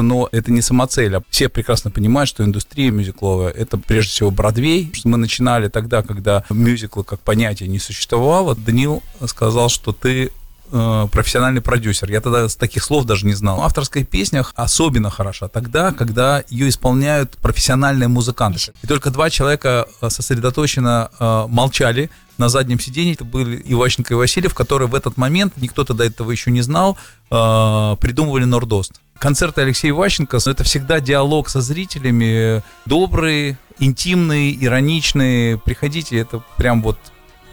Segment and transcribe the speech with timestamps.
[0.00, 1.16] но это не самоцель.
[1.16, 4.90] А все прекрасно понимают, что индустрия мюзикловая– это прежде всего Бродвей.
[5.04, 8.54] Мы начинали тогда, когда мюзикла как понятие не существовало.
[8.54, 10.30] Данил сказал, что ты
[10.70, 12.10] э, профессиональный продюсер.
[12.10, 13.58] Я тогда таких слов даже не знал.
[13.58, 18.72] В авторских песнях особенно хороша тогда, когда ее исполняют профессиональные музыканты.
[18.82, 23.12] И только два человека э, сосредоточенно э, молчали на заднем сиденье.
[23.12, 26.96] Это были Иващенко и Васильев, которые в этот момент, никто тогда этого еще не знал,
[27.28, 29.01] придумывали Нордост.
[29.18, 35.58] Концерты Алексея Ващенко– это всегда диалог со зрителями, добрый, интимный, ироничный.
[35.58, 36.98] Приходите, это прям вот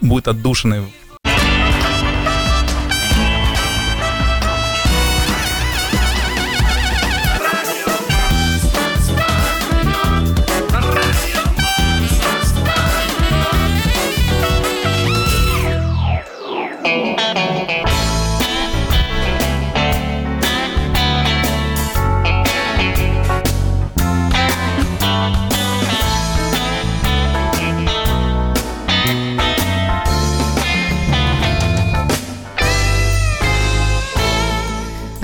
[0.02, 0.84] будет отдушенный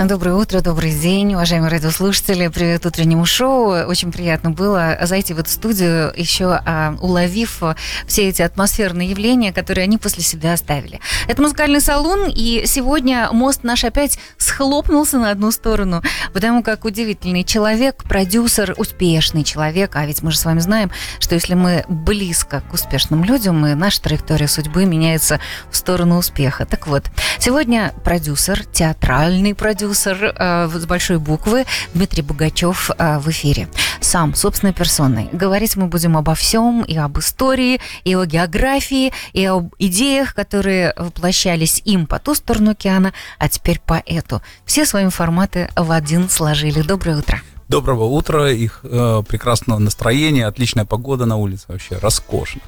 [0.06, 2.48] Доброе утро, добрый день, уважаемые радиослушатели.
[2.50, 3.72] Привет утреннему шоу.
[3.88, 7.64] Очень приятно было зайти в эту студию, еще а, уловив
[8.06, 11.00] все эти атмосферные явления, которые они после себя оставили.
[11.28, 17.44] Это музыкальный салон, и сегодня мост наш опять схлопнулся на одну сторону, потому как удивительный
[17.44, 22.62] человек, продюсер, успешный человек, а ведь мы же с вами знаем, что если мы близко
[22.62, 25.40] к успешным людям, и наша траектория судьбы меняется
[25.72, 26.68] в сторону успеха.
[26.68, 27.06] Так вот,
[27.40, 33.68] сегодня продюсер, театральный продюсер, продюсер э, с большой буквы Дмитрий Богачев э, в эфире.
[34.02, 35.30] Сам, собственной персоной.
[35.32, 40.94] Говорить мы будем обо всем, и об истории, и о географии, и об идеях, которые
[40.98, 44.42] воплощались им по ту сторону океана, а теперь по эту.
[44.66, 46.82] Все свои форматы в один сложили.
[46.82, 47.42] Доброе утро.
[47.70, 52.62] Доброго утра, их э, прекрасного настроения, отличная погода на улице вообще, роскошно.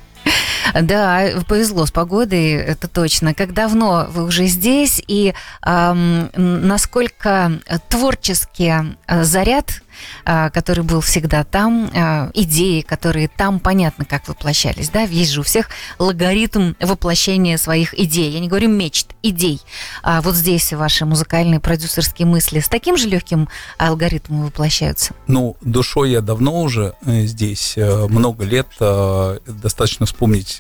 [0.73, 3.34] Да, повезло с погодой, это точно.
[3.34, 5.34] Как давно вы уже здесь и
[5.66, 7.59] эм, насколько
[7.90, 9.81] творческий э, заряд
[10.24, 15.44] который был всегда там, а, идеи, которые там понятно, как воплощались, да, есть же у
[15.44, 15.69] всех
[16.00, 18.31] логаритм воплощения своих идей.
[18.31, 19.62] Я не говорю мечт, идей.
[20.03, 25.13] А вот здесь ваши музыкальные продюсерские мысли с таким же легким алгоритмом воплощаются?
[25.28, 28.68] Ну, душой я давно уже э, здесь, э, много лет.
[28.79, 30.59] Э, достаточно вспомнить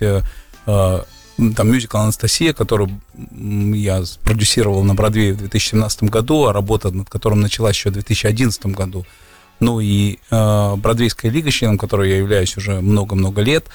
[0.65, 2.89] там мюзикл «Анастасия», который
[3.35, 8.65] я продюсировал на Бродвее в 2017 году, а работа над которым началась еще в 2011
[8.67, 9.05] году.
[9.59, 13.65] Ну и э, Бродвейская лига, членом которой я являюсь уже много-много лет,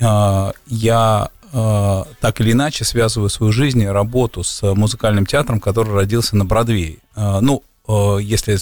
[0.00, 5.94] э, я э, так или иначе связываю свою жизнь и работу с музыкальным театром, который
[5.94, 6.98] родился на Бродвее.
[7.14, 8.58] Э, ну, э, если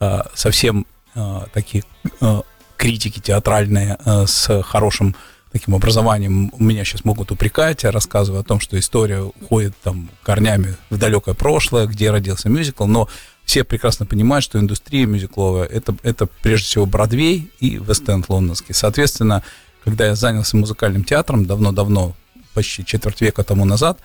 [0.00, 1.84] э, совсем э, такие
[2.20, 2.42] э,
[2.76, 5.14] критики театральные э, с хорошим
[5.52, 10.76] таким образованием меня сейчас могут упрекать, я рассказываю о том, что история уходит там корнями
[10.90, 13.08] в далекое прошлое, где родился мюзикл, но
[13.48, 18.74] все прекрасно понимают, что индустрия мюзикловая это, это прежде всего Бродвей и Вест-Энд лондонский.
[18.74, 19.42] Соответственно,
[19.82, 22.14] когда я занялся музыкальным театром давно-давно,
[22.52, 24.00] почти четверть века тому назад,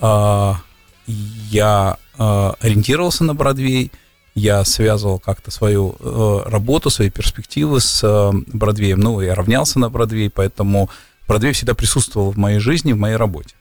[0.00, 0.60] а,
[1.06, 3.92] я а, ориентировался на Бродвей,
[4.34, 9.00] я связывал как-то свою э, работу, свои перспективы с э, Бродвеем.
[9.00, 10.88] Ну, я равнялся на Бродвей, поэтому
[11.26, 13.56] Бродвей всегда присутствовал в моей жизни, в моей работе.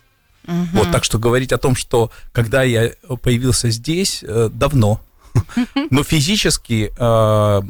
[0.48, 0.68] Угу.
[0.74, 2.92] Вот, так что говорить о том, что когда я
[3.24, 5.02] появился здесь, э, давно,
[5.90, 7.62] но физически э,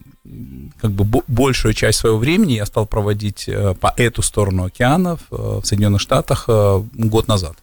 [0.81, 5.36] как бы большую часть своего времени я стал проводить э, по эту сторону океанов э,
[5.36, 7.58] в Соединенных Штатах год назад.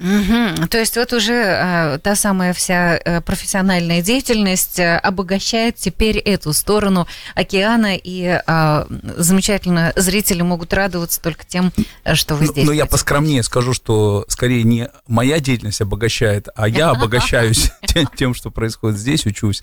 [0.00, 0.68] Угу.
[0.68, 6.54] То есть вот уже э, та самая вся э, профессиональная деятельность э, обогащает теперь эту
[6.54, 8.84] сторону океана, и э,
[9.18, 11.70] замечательно зрители могут радоваться только тем,
[12.14, 12.64] что вы здесь.
[12.64, 17.70] Но, но я поскромнее скажу, что скорее не моя деятельность обогащает, а я обогащаюсь
[18.16, 19.62] тем, что происходит здесь, учусь,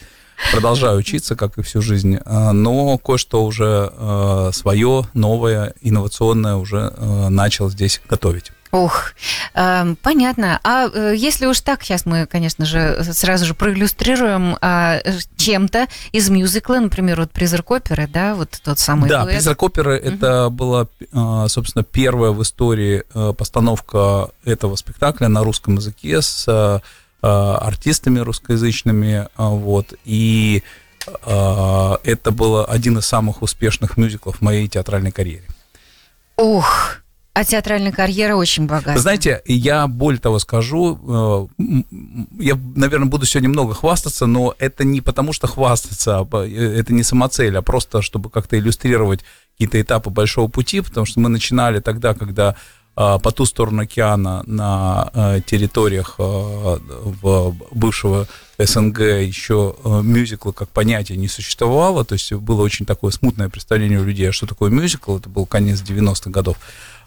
[0.51, 6.93] продолжаю учиться, как и всю жизнь, э, но кое-что уже э, свое, новое, инновационное уже
[6.95, 8.51] э, начал здесь готовить.
[8.71, 9.13] Ох,
[9.53, 10.59] э, понятно.
[10.63, 15.01] А э, если уж так, сейчас мы, конечно же, сразу же проиллюстрируем э,
[15.37, 19.35] чем-то из мюзикла, например, вот «Призрак оперы», да, вот тот самый Да, дуэт.
[19.35, 20.07] «Призрак оперы» угу.
[20.07, 26.45] это была, э, собственно, первая в истории э, постановка этого спектакля на русском языке с
[26.47, 26.79] э,
[27.21, 30.63] артистами русскоязычными, вот, и
[31.07, 35.45] это был один из самых успешных мюзиклов в моей театральной карьере.
[36.37, 36.97] Ух,
[37.37, 38.97] А театральная карьера очень богата.
[38.97, 41.63] Знаете, я более того скажу, э,
[42.39, 47.03] я, наверное, буду сегодня много хвастаться, но это не потому, что хвастаться, а это не
[47.03, 49.19] самоцель, а просто, чтобы как-то иллюстрировать
[49.51, 52.55] какие-то этапы большого пути, потому что мы начинали тогда, когда
[52.99, 56.79] а, по ту сторону океана на а, территориях а,
[57.69, 63.99] бывшего СНГ еще мюзикла как понятие не существовало, то есть было очень такое смутное представление
[63.99, 66.57] у людей, что такое мюзикл, это был конец 90-х годов.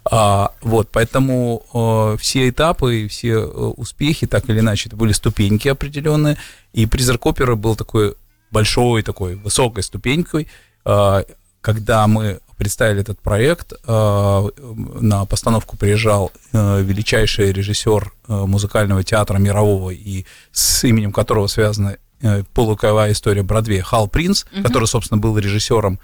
[0.04, 5.68] А, вот, поэтому э, все этапы и все успехи, так или иначе, это были ступеньки
[5.68, 6.36] определенные,
[6.72, 8.14] и «Призрак оперы» был такой
[8.50, 10.48] большой, такой высокой ступенькой,
[10.84, 11.24] э,
[11.60, 13.72] когда мы представили этот проект.
[13.86, 14.48] Э,
[15.00, 21.96] на постановку приезжал э, величайший режиссер э, музыкального театра мирового и с именем которого связана
[22.52, 24.62] полуковая история Бродвея Хал Принц, угу.
[24.62, 25.98] который, собственно, был режиссером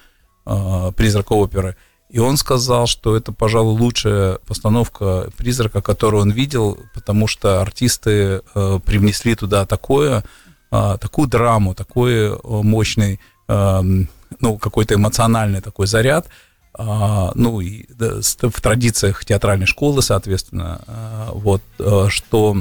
[0.97, 1.77] «Призрака оперы».
[2.09, 8.43] И он сказал, что это, пожалуй, лучшая постановка «Призрака», которую он видел, потому что артисты
[8.55, 10.23] привнесли туда такое,
[10.71, 14.09] такую драму, такой мощный эм,
[14.41, 16.29] ну, какой-то эмоциональный такой заряд,
[16.75, 22.57] а, ну, и в традициях театральной школы, соответственно, а, вот, а, что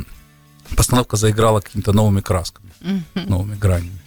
[0.75, 2.71] постановка заиграла какими-то новыми красками,
[3.13, 3.99] новыми гранями.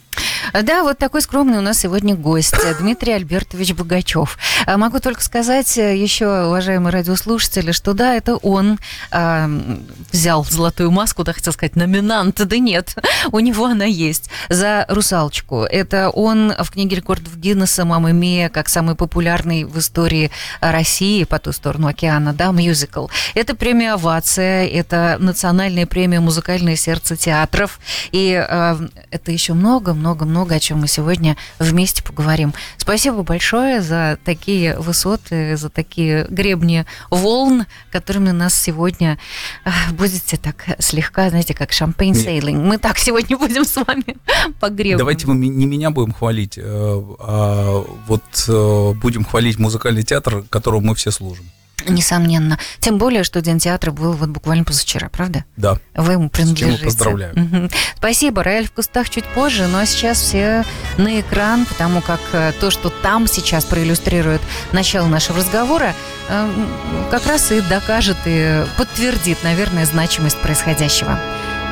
[0.53, 4.39] Да, вот такой скромный у нас сегодня гость, Дмитрий Альбертович Богачев.
[4.67, 8.79] А, могу только сказать э, еще, уважаемые радиослушатели, что да, это он
[9.13, 9.79] э,
[10.13, 12.95] взял золотую маску, да, хотел сказать, номинант, да нет,
[13.33, 15.63] у него она есть, за «Русалочку».
[15.63, 20.31] Это он в книге рекордов Гиннесса «Мама Мия» как самый популярный в истории
[20.61, 23.07] России по ту сторону океана, да, мюзикл.
[23.35, 27.79] Это премия «Овация», это национальная премия «Музыкальное сердце театров»,
[28.13, 28.77] и э,
[29.11, 32.55] это еще много-много-много много о чем мы сегодня вместе поговорим.
[32.77, 39.19] Спасибо большое за такие высоты, за такие гребни волн, которыми нас сегодня
[39.65, 42.65] а, будете так слегка, знаете, как шампейн сейлинг.
[42.65, 44.17] Мы так сегодня будем с вами
[44.61, 44.69] по.
[44.99, 50.89] Давайте мы не меня будем хвалить, э, а вот э, будем хвалить музыкальный театр, которому
[50.89, 51.47] мы все служим.
[51.87, 52.59] Несомненно.
[52.81, 55.45] Тем более, что День театра был вот буквально позавчера, правда?
[55.57, 55.79] Да.
[55.95, 56.77] Вы ему принадлежите.
[56.77, 57.71] С чем поздравляю.
[57.97, 58.43] Спасибо.
[58.43, 60.65] Рояль в кустах чуть позже, но сейчас все
[60.97, 64.41] на экран, потому как э, то, что там сейчас проиллюстрирует
[64.73, 65.95] начало нашего разговора,
[66.29, 66.67] э,
[67.11, 71.19] как раз и докажет и подтвердит, наверное, значимость происходящего.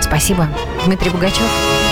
[0.00, 0.48] Спасибо.
[0.84, 1.85] Дмитрий Бугачев.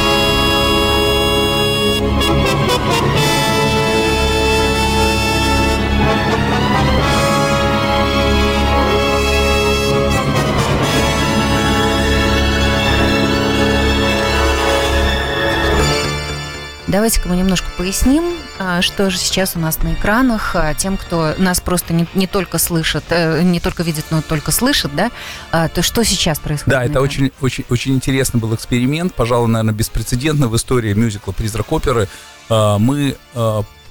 [16.94, 18.22] Давайте-ка мы немножко поясним,
[18.60, 20.54] а, что же сейчас у нас на экранах.
[20.54, 24.52] А, тем, кто нас просто не, не только слышит, э, не только видит, но только
[24.52, 25.10] слышит, да,
[25.50, 26.70] а, то что сейчас происходит?
[26.70, 31.72] Да, это очень, очень, очень интересный был эксперимент, пожалуй, наверное, беспрецедентный в истории мюзикла «Призрак
[31.72, 32.06] оперы».
[32.48, 33.16] Мы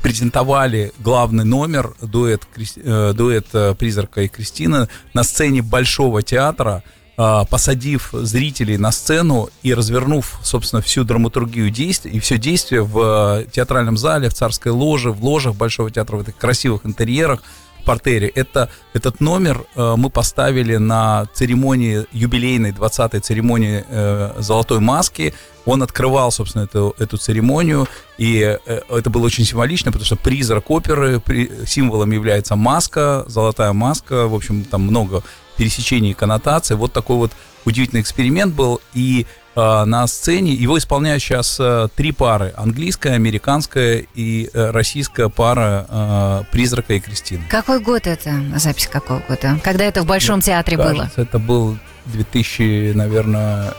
[0.01, 2.44] презентовали главный номер, дуэт,
[2.77, 6.83] э, дуэт э, «Призрака» и «Кристина» на сцене Большого театра–
[7.15, 13.45] посадив зрителей на сцену и развернув, собственно, всю драматургию действий и все действие в э,
[13.51, 17.44] театральном зале, в царской ложе, в ложах Большого театра, в этих красивых интерьерах,
[17.83, 18.27] портере.
[18.27, 25.33] Это, этот номер э, мы поставили на церемонии, юбилейной 20-й церемонии э, «Золотой маски».
[25.65, 27.88] Он открывал, собственно, эту, эту церемонию,
[28.18, 33.74] и э, это было очень символично, потому что призрак оперы, при, символом является маска, золотая
[33.74, 35.24] маска, в общем, там много
[35.58, 36.75] пересечений и коннотаций.
[36.75, 37.31] Вот такой вот
[37.65, 38.81] удивительный эксперимент был.
[38.93, 42.53] И э, на сцене его исполняют сейчас э, три пары.
[42.57, 47.43] Английская, американская и э, российская пара э, «Призрака» и «Кристины».
[47.50, 48.33] Какой год это?
[48.55, 49.60] Запись какого года?
[49.63, 51.24] Когда это в Большом Мне театре кажется, было?
[51.24, 53.74] это был 2000, наверное,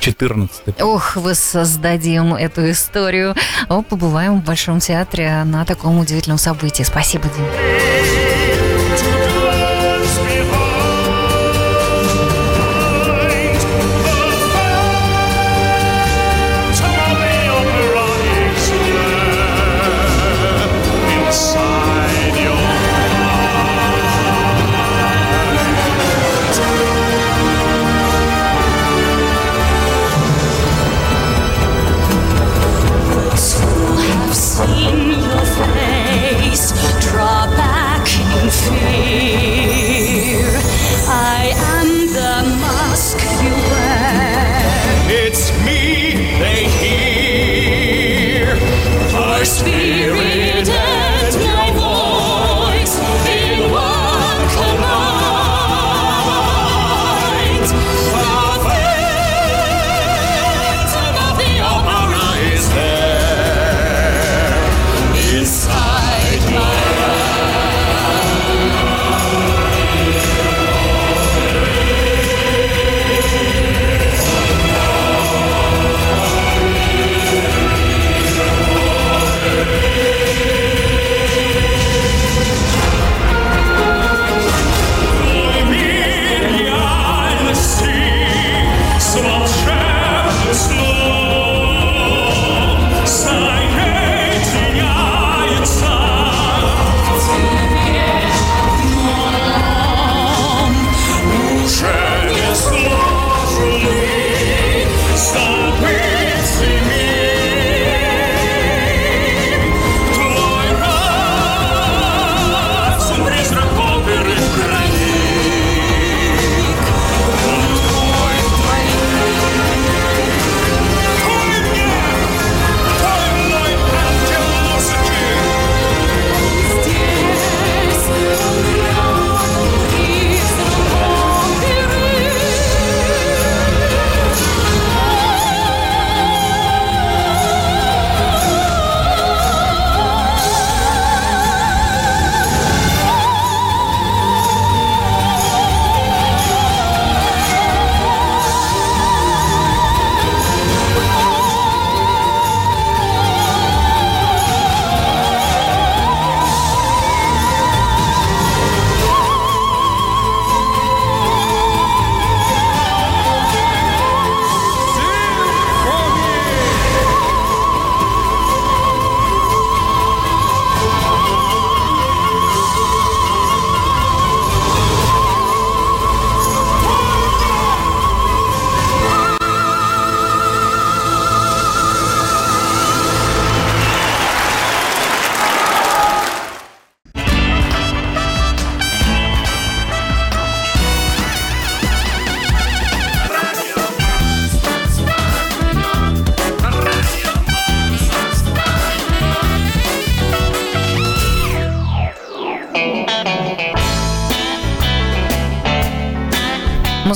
[0.00, 0.80] 14.
[0.82, 3.36] Ох, вы создадим эту историю.
[3.68, 6.82] О, побываем в Большом театре на таком удивительном событии.
[6.82, 8.01] Спасибо, Дим.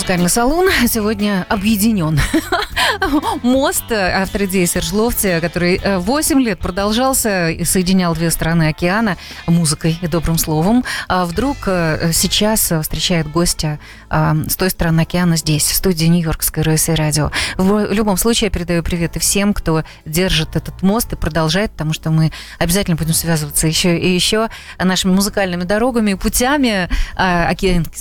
[0.06, 2.20] Музыкальный салон сегодня объединен.
[3.42, 9.16] Мост, автор идеи Серж Ловти, который 8 э, лет продолжался и соединял две страны океана
[9.46, 15.64] музыкой и добрым словом, а вдруг э, сейчас встречает гостя с той стороны океана здесь,
[15.64, 17.32] в студии Нью-Йоркской РСИ радио.
[17.56, 21.92] В любом случае, я передаю привет и всем, кто держит этот мост и продолжает, потому
[21.92, 24.48] что мы обязательно будем связываться еще и еще
[24.78, 27.48] нашими музыкальными дорогами, путями а,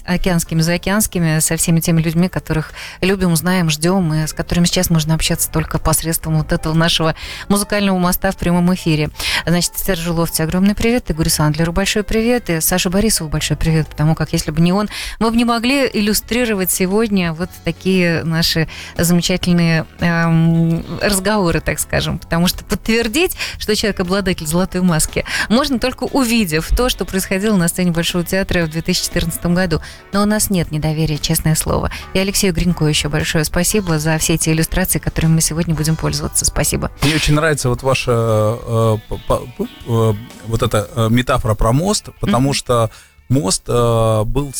[0.05, 5.13] океанскими, заокеанскими, со всеми теми людьми, которых любим, знаем, ждем, и с которыми сейчас можно
[5.13, 7.15] общаться только посредством вот этого нашего
[7.49, 9.09] музыкального моста в прямом эфире.
[9.45, 14.15] Значит, Сержу Ловте огромный привет, Игорю Сандлеру большой привет, и Саше Борисову большой привет, потому
[14.15, 14.89] как если бы не он,
[15.19, 22.47] мы бы не могли иллюстрировать сегодня вот такие наши замечательные эм, разговоры, так скажем, потому
[22.47, 27.91] что подтвердить, что человек обладатель золотой маски, можно только увидев то, что происходило на сцене
[27.91, 29.81] Большого театра в 2014 году.
[30.11, 31.91] Но у нас нет недоверия, честное слово.
[32.13, 36.45] И Алексею Гринько еще большое спасибо за все эти иллюстрации, которыми мы сегодня будем пользоваться.
[36.45, 36.91] Спасибо.
[37.01, 40.13] Мне очень нравится вот ваша э, э,
[40.47, 42.53] вот эта э, метафора про мост, потому mm-hmm.
[42.53, 42.91] что
[43.29, 44.53] мост э, был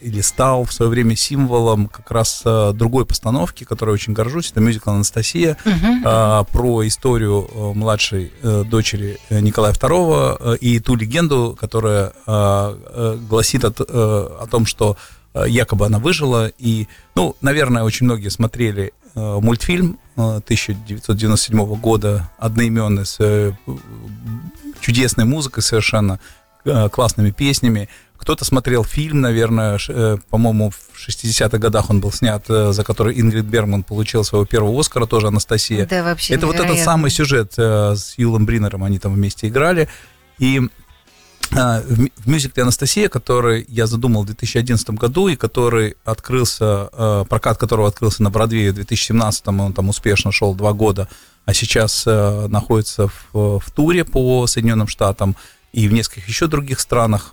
[0.00, 4.50] или стал в свое время символом как раз э, другой постановки, которой очень горжусь.
[4.50, 6.42] Это мюзикл «Анастасия» uh-huh.
[6.42, 12.12] э, про историю э, младшей э, дочери Николая II э, и ту легенду, которая э,
[12.26, 14.96] э, гласит от, э, о том, что
[15.34, 16.52] э, якобы она выжила.
[16.58, 23.52] И, ну, наверное, очень многие смотрели э, мультфильм э, 1997 года одноименный с э,
[24.80, 26.18] чудесной музыкой совершенно,
[26.64, 27.88] э, классными песнями.
[28.16, 33.18] Кто-то смотрел фильм, наверное, э, по-моему, в 60-х годах он был снят, э, за который
[33.20, 35.86] Ингрид Бергман получил своего первого Оскара, тоже Анастасия.
[35.86, 36.68] Да, вообще Это невероятно.
[36.68, 39.88] вот этот самый сюжет э, с Юлом Бринером, они там вместе играли.
[40.38, 40.60] И
[41.50, 48.22] в мюзикле «Анастасия», который я задумал в 2011 году и который открылся, прокат которого открылся
[48.22, 51.08] на Бродвее в 2017, он там успешно шел два года,
[51.44, 55.36] а сейчас находится в, в туре по Соединенным Штатам
[55.72, 57.32] и в нескольких еще других странах.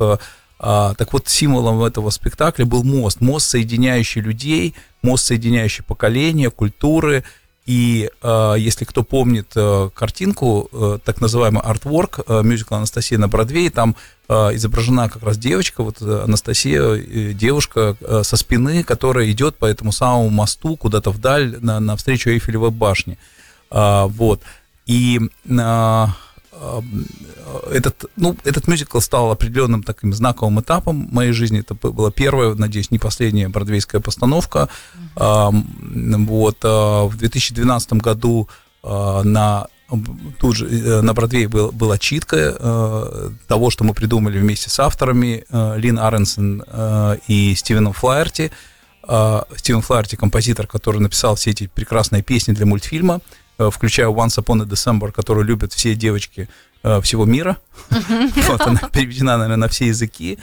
[0.60, 3.22] А, так вот, символом этого спектакля был мост.
[3.22, 7.24] Мост, соединяющий людей, мост, соединяющий поколения, культуры.
[7.70, 13.28] И э, если кто помнит э, картинку, э, так называемый артворк, э, мюзикл «Анастасия» на
[13.28, 13.96] Бродвее, там
[14.28, 19.56] э, изображена как раз девочка, вот э, Анастасия, э, девушка э, со спины, которая идет
[19.56, 23.20] по этому самому мосту куда-то вдаль, на, навстречу Эйфелевой башне.
[23.70, 24.42] Э, вот.
[24.88, 25.20] И...
[25.48, 26.08] Э,
[27.72, 31.60] этот, ну, этот мюзикл стал определенным таким знаковым этапом моей жизни.
[31.60, 34.70] Это была первая, надеюсь, не последняя бродвейская постановка.
[35.16, 36.25] Mm-hmm.
[36.25, 38.50] Вот, а, в 2012 году
[38.84, 39.68] а, на
[40.39, 44.80] тут же э, на Бродвее был, была читка э, того, что мы придумали вместе с
[44.80, 48.51] авторами э, Лин Аренсон э, и Стивеном Флаерти.
[49.08, 53.22] Э, Стивен Флаерти, композитор, который написал все эти прекрасные песни для мультфильма.
[53.60, 56.48] Э, включая Once Upon a December, которую любят все девочки
[56.82, 57.58] э, всего мира.
[57.89, 60.39] Вот она переведена, наверное, на все языки.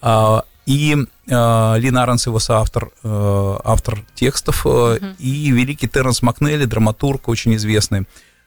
[0.00, 4.64] А, и э, Лин Аранс, его соавтор, автор текстов,
[5.18, 8.06] и великий Терренс Макнелли, драматург очень известный,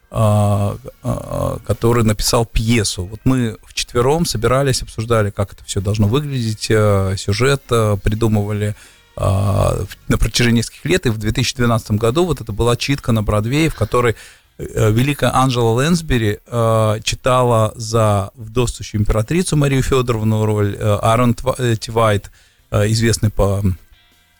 [0.10, 3.06] который написал пьесу.
[3.06, 6.72] Вот мы вчетвером собирались, обсуждали, как это все должно выглядеть,
[7.20, 8.76] сюжет, придумывали
[9.18, 13.76] на протяжении нескольких лет, и в 2012 году вот это была читка на Бродвее, в
[13.76, 14.16] которой
[14.58, 22.30] э, великая Анжела Лэнсбери э, читала за вдовствующую императрицу Марию Федоровну роль, э, Аарон Тивайт,
[22.72, 23.64] э, известный по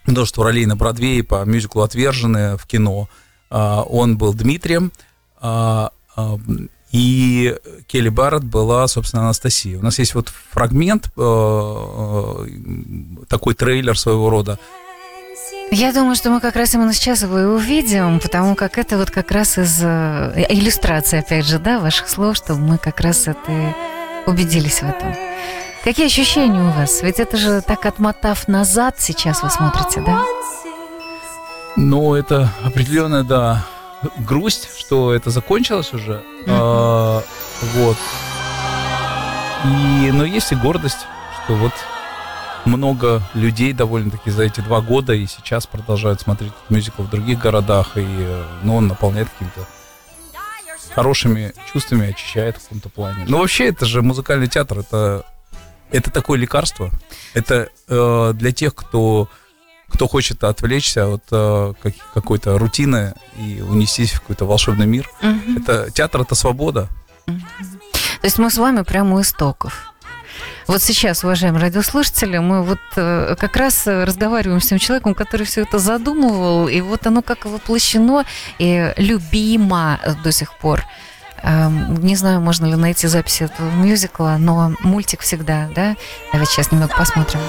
[0.06, 3.10] множеству ролей на Бродвее, по мюзиклу «Отверженные» в кино,
[3.50, 3.56] э,
[3.88, 4.92] он был Дмитрием,
[5.42, 5.88] э,
[6.96, 9.78] и Келли Барретт была, собственно, Анастасия.
[9.78, 12.46] У нас есть вот фрагмент, э, э,
[13.28, 14.58] такой трейлер своего рода.
[15.72, 19.12] Я думаю, что мы как раз именно сейчас его и увидим, потому как это вот
[19.12, 23.76] как раз из э, иллюстрации, опять же, да, ваших слов, что мы как раз это
[24.26, 25.14] убедились в этом.
[25.84, 27.02] Какие ощущения у вас?
[27.02, 30.24] Ведь это же так отмотав назад сейчас вы смотрите, да?
[31.76, 33.66] Ну, это определенно, да,
[34.18, 36.24] грусть, что это закончилось уже.
[36.48, 37.24] А,
[37.74, 37.98] вот.
[39.66, 41.06] И, но есть и гордость,
[41.44, 41.74] что вот
[42.66, 47.92] много людей довольно-таки за эти два года и сейчас продолжают смотреть мюзикл в других городах,
[47.96, 49.68] и ну, он наполняет какими-то
[50.94, 53.26] хорошими чувствами, очищает в каком-то плане.
[53.28, 55.26] Но вообще это же музыкальный театр, это,
[55.92, 56.90] это такое лекарство.
[57.34, 59.30] Это э, для тех, кто
[59.90, 61.74] кто хочет отвлечься от э,
[62.14, 65.10] какой-то рутины и унестись в какой-то волшебный мир.
[65.22, 65.60] Угу.
[65.60, 66.90] Это театр это свобода.
[67.28, 67.40] Угу.
[68.22, 69.94] То есть мы с вами прямо у истоков.
[70.68, 75.62] Вот сейчас, уважаемые радиослушатели, мы вот э, как раз разговариваем с тем человеком, который все
[75.62, 78.26] это задумывал, и вот оно как воплощено
[78.58, 80.84] и любимо до сих пор.
[81.44, 85.96] Эм, не знаю, можно ли найти запись этого мюзикла, но мультик всегда, да?
[86.32, 87.40] Давайте сейчас немного посмотрим.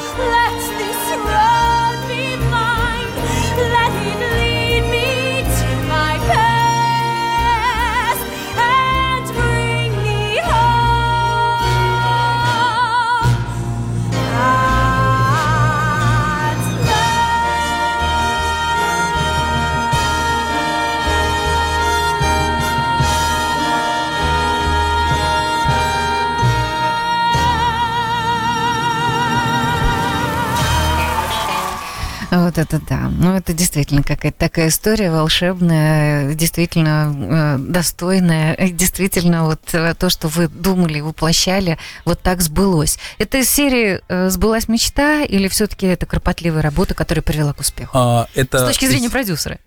[32.44, 33.10] Вот это да.
[33.10, 38.56] Ну, это действительно какая-то такая история волшебная, действительно э, достойная.
[38.70, 42.98] Действительно, вот э, то, что вы думали, воплощали, вот так сбылось.
[43.18, 47.90] Это из серии э, «Сбылась мечта» или все-таки это кропотливая работа, которая привела к успеху?
[47.96, 48.58] А, это...
[48.58, 49.58] С точки зрения продюсера.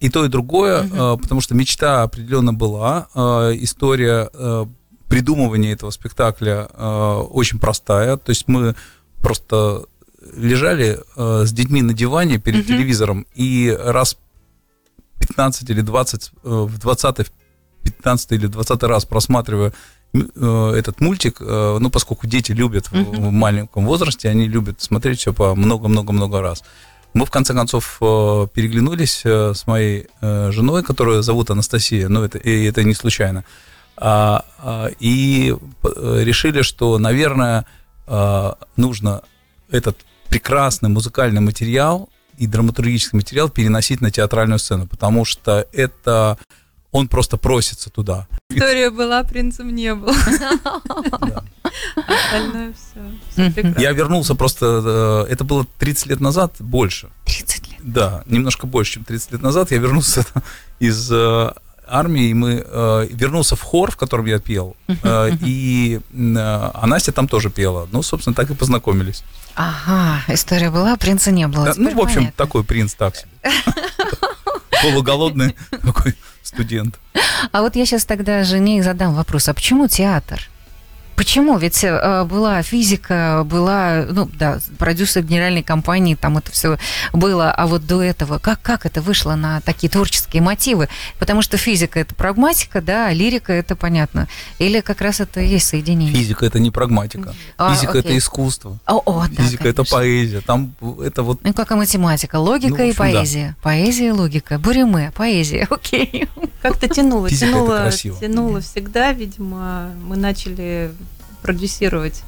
[0.00, 1.18] И то, и другое, угу.
[1.18, 3.08] потому что мечта определенно была.
[3.54, 4.28] История
[5.08, 8.16] придумывания этого спектакля очень простая.
[8.16, 8.74] То есть мы
[9.22, 9.84] просто
[10.36, 12.68] лежали э, с детьми на диване перед угу.
[12.68, 14.16] телевизором и раз
[15.18, 17.30] 15 или 20, э, в 20
[17.84, 19.72] 15 или 20 раз просматривая
[20.14, 24.80] э, этот мультик, э, ну, поскольку дети любят uh в, в маленьком возрасте, они любят
[24.80, 26.64] смотреть все по много-много-много раз.
[27.12, 32.24] Мы, в конце концов, э, переглянулись э, с моей э, женой, которую зовут Анастасия, но
[32.24, 33.44] это, и это не случайно,
[33.96, 37.64] а, а, и э, решили, что, наверное,
[38.76, 39.22] нужно
[39.70, 39.96] этот
[40.34, 46.38] прекрасный музыкальный материал и драматургический материал переносить на театральную сцену, потому что это
[46.90, 48.26] он просто просится туда.
[48.50, 50.08] История была, принцем не был.
[51.96, 53.00] Остальное все.
[53.78, 57.10] Я вернулся просто, э, это было 30 лет назад, больше.
[57.26, 57.78] 30 лет?
[57.84, 59.70] Да, немножко больше, чем 30 лет назад.
[59.70, 60.26] Я вернулся
[60.80, 61.52] из э,
[61.86, 67.12] армии, мы э, вернулся в хор, в котором я пел, э, и э, а Настя
[67.12, 67.88] там тоже пела.
[67.92, 69.24] Ну, собственно, так и познакомились.
[69.54, 71.66] Ага, история была, принца не было.
[71.66, 72.36] Да, ну, в общем, понятно.
[72.36, 73.28] такой принц так себе.
[74.82, 76.98] Полуголодный такой студент.
[77.52, 80.50] А вот я сейчас тогда жене задам вопрос, а почему театр?
[81.16, 81.56] Почему?
[81.58, 86.78] Ведь э, была физика, была, ну да, продюсер генеральной компании, там это все
[87.12, 90.88] было, а вот до этого, как, как это вышло на такие творческие мотивы?
[91.18, 94.28] Потому что физика это прагматика, да, а лирика это понятно.
[94.58, 96.14] Или как раз это и есть соединение?
[96.14, 97.34] Физика это не прагматика.
[97.58, 98.02] А, физика окей.
[98.02, 98.78] это искусство.
[98.86, 99.82] О, о, да, физика конечно.
[99.82, 100.40] это поэзия.
[100.40, 101.40] Там это вот.
[101.44, 103.48] Ну как и математика, логика ну, общем, и поэзия.
[103.56, 103.62] Да.
[103.62, 104.58] Поэзия и логика.
[104.58, 106.28] Буриме, поэзия, окей.
[106.60, 110.92] Как-то тянуло, физика тянуло, тянуло всегда, видимо, мы начали
[111.44, 112.22] продюсировать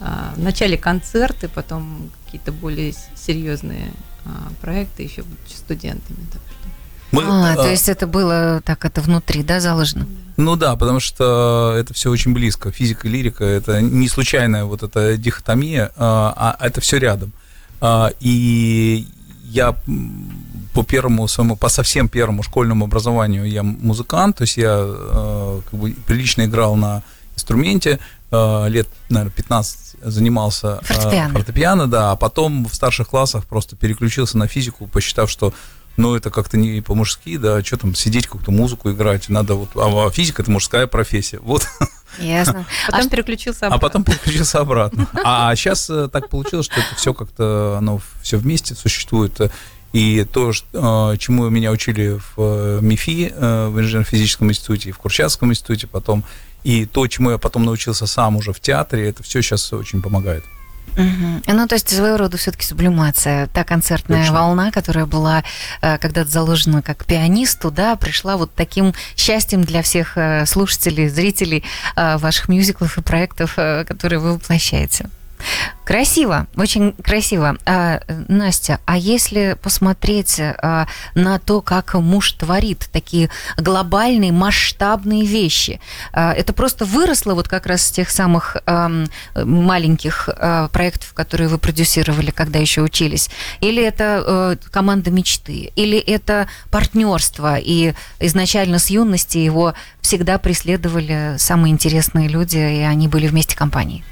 [0.00, 3.90] а, вначале концерты, потом какие-то более серьезные
[4.26, 6.18] а, проекты еще будучи студентами.
[6.30, 6.68] Так что.
[7.12, 10.06] Мы, а, а, то есть это было так, это внутри, да, заложено?
[10.36, 12.70] Ну да, потому что это все очень близко.
[12.70, 17.32] Физика и лирика это не случайная вот эта дихотомия, а, а это все рядом.
[17.80, 19.06] А, и
[19.44, 19.74] я
[20.74, 25.92] по первому своему, по совсем первому школьному образованию я музыкант, то есть я как бы
[26.06, 27.02] прилично играл на
[27.34, 27.98] инструменте,
[28.32, 31.34] лет, наверное, 15 занимался э, фортепиано.
[31.34, 35.52] фортепиано, да, а потом в старших классах просто переключился на физику, посчитав, что
[35.96, 40.06] ну, это как-то не по-мужски, да, что там сидеть, какую-то музыку играть, надо вот, а,
[40.06, 41.66] а физика– это мужская профессия, вот.
[42.18, 42.66] Ясно.
[42.86, 43.76] Потом а переключился обратно.
[43.76, 45.06] А потом переключился обратно.
[45.24, 49.40] А сейчас э, так получилось, что это все как-то, оно все вместе существует.
[49.92, 56.24] И то, чему меня учили в МИФИ, в инженерно-физическом институте, в Курчатском институте, потом
[56.64, 60.44] и то, чему я потом научился сам уже в театре, это все сейчас очень помогает.
[60.96, 61.42] Угу.
[61.46, 63.46] Ну, то есть своего рода все-таки сублимация.
[63.48, 64.34] Та концертная Точно.
[64.34, 65.44] волна, которая была
[65.82, 71.64] э, когда-то заложена как пианисту, да, пришла вот таким счастьем для всех э, слушателей, зрителей
[71.96, 75.08] э, ваших мюзиклов и проектов, которые вы воплощаете.
[75.84, 77.56] Красиво, очень красиво.
[77.66, 85.80] А, Настя, а если посмотреть а, на то, как муж творит такие глобальные, масштабные вещи,
[86.12, 88.88] а, это просто выросло вот как раз с тех самых а,
[89.34, 93.28] маленьких а, проектов, которые вы продюсировали, когда еще учились?
[93.60, 95.72] Или это а, команда мечты?
[95.74, 97.56] Или это партнерство?
[97.58, 104.04] И изначально с юности его всегда преследовали самые интересные люди, и они были вместе компанией?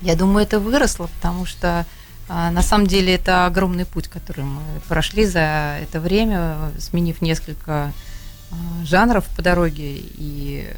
[0.00, 1.86] Я думаю, это выросло, потому что
[2.28, 7.92] а, на самом деле это огромный путь, который мы прошли за это время, сменив несколько
[8.50, 10.70] а, жанров по дороге, и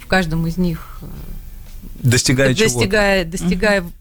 [0.00, 1.00] в каждом из них
[2.00, 3.30] достигая, достигая чего-то.
[3.30, 3.92] Достигая, угу.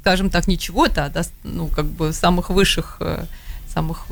[0.00, 3.00] скажем так, не чего-то, а ну, как бы самых высших
[3.74, 4.06] самых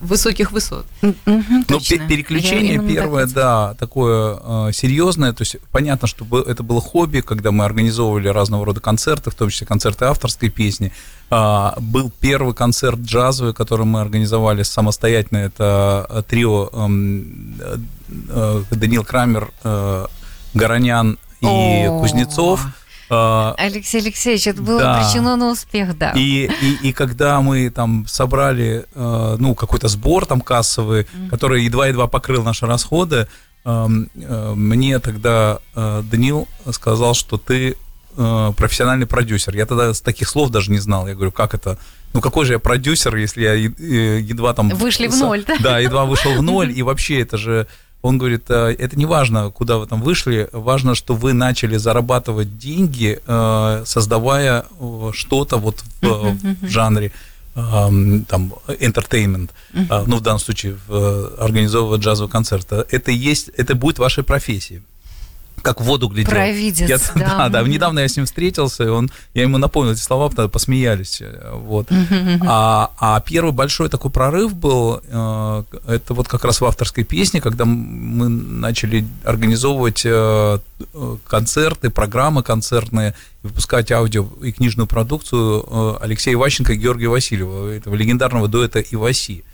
[0.00, 0.86] высоких высот.
[1.02, 5.32] Угу, Но переключение первое, да, такое э, серьезное.
[5.32, 9.50] То есть понятно, что это было хобби, когда мы организовывали разного рода концерты, в том
[9.50, 10.92] числе концерты авторской песни.
[11.30, 15.38] Э, был первый концерт джазовый, который мы организовали самостоятельно.
[15.38, 17.76] Это э, трио эм, э,
[18.28, 20.06] э, Даниил Крамер, э,
[20.54, 22.00] Горонян и О-о-о.
[22.00, 22.66] Кузнецов.
[23.10, 24.96] А, Алексей Алексеевич, это было да.
[24.96, 26.12] обречено на успех, да.
[26.12, 31.28] И, и, и когда мы там собрали, э, ну, какой-то сбор там кассовый, mm-hmm.
[31.28, 33.26] который едва-едва покрыл наши расходы,
[33.64, 37.76] эм, э, мне тогда э, Данил сказал, что ты
[38.56, 39.56] профессиональный продюсер.
[39.56, 41.06] Я тогда с таких слов даже не знал.
[41.06, 41.78] Я говорю, как это?
[42.12, 44.68] Ну, какой же я продюсер, если я едва там...
[44.70, 45.56] Вышли в ноль, да?
[45.60, 47.68] Да, едва вышел в ноль, и вообще это же
[48.02, 52.58] он говорит, «Э, это не важно, куда вы там вышли, важно, что вы начали зарабатывать
[52.58, 57.12] деньги, э, создавая э, что-то вот в, в жанре
[57.52, 59.50] там entertainment,
[60.06, 60.76] ну в данном случае
[61.36, 62.72] организовывать джазовый концерт.
[62.72, 64.82] Это есть, это будет вашей профессией
[65.62, 66.30] как в воду глядел.
[66.30, 67.48] Провидец, я, да.
[67.48, 67.48] да.
[67.48, 71.20] Да, недавно я с ним встретился, и он, я ему напомнил эти слова, тогда посмеялись.
[71.20, 71.88] Э, вот.
[72.46, 77.40] А, а первый большой такой прорыв был, э, это вот как раз в авторской песне,
[77.40, 80.58] когда мы начали организовывать э,
[81.26, 88.48] концерты, программы концертные, выпускать аудио и книжную продукцию Алексея Иващенко и Георгия Васильева, этого легендарного
[88.48, 89.44] дуэта «Иваси».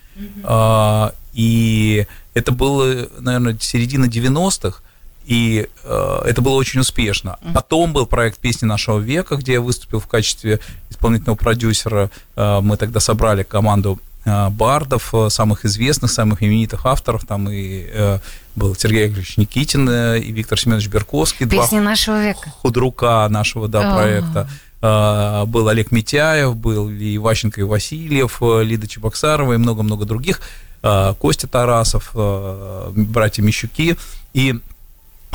[0.44, 4.80] А, и это было, наверное, середина 90-х,
[5.26, 7.36] и э, это было очень успешно.
[7.52, 12.10] Потом был проект «Песни нашего века», где я выступил в качестве исполнительного продюсера.
[12.36, 17.24] Э, мы тогда собрали команду э, бардов, э, самых известных, самых именитых авторов.
[17.26, 18.18] Там и э,
[18.54, 21.48] был Сергей Игоревич Никитин э, и Виктор Семенович Берковский.
[21.48, 22.48] «Песни нашего века».
[22.62, 24.48] Худрука нашего да, проекта.
[24.80, 30.40] Э, был Олег Митяев, был и Ващенко, и Васильев, э, Лида Чебоксарова и много-много других.
[30.84, 33.96] Э, Костя Тарасов, э, братья Мещуки.
[34.34, 34.60] И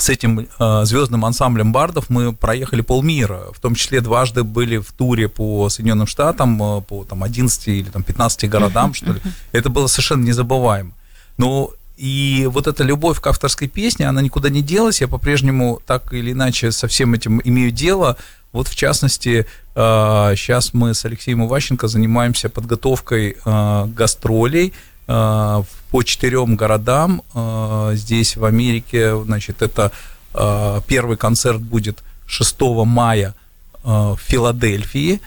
[0.02, 4.92] с этим э, звездным ансамблем бардов мы проехали полмира, в том числе дважды были в
[4.92, 9.22] туре по Соединенным Штатам, э, по там 11 или там 15 городам, что ли.
[9.52, 10.92] Это было совершенно незабываемо.
[11.38, 15.02] Но и вот эта любовь к авторской песне, она никуда не делась.
[15.02, 18.18] Я по-прежнему так или иначе со всем этим имею дело.
[18.52, 24.74] Вот в частности, э, сейчас мы с Алексеем Иващенко занимаемся подготовкой э, гастролей
[25.08, 29.22] Э, по четырем городам э, здесь в Америке.
[29.24, 29.92] Значит, это
[30.34, 33.36] э, первый концерт будет 6 мая
[33.84, 35.20] в Филадельфии,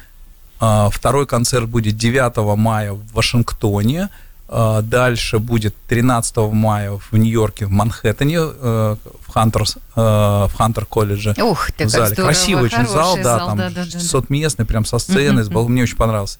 [0.59, 4.11] второй концерт будет 9 мая в Вашингтоне,
[4.48, 8.98] Дальше будет 13 мая в Нью-Йорке, в Манхэттене, в
[9.33, 11.35] Хантерс, в Хантер колледже.
[11.42, 12.14] Ух, в зале.
[12.14, 15.68] Здорово, Красивый очень зал, да, там да, да, 600 местный, прям со сцены, uh-huh.
[15.68, 16.38] мне очень понравился.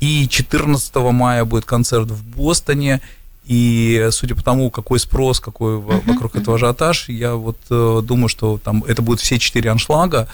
[0.00, 3.00] И 14 мая будет концерт в Бостоне.
[3.46, 6.40] И судя по тому, какой спрос, какой uh-huh, вокруг uh-huh.
[6.40, 10.28] этого ажиотаж, я вот э, думаю, что там это будут все четыре аншлага.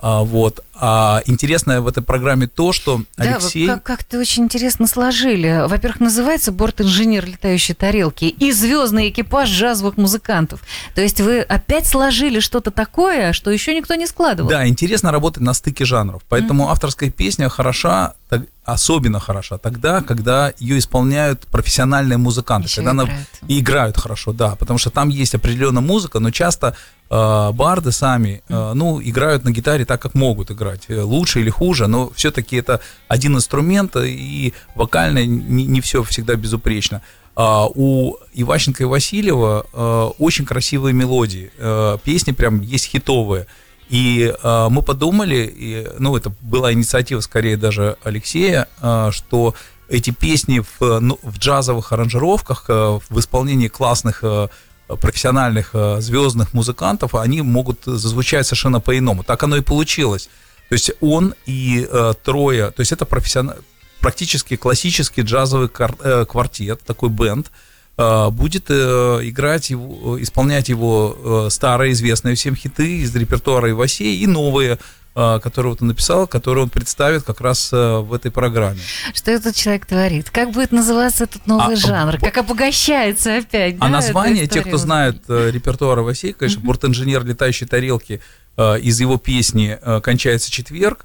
[0.00, 0.64] А, вот.
[0.74, 3.66] А интересное в этой программе то, что Алексей...
[3.66, 5.64] Да, как- как-то очень интересно сложили.
[5.66, 10.60] Во-первых, называется «Борт-инженер летающей тарелки» и «Звездный экипаж джазовых музыкантов».
[10.94, 14.48] То есть вы опять сложили что-то такое, что еще никто не складывал.
[14.48, 16.22] Да, интересно работать на стыке жанров.
[16.28, 16.70] Поэтому mm-hmm.
[16.70, 18.14] авторская песня хороша,
[18.68, 22.68] особенно хороша тогда, когда ее исполняют профессиональные музыканты.
[22.68, 23.10] Еще когда играют.
[23.10, 24.56] Она, и играют хорошо, да.
[24.56, 26.76] Потому что там есть определенная музыка, но часто
[27.08, 30.82] э, барды сами, э, ну, играют на гитаре так, как могут играть.
[30.88, 36.34] Э, лучше или хуже, но все-таки это один инструмент, и вокально не, не все всегда
[36.34, 37.00] безупречно.
[37.36, 41.52] Uh, у Иващенко и Васильева uh, очень красивые мелодии.
[41.56, 43.46] Uh, песни прям есть хитовые.
[43.88, 48.68] И мы подумали, и, ну, это была инициатива скорее даже Алексея,
[49.10, 49.54] что
[49.88, 54.22] эти песни в, ну, в джазовых аранжировках, в исполнении классных
[54.96, 59.22] профессиональных э, звездных музыкантов, они могут зазвучать совершенно по-иному.
[59.22, 60.30] Так оно и получилось.
[60.68, 63.56] То есть он и э, трое, то есть это профессионал,
[64.00, 67.50] практически классический джазовый э, квартет, такой бенд, э,
[67.98, 74.26] будет э, играть его, исполнять его э, старые известные всем хиты из репертуара Ивасей и
[74.26, 74.78] новые
[75.14, 78.78] который вот он написал, который он представит как раз э, в этой программе.
[79.12, 80.30] Что этот человек творит?
[80.30, 82.18] Как будет называться этот новый а, жанр?
[82.18, 83.74] Как обогащается опять?
[83.80, 88.20] А да, название, те, кто знает э, репертуар Василия, конечно, «Бортинженер летающей тарелки»
[88.56, 91.04] э, из его песни «Кончается четверг»,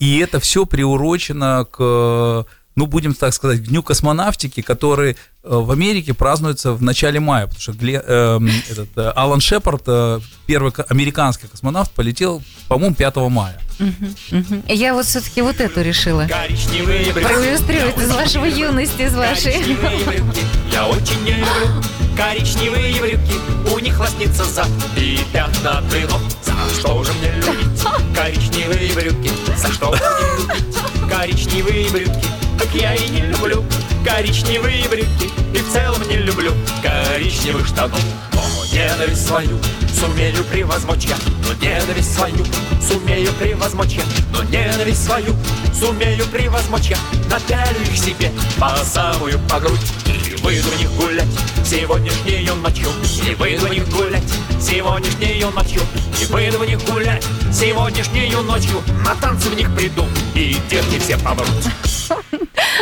[0.00, 6.14] и это все приурочено к ну, будем так сказать, дню космонавтики, который э, в Америке
[6.14, 11.48] празднуется в начале мая, потому что Гле, э, этот, э, Алан Шепард, э, первый американский
[11.48, 13.60] космонавт, полетел, по-моему, 5 мая.
[13.78, 14.62] Угу, угу.
[14.68, 19.54] Я вот все-таки вот эту решила проиллюстрировать из вашего юности, из вашей.
[20.72, 21.82] Я очень не люблю
[22.16, 23.34] коричневые брюки
[23.74, 25.90] У них лоснится зад и пятна от
[26.42, 27.82] За что же мне любить
[28.14, 29.30] коричневые брюки?
[29.56, 30.00] За что мне
[30.38, 32.41] любить коричневые брюки?
[32.62, 33.64] Так я и не люблю
[34.04, 38.00] коричневые брюки И в целом не люблю коричневых штанов.
[38.32, 39.58] Но ненависть свою
[40.02, 42.44] сумею превозмочь я Но ненависть свою
[42.80, 45.34] сумею превозмочь я Но ненависть свою
[45.72, 46.96] сумею превозмочь я
[47.30, 51.28] Напялю их себе по самую по грудь И выйду в них гулять
[51.64, 52.88] сегодняшнюю ночью
[53.28, 54.24] И выйду в них гулять
[54.60, 55.80] сегодняшнюю ночью
[56.20, 61.16] И выйду в них гулять сегодняшнюю ночью На танцы в них приду и девки все
[61.18, 61.48] помрут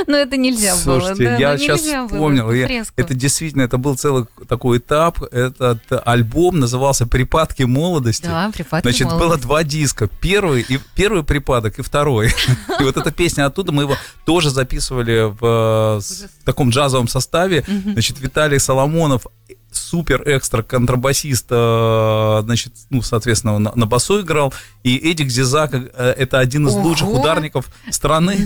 [0.06, 1.38] но это нельзя Слушайте, было.
[1.38, 2.50] я сейчас вспомнил.
[2.52, 5.22] Я, это действительно, это был целый такой этап.
[5.22, 8.26] Этот альбом назывался «Припадки молодости».
[8.26, 9.28] Да, «Припадки Значит, молодости».
[9.28, 10.08] было два диска.
[10.20, 12.28] Первый, и, первый припадок и второй.
[12.80, 16.00] И вот эта песня оттуда, мы его тоже записывали в
[16.44, 17.64] таком джазовом составе.
[17.66, 19.26] Значит, Виталий Соломонов
[19.72, 24.52] супер экстра контрабасист, э, значит, ну, соответственно, на, на басу играл.
[24.82, 26.88] И Эдик Зизак э, это один из Ого.
[26.88, 28.36] лучших ударников страны,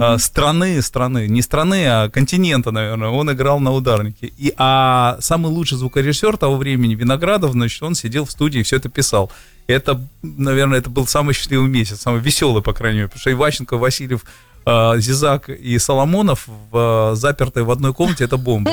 [0.00, 3.08] э, страны, страны, не страны, а континента, наверное.
[3.08, 4.32] Он играл на ударнике.
[4.38, 8.76] И, а самый лучший звукорежиссер того времени, Виноградов, значит, он сидел в студии и все
[8.76, 9.30] это писал.
[9.66, 13.76] Это, наверное, это был самый счастливый месяц, самый веселый, по крайней мере, потому что Иващенко,
[13.78, 14.24] Васильев,
[14.66, 18.72] Зизак и Соломонов в, запертые в одной комнате, это бомба.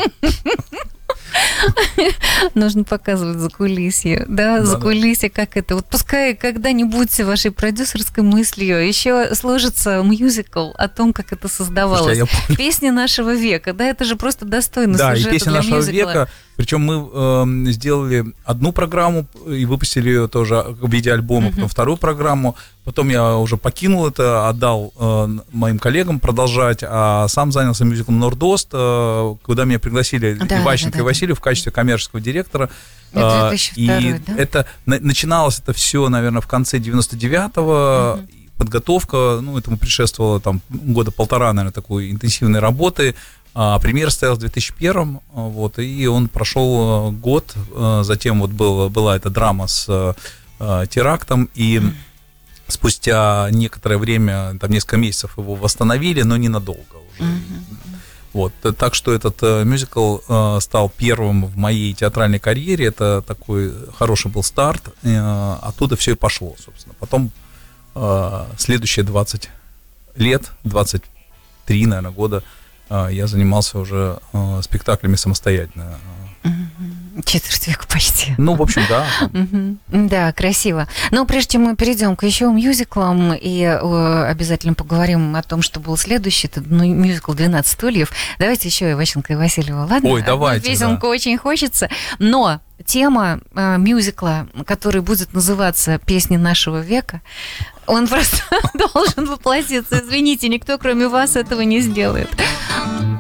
[2.56, 5.76] Нужно показывать за кулисье, да, за кулисье, как это.
[5.76, 12.20] Вот пускай когда-нибудь вашей продюсерской мыслью еще сложится мюзикл о том, как это создавалось.
[12.58, 17.10] Песни нашего века, да, это же просто достойно Да, и песни нашего века причем мы
[17.12, 22.56] э, сделали одну программу и выпустили ее тоже в виде альбома, потом вторую программу.
[22.84, 28.70] Потом я уже покинул это, отдал э, моим коллегам продолжать, а сам занялся мюзиклом Нордост,
[28.74, 32.70] э, куда меня пригласили да, Иващенко да, да, и Васильев в качестве коммерческого директора.
[33.14, 34.34] Это 2002, и да?
[34.38, 37.62] это начиналось это все, наверное, в конце 99-го.
[37.62, 38.28] Uh-huh
[38.62, 43.16] подготовка, ну, этому предшествовало там года полтора, наверное, такой интенсивной работы.
[43.54, 48.90] А, премьер стоял в 2001, вот, и он прошел э, год, э, затем вот был,
[48.90, 49.88] была эта драма с
[50.60, 51.82] э, терактом, и
[52.68, 57.30] спустя некоторое время, там несколько месяцев его восстановили, но ненадолго уже.
[58.32, 60.20] Вот, так что этот мюзикл
[60.62, 66.56] стал первым в моей театральной карьере, это такой хороший был старт, оттуда все и пошло,
[66.58, 66.96] собственно.
[66.98, 67.32] Потом
[68.58, 69.50] следующие 20
[70.16, 72.61] лет, 23, наверное, года– а,
[73.10, 75.98] я занимался уже а, спектаклями самостоятельно.
[77.26, 78.34] Четверть века почти.
[78.38, 79.06] Ну, в общем, да.
[79.88, 80.88] Да, красиво.
[81.12, 85.98] Но прежде чем мы перейдем к еще мюзиклам и обязательно поговорим о том, что был
[85.98, 90.10] следующий, это ну, мюзикл «12 стульев», давайте еще и Ващенко и Васильева, ладно?
[90.10, 97.22] Ой, давайте, Песенку очень хочется, но тема э, мюзикла, который будет называться «Песни нашего века»,
[97.92, 98.38] он просто
[98.74, 100.00] должен воплотиться.
[100.02, 102.30] Извините, никто, кроме вас, этого не сделает.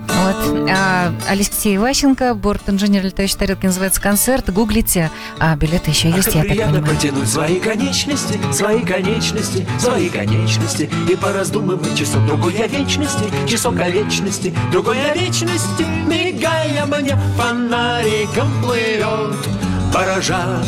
[0.08, 0.70] Вот.
[0.70, 4.50] А, Алексей Ващенко, борт-инженер летающей тарелки, называется концерт.
[4.50, 6.86] Гуглите, а билеты еще есть, а я так понимаю.
[6.86, 13.90] потянуть свои конечности, свои конечности, свои конечности И пораздумывать часок другой о вечности, часок о
[13.90, 19.36] вечности, другой о вечности Мигая мне фонариком плывет
[19.94, 20.64] баража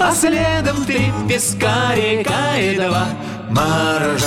[0.00, 3.08] А следом три песка, река и два
[3.52, 4.26] маража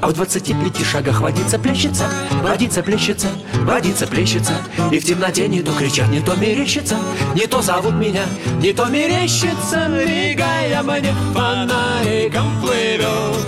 [0.00, 2.04] А в двадцати пяти шагах водится плещется,
[2.42, 3.28] водится плещется,
[3.64, 4.54] водится плещется
[4.90, 6.96] И в темноте не то кричат, не то мерещится,
[7.36, 8.22] не то зовут меня,
[8.60, 9.86] не то мерещится.
[9.88, 13.46] Мигая мне фонариком плывет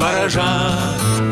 [0.00, 0.70] баража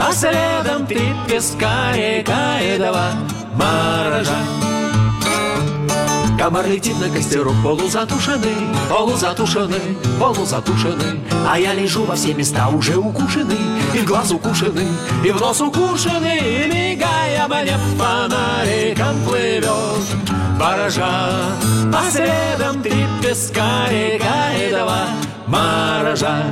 [0.02, 3.12] А следом три песка, река и два
[3.54, 4.36] маража
[6.44, 8.54] Комар летит на костерок полузатушенный,
[8.90, 11.18] полузатушенный, полузатушенный.
[11.48, 13.56] А я лежу во все места уже укушенный
[13.94, 14.88] И в глаз укушенный,
[15.24, 19.70] и в нос укушенный И мигая мне фонариком плывет.
[20.60, 21.56] Баража
[21.94, 25.06] А следом три песка, река и два
[25.54, 26.44] маража.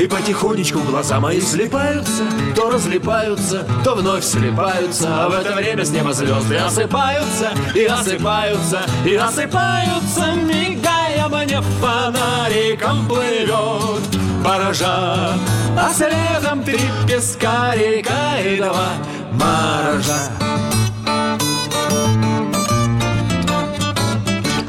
[0.00, 2.22] И потихонечку глаза мои слепаются
[2.54, 8.82] То разлипаются, то вновь слепаются А в это время с неба звезды осыпаются И осыпаются,
[9.04, 10.34] и осыпаются.
[10.36, 15.34] Мигая мне фонариком плывет баража,
[15.76, 18.88] а следом три пескарика и два
[19.32, 20.30] морожа.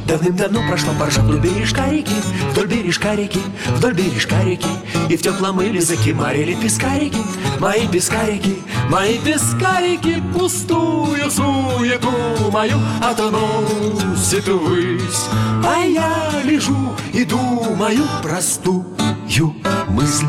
[0.10, 2.16] Давным-давно прошла баржа вдоль бережка реки,
[2.52, 4.68] вдоль бережка реки, вдоль бережка реки,
[5.08, 7.22] И в теплом иле закимарили пескарики,
[7.60, 8.58] мои пескарики,
[8.90, 12.12] мои пескарики, Пустую суету
[12.52, 15.28] мою относит ввысь,
[15.64, 18.86] А я лежу и думаю простую
[19.90, 20.26] мысль.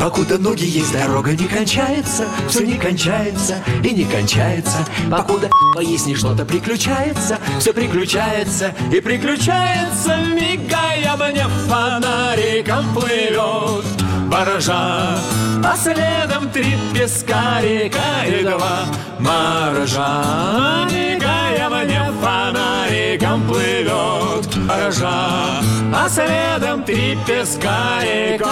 [0.00, 4.78] Покуда ноги есть, дорога не кончается, все не кончается и не кончается.
[5.10, 5.50] Покуда
[5.82, 13.84] если что-то приключается, все приключается и приключается, мигая мне фонариком плывет
[14.30, 15.18] баржа,
[15.62, 18.86] а следом три пескарика и два
[19.18, 20.86] моржа.
[20.90, 25.60] Мигая мне фонариком плывет баржа,
[25.94, 28.46] а следом три пескарика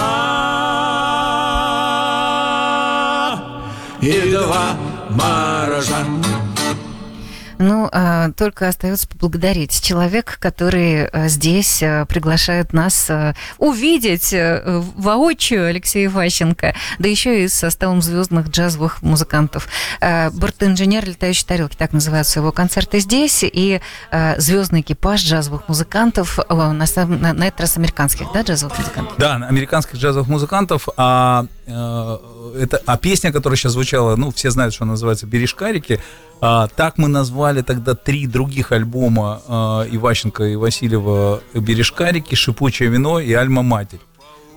[4.01, 4.75] и два
[5.09, 6.05] морожа.
[7.59, 13.11] Ну, а, только остается поблагодарить человека, который а, здесь а, приглашает нас
[13.57, 19.67] увидеть воочию Алексея Ващенко, да еще и с составом звездных джазовых музыкантов.
[19.99, 23.81] Бортинженер летающей тарелки, так называются его концерты здесь, и
[24.37, 29.17] звездный экипаж джазовых музыкантов, на, на, на этот раз американских, да, джазовых музыкантов?
[29.17, 31.45] Да, американских джазовых музыкантов, а,
[32.55, 35.99] это, а песня, которая сейчас звучала, ну, все знают, что она называется «Бережкарики»,
[36.41, 43.19] а, так мы назвали тогда три других альбома а, Иващенко и Васильева «Бережкарики», «Шипучее вино»
[43.19, 43.99] и «Альма-Матерь»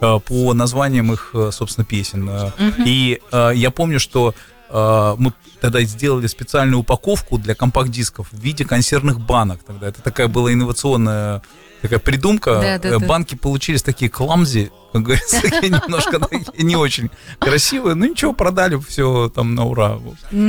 [0.01, 2.29] а, по названиям их, собственно, песен.
[2.29, 2.75] Uh-huh.
[2.85, 4.35] И а, я помню, что
[4.73, 9.61] а, мы тогда сделали специальную упаковку для компакт-дисков в виде консервных банок.
[9.67, 11.43] Тогда это такая была инновационная
[11.83, 12.61] такая придумка.
[12.63, 13.41] Да, да, Банки да.
[13.43, 16.21] получились такие кламзи, как говорится, немножко
[16.57, 17.95] не очень красивые.
[17.95, 19.99] Ну ничего, продали все там на ура.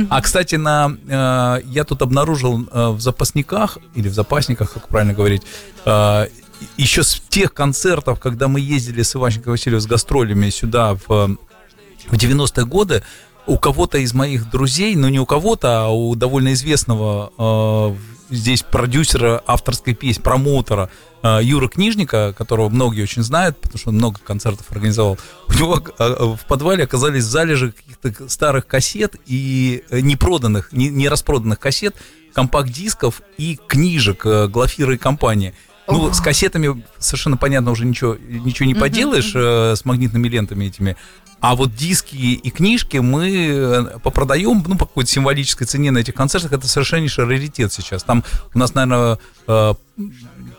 [0.08, 5.12] А, кстати, на, э, я тут обнаружил э, в запасниках, или в запасниках, как правильно
[5.12, 5.42] говорить,
[5.84, 6.28] э,
[6.76, 12.12] еще с тех концертов, когда мы ездили с Иванченко Васильевым с гастролями сюда в, в
[12.12, 13.02] 90-е годы,
[13.46, 17.98] у кого-то из моих друзей, ну не у кого-то, а у довольно известного
[18.30, 20.90] здесь продюсера авторской песни, промоутера
[21.22, 25.18] э, Юра Книжника, которого многие очень знают, потому что он много концертов организовал.
[25.48, 31.08] У него э, в подвале оказались залежи каких-то старых кассет и э, непроданных, не, не
[31.08, 31.96] распроданных кассет,
[32.32, 35.54] компакт-дисков и книжек Глафира и компании.
[35.86, 40.96] Ну, с кассетами совершенно понятно уже ничего, ничего не поделаешь, с магнитными лентами этими.
[41.44, 46.14] А вот диски и книжки мы э, попродаем, ну, по какой-то символической цене на этих
[46.14, 46.52] концертах.
[46.52, 48.02] Это совершеннейший раритет сейчас.
[48.02, 48.24] Там
[48.54, 49.74] у нас, наверное, э,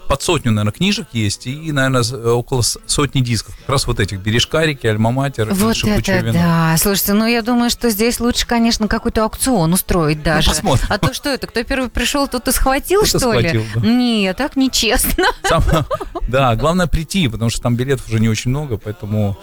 [0.08, 2.03] под сотню, наверное, книжек есть и, наверное,
[2.34, 3.56] около сотни дисков.
[3.58, 6.34] Как раз вот этих «Бережкарики», «Альма-Матер», Вот это вино.
[6.34, 6.76] да.
[6.78, 10.49] Слушайте, ну я думаю, что здесь лучше, конечно, какой-то аукцион устроить ну, даже.
[10.49, 10.86] Ну, посмотрим.
[10.89, 11.47] А то что это?
[11.47, 13.68] Кто первый пришел, тот и схватил, кто что схватил, ли?
[13.76, 13.82] Да.
[13.82, 15.26] Не, так нечестно.
[15.43, 15.64] Сам,
[16.28, 19.38] да, главное прийти, потому что там билетов уже не очень много, поэтому...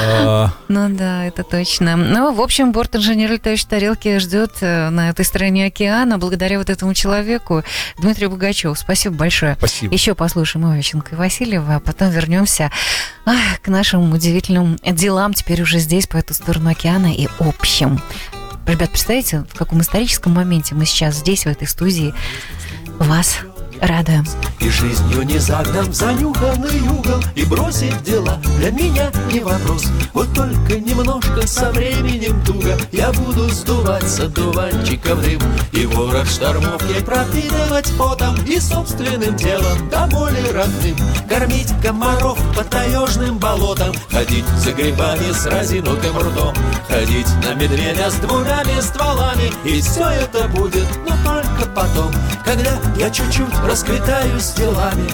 [0.00, 1.96] Э, ну да, это точно.
[1.96, 6.94] Ну, в общем, борт-инженер летающей тарелки ждет э, на этой стороне океана благодаря вот этому
[6.94, 7.62] человеку,
[7.98, 8.74] Дмитрию Богачеву.
[8.74, 9.56] Спасибо большое.
[9.58, 9.93] Спасибо.
[9.94, 12.72] Еще послушаем Овеченко и Васильева, а потом вернемся
[13.24, 18.02] ах, к нашим удивительным делам теперь уже здесь, по эту сторону океана и общим.
[18.66, 22.12] Ребят, представляете, в каком историческом моменте мы сейчас здесь, в этой студии,
[22.98, 23.38] вас
[23.80, 24.24] радуем.
[24.64, 28.40] И жизнью не загнан в занюханный угол И бросить дела.
[28.56, 32.74] Для меня не вопрос Вот только немножко со временем туго.
[32.90, 35.40] Я буду сдувать с одуванчиков дым
[35.72, 40.96] И ворот штормов ей пропитывать потом И собственным телом до боли родным.
[41.28, 46.54] Кормить комаров по таежным болотам Ходить за грибами с разинутым ртом
[46.88, 52.12] Ходить на медведя с двумя стволами И все это будет, но только потом
[52.44, 55.08] Когда я чуть-чуть расквитаю с делами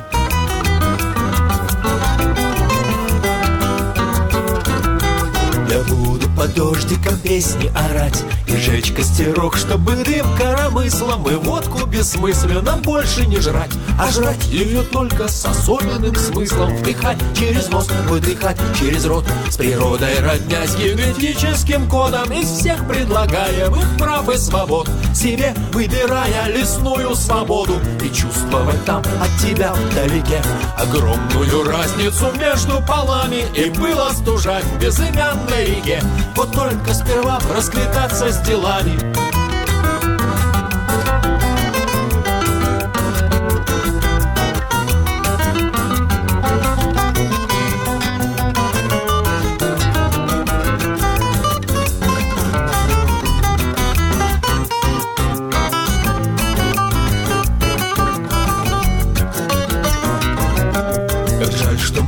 [5.70, 12.76] Я буду под дождиком песни орать И жечь костерок, чтобы дым коромыслом И водку бессмысленно
[12.78, 13.70] больше не жрать.
[13.96, 16.74] А жрать ее только с особенным смыслом.
[16.74, 19.24] Вдыхать через нос, выдыхать через рот.
[19.48, 24.90] С природой родня, с генетическим кодом Из всех предлагаемых прав и свобод.
[25.14, 30.42] Себе выбирая лесную свободу И чувствовать там от тебя вдалеке
[30.76, 36.00] Огромную разницу между полами И было стужать безымянной реке
[36.36, 39.39] Вот только сперва расквитаться с делами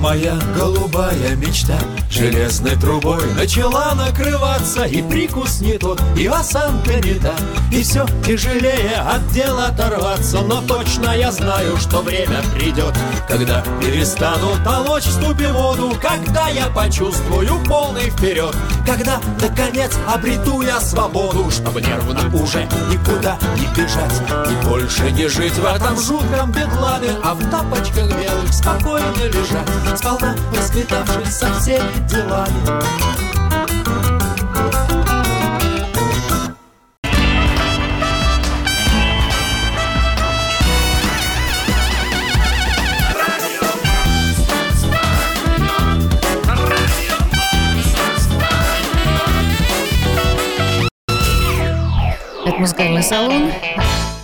[0.02, 1.78] Моя голубая мечта.
[2.10, 7.32] Железной трубой Начала накрываться и прикус не тот, и осанка не та.
[7.70, 12.94] И все тяжелее от дела оторваться Но точно я знаю, что время придет
[13.26, 18.54] Когда перестану толочь в ступе воду Когда я почувствую полный вперед
[18.86, 25.54] Когда, наконец, обрету я свободу Чтобы нервно уже никуда не бежать И больше не жить
[25.54, 33.12] в этом жутком бедламе А в тапочках белых спокойно лежать сполна расквитавшись со всеми делами.
[52.58, 53.50] Музыкальный салон.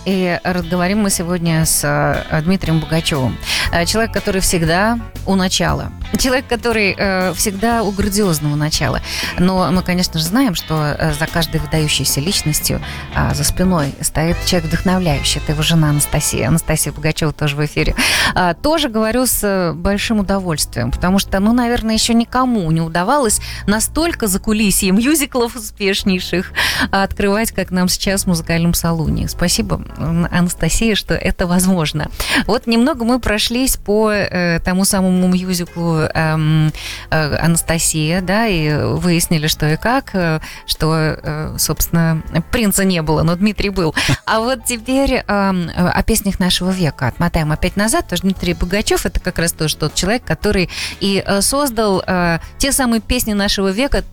[0.05, 3.37] И разговариваем мы сегодня с э, Дмитрием Бугачевым.
[3.71, 5.91] Э, человек, который всегда у начала.
[6.17, 9.01] Человек, который э, всегда у грандиозного начала.
[9.37, 12.81] Но мы, конечно же, знаем, что за каждой выдающейся личностью
[13.13, 15.39] а, за спиной стоит человек вдохновляющий.
[15.39, 16.47] Это его жена Анастасия.
[16.47, 17.95] Анастасия Бугачева тоже в эфире.
[18.33, 24.27] А, тоже говорю с большим удовольствием, потому что, ну, наверное, еще никому не удавалось настолько
[24.27, 26.51] за кулисье мюзиклов успешнейших
[26.91, 29.27] открывать, как нам сейчас в музыкальном салоне.
[29.27, 29.83] Спасибо
[30.31, 32.09] Анастасия, что это возможно.
[32.45, 33.19] Вот немного мы
[33.59, 36.69] прошлись по э, тому самому мюзиклу э,
[37.11, 43.23] э, Анастасия, да, и выяснили, что и как, э, что, э, собственно, принца не было,
[43.23, 43.93] но Дмитрий был.
[44.25, 47.07] А вот теперь э, о песнях нашего века.
[47.07, 50.69] Отмотаем опять назад, тоже Дмитрий Богачев это как раз тоже тот человек, который
[51.01, 54.03] и э, создал э, те самые песни нашего века,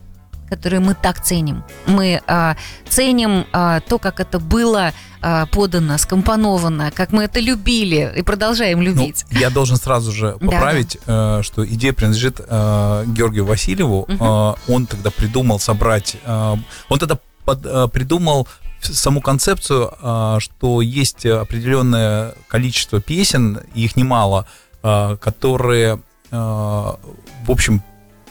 [0.48, 1.64] которые мы так ценим.
[1.86, 2.54] Мы э,
[2.88, 4.92] ценим э, то, как это было
[5.22, 9.24] э, подано, скомпоновано, как мы это любили и продолжаем ну, любить.
[9.30, 11.40] Ну, я должен сразу же поправить, да, да.
[11.40, 14.06] Э, что идея принадлежит э, Георгию Васильеву.
[14.08, 14.24] Угу.
[14.24, 16.56] Э, он тогда придумал собрать, э,
[16.88, 18.46] он тогда под, э, придумал
[18.80, 24.46] саму концепцию, э, что есть определенное количество песен, их немало,
[24.82, 27.82] э, которые, э, в общем,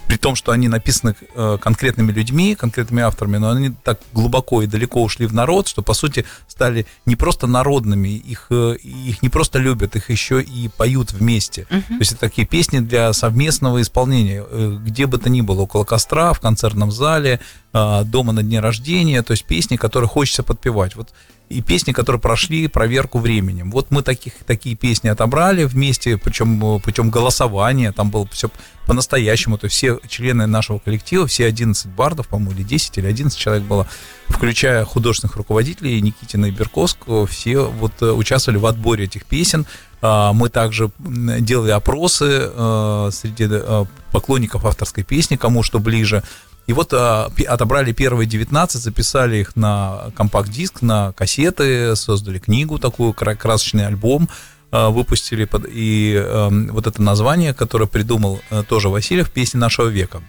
[0.07, 4.67] при том, что они написаны э, конкретными людьми, конкретными авторами, но они так глубоко и
[4.67, 9.29] далеко ушли в народ, что, по сути, стали не просто народными, их, э, их не
[9.29, 11.67] просто любят, их еще и поют вместе.
[11.69, 11.87] Uh-huh.
[11.87, 15.83] То есть это такие песни для совместного исполнения, э, где бы то ни было, около
[15.83, 17.39] костра, в концертном зале,
[17.73, 20.95] дома на дне рождения, то есть песни, которые хочется подпевать.
[20.95, 21.09] Вот
[21.49, 23.71] и песни, которые прошли проверку временем.
[23.71, 28.49] Вот мы таких, такие песни отобрали вместе, причем путем голосования, там было все
[28.87, 33.63] по-настоящему, то все члены нашего коллектива, все 11 бардов, по-моему, или 10, или 11 человек
[33.63, 33.87] было,
[34.27, 39.65] включая художественных руководителей Никитина и Берковского, все вот э, участвовали в отборе этих песен.
[40.01, 46.23] А, мы также делали опросы э, среди э, поклонников авторской песни, кому что ближе.
[46.67, 53.13] И вот а, отобрали первые 19, записали их на компакт-диск, на кассеты, создали книгу такую,
[53.13, 54.29] красочный альбом
[54.71, 55.45] а, выпустили.
[55.45, 60.21] Под, и а, вот это название, которое придумал а, тоже Васильев, «Песни нашего века».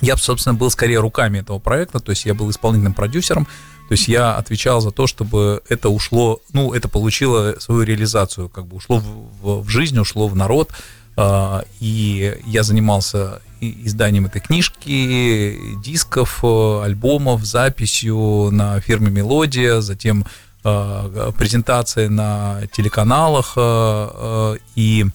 [0.00, 3.46] Я, собственно, был скорее руками этого проекта, то есть я был исполнительным продюсером,
[3.88, 8.66] то есть я отвечал за то, чтобы это ушло, ну, это получило свою реализацию, как
[8.66, 10.70] бы ушло в, в жизнь, ушло в народ,
[11.18, 20.24] и я занимался изданием этой книжки, дисков, э, альбомов, записью на фирме «Мелодия», затем
[20.64, 25.06] э, презентации на телеканалах э, и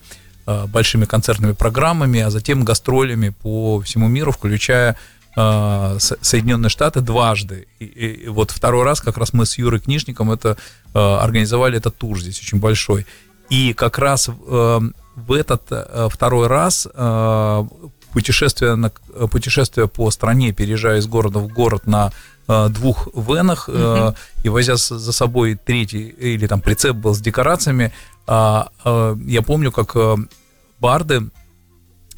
[0.67, 4.97] большими концертными программами, а затем гастролями по всему миру, включая
[5.33, 7.67] Соединенные Штаты дважды.
[7.79, 10.57] И, и вот второй раз как раз мы с Юрой Книжником это
[10.93, 13.05] организовали этот тур здесь очень большой.
[13.49, 14.29] И как раз
[15.15, 15.61] в этот
[16.11, 16.87] второй раз
[18.11, 18.89] путешествие, на,
[19.29, 22.11] путешествие по стране, переезжая из города в город на
[22.47, 27.91] э, двух венах э, и возя за собой третий, или там прицеп был с декорациями,
[28.27, 30.15] э, э, я помню, как э,
[30.79, 31.29] барды,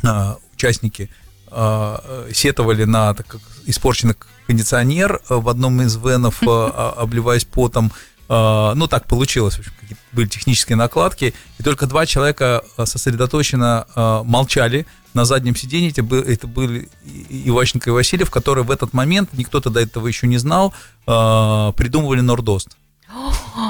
[0.04, 1.10] э, участники,
[1.52, 4.16] э, сетовали на так, испорченный
[4.48, 6.46] кондиционер в одном из венов, э,
[6.98, 8.13] обливаясь потом, э,
[8.76, 9.74] ну, так получилось, в общем,
[10.14, 16.02] были технические накладки, и только два человека э, сосредоточенно э, молчали, на заднем сиденье это,
[16.02, 16.90] был, это были
[17.30, 20.74] Иващенко и Васильев, которые в этот момент, никто тогда этого еще не знал,
[21.06, 22.78] э, придумывали Нордост.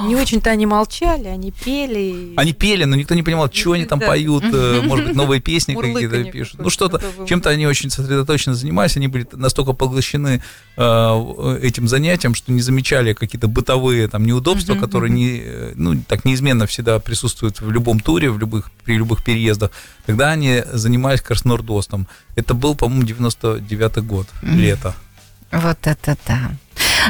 [0.06, 2.34] Не очень-то они молчали, они пели.
[2.38, 5.76] Они пели, но никто не понимал, что они там поют, э, может быть, новые песни
[5.76, 6.60] какие-то пишут.
[6.60, 10.42] Ну, что-то, чем-то они очень сосредоточенно занимались, они были настолько поглощены
[10.78, 15.44] э, этим занятием, что не замечали какие-то бытовые там неудобства, которые не,
[15.76, 19.72] ну, так неизменно всегда присутствуют в любом туре, в любых, при любых переездах.
[20.06, 22.08] Тогда они занимались Краснордостом.
[22.36, 24.96] Это был, по-моему, 99-й год, лето.
[25.52, 26.52] Вот это да.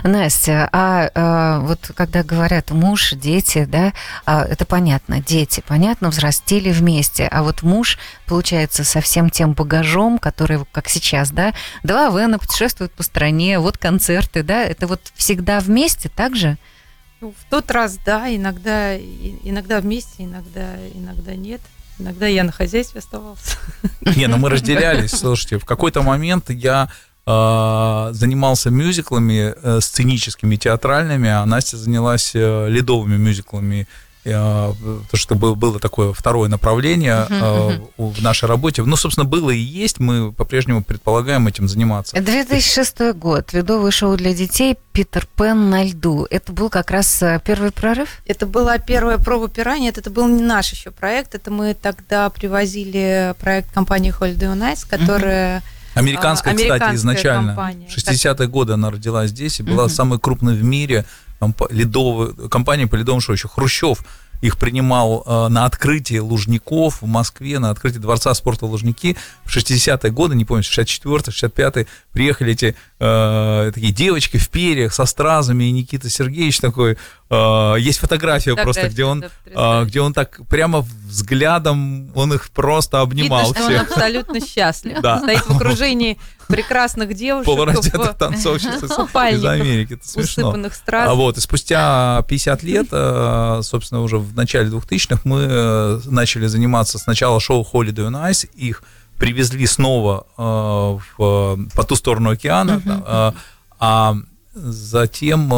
[0.04, 3.94] Настя, а, а вот когда говорят муж, дети, да,
[4.26, 10.20] а, это понятно, дети, понятно, взрастили вместе, а вот муж, получается, со всем тем багажом,
[10.20, 11.54] который, как сейчас, да,
[11.84, 16.58] два Вена путешествуют по стране, вот концерты, да, это вот всегда вместе так же?
[17.22, 21.62] Ну, в тот раз, да, иногда, иногда вместе, иногда, иногда нет.
[22.00, 23.56] Иногда я на хозяйстве оставался.
[24.02, 26.90] Не, ну мы разделялись, слушайте, в какой-то момент я
[27.26, 33.88] занимался мюзиклами э, сценическими, театральными, а Настя занялась э, ледовыми мюзиклами
[34.26, 34.74] то,
[35.16, 38.14] что было такое второе направление uh-huh, uh-huh.
[38.14, 38.82] в нашей работе.
[38.82, 42.16] Ну, собственно, было и есть, мы по-прежнему предполагаем этим заниматься.
[42.16, 46.26] 2006 год, ледовое шоу для детей «Питер Пен на льду».
[46.30, 48.22] Это был как раз первый прорыв?
[48.26, 52.30] Это была первая проба пера, нет, это был не наш еще проект, это мы тогда
[52.30, 55.58] привозили проект компании Holiday on Ice, которая...
[55.58, 57.56] Uh-huh Американская, Американская кстати, изначально.
[57.56, 57.88] Компания.
[57.88, 59.94] 60-е годы она родилась здесь и была угу.
[59.94, 61.06] самой крупной в мире
[61.39, 63.36] комп- ледовой, компания по ледовому шоу.
[63.36, 64.04] Еще Хрущев
[64.41, 69.16] их принимал э, на открытии Лужников в Москве, на открытии Дворца спорта Лужники
[69.46, 75.06] в 60-е годы, не помню, 64-й, 65-й, приехали эти э, такие девочки в перьях со
[75.06, 76.97] стразами, и Никита Сергеевич такой,
[77.30, 82.49] э, есть фотография, фотография просто, где он, э, где он так прямо взглядом, он их
[82.49, 83.66] просто обнимал Видно, всех.
[83.66, 85.01] что он абсолютно счастлив.
[85.01, 85.20] Да.
[85.20, 87.45] Стоит в окружении прекрасных девушек.
[87.45, 89.93] Полураздетых танцовщиц из Америки.
[89.93, 90.56] Это смешно.
[90.91, 96.47] А вот, и спустя 50 лет, э, собственно, уже в начале 2000-х мы э, начали
[96.47, 98.84] заниматься сначала шоу Holiday on Ice, их
[99.18, 103.36] привезли снова э, в, по ту сторону океана, uh-huh.
[103.80, 104.16] а
[104.53, 105.49] затем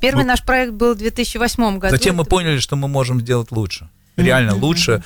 [0.00, 1.94] Первый ну, наш проект был в 2008 году.
[1.94, 3.88] Затем мы поняли, что мы можем сделать лучше.
[4.16, 4.60] Реально mm-hmm.
[4.60, 5.02] лучше.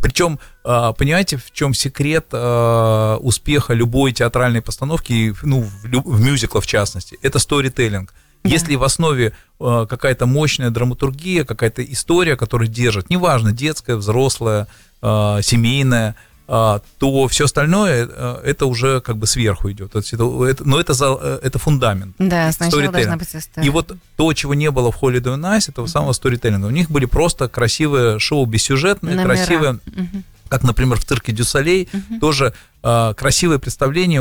[0.00, 6.66] Причем, а, понимаете, в чем секрет а, успеха любой театральной постановки, ну, в, мюзикла в
[6.66, 8.14] частности, это сторителлинг.
[8.44, 8.50] Да.
[8.50, 14.66] Если в основе а, какая-то мощная драматургия, какая-то история, которая держит, неважно, детская, взрослая,
[15.00, 16.14] семейная,
[16.54, 19.94] а, то все остальное э, это уже как бы сверху идет.
[20.18, 22.14] Но это, за, э, это фундамент.
[22.18, 23.66] Да, сначала должна быть история.
[23.66, 26.66] И вот то, чего не было в Holiday Nice, этого самого сторителлинга.
[26.66, 29.34] У них были просто красивые шоу бессюжетные, Номера.
[29.34, 30.22] красивые, угу.
[30.52, 32.20] Как, например, в цирке Дюсалей, угу.
[32.20, 34.20] тоже э, красивое представление,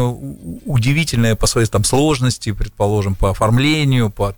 [0.65, 4.33] удивительное по своей там сложности, предположим, по оформлению, по,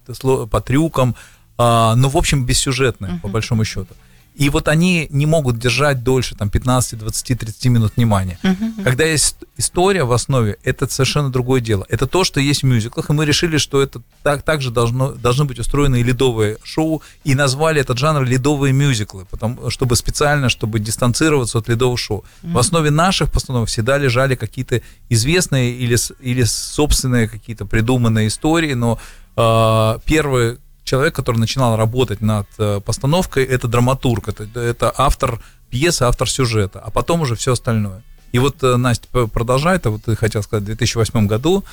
[0.48, 1.16] по трюкам,
[1.60, 3.20] э, но, в общем, бессюжетное, угу.
[3.20, 3.94] по большому счету.
[4.36, 8.40] И вот они не могут держать дольше там 15, 20, 30 минут внимания.
[8.44, 8.84] Uh-huh.
[8.84, 11.86] Когда есть история в основе, это совершенно другое дело.
[11.90, 15.46] Это то, что есть в мюзиклах, и мы решили, что это так, также должно, должны
[15.46, 20.80] быть устроены и ледовые шоу, и назвали этот жанр ледовые мюзиклы, потому, чтобы специально, чтобы
[20.80, 22.24] дистанцироваться от ледового шоу.
[22.42, 22.54] Uh-huh.
[22.54, 29.00] В основе наших постановок всегда лежали какие-то известные или, или собственные какие-то придуманные истории, но
[29.36, 36.04] э, первые человек, который начинал работать над э, постановкой, это драматург, это, это автор пьесы,
[36.04, 38.04] автор сюжета, а потом уже все остальное.
[38.32, 41.64] И вот э, Настя продолжает, а вот ты хотел сказать, в 2008 году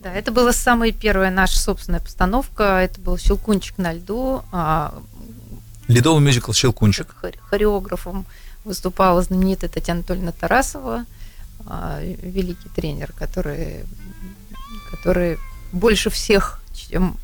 [0.00, 2.62] да, это была самая первая наша собственная постановка.
[2.82, 4.42] Это был «Щелкунчик на льду».
[4.52, 4.94] А,
[5.88, 7.16] Ледовый мюзикл «Щелкунчик».
[7.50, 8.24] Хореографом
[8.64, 11.04] выступала знаменитая Татьяна Анатольевна Тарасова,
[11.66, 13.84] а, великий тренер, который,
[14.90, 15.38] который
[15.72, 17.16] больше всех, чем,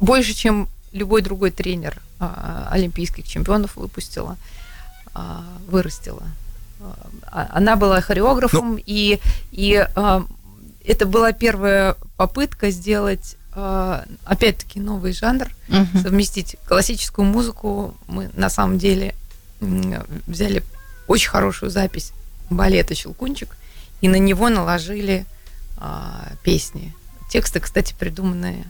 [0.00, 4.36] больше, чем любой другой тренер а, олимпийских чемпионов выпустила,
[5.14, 6.22] а, вырастила.
[6.80, 9.20] А, она была хореографом, ну, и,
[9.52, 9.86] и
[10.84, 13.36] это была первая попытка сделать
[14.26, 15.98] опять-таки новый жанр, угу.
[16.02, 17.96] совместить классическую музыку.
[18.06, 19.14] Мы на самом деле
[19.60, 20.62] взяли
[21.08, 22.12] очень хорошую запись
[22.50, 23.56] балета «Щелкунчик»
[24.02, 25.24] и на него наложили
[26.42, 26.94] песни.
[27.30, 28.66] Тексты, кстати, придуманные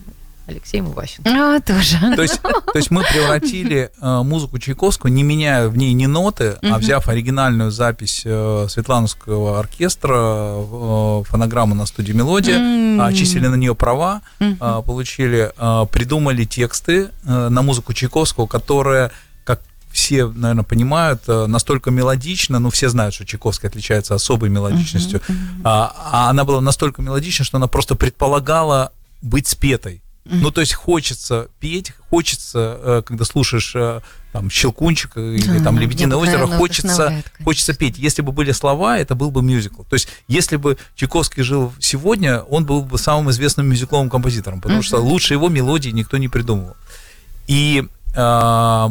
[0.47, 1.28] Алексеем Иващенко.
[1.28, 1.99] А, тоже.
[2.14, 6.57] То есть, то есть мы превратили э, музыку Чайковского, не меняя в ней ни ноты,
[6.62, 13.74] а взяв оригинальную запись э, Светлановского оркестра, э, фонограмму на студии «Мелодия», очистили на нее
[13.74, 19.11] права, э, получили, э, придумали тексты э, на музыку Чайковского, которая
[19.92, 25.61] все, наверное, понимают, настолько мелодично, ну, все знают, что Чайковская отличается особой мелодичностью, uh-huh, uh-huh.
[25.64, 28.92] А, а она была настолько мелодична, что она просто предполагала
[29.22, 30.03] быть спетой.
[30.29, 34.01] Ну, то есть хочется петь, хочется, э, когда слушаешь э,
[34.33, 37.99] там Щелкунчик или там Лебединое озеро, хочется, хочется петь.
[37.99, 39.83] Если бы были слова, это был бы мюзикл.
[39.83, 44.83] То есть, если бы Чайковский жил сегодня, он был бы самым известным мюзикловым композитором, потому
[44.83, 46.77] что лучше его мелодии никто не придумывал.
[47.47, 48.89] И э,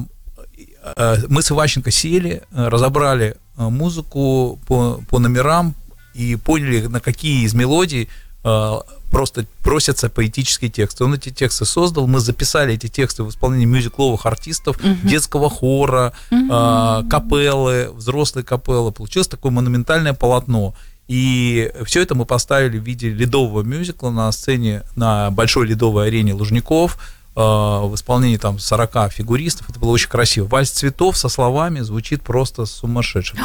[0.96, 5.76] э, мы с Иващенко сели, разобрали музыку по, по номерам
[6.16, 8.10] и поняли, на какие из мелодий
[8.44, 8.80] э,
[9.16, 11.06] просто просятся поэтические тексты.
[11.06, 15.08] Он эти тексты создал, мы записали эти тексты в исполнении мюзикловых артистов, угу.
[15.08, 16.52] детского хора, угу.
[16.52, 18.92] э, капеллы, взрослые капеллы.
[18.92, 20.74] Получилось такое монументальное полотно.
[21.08, 26.34] И все это мы поставили в виде ледового мюзикла на сцене на большой ледовой арене
[26.34, 27.00] Лужников–
[27.36, 29.70] в исполнении там 40 фигуристов.
[29.70, 30.48] Это было очень красиво.
[30.48, 33.38] Вальс цветов со словами звучит просто сумасшедшим.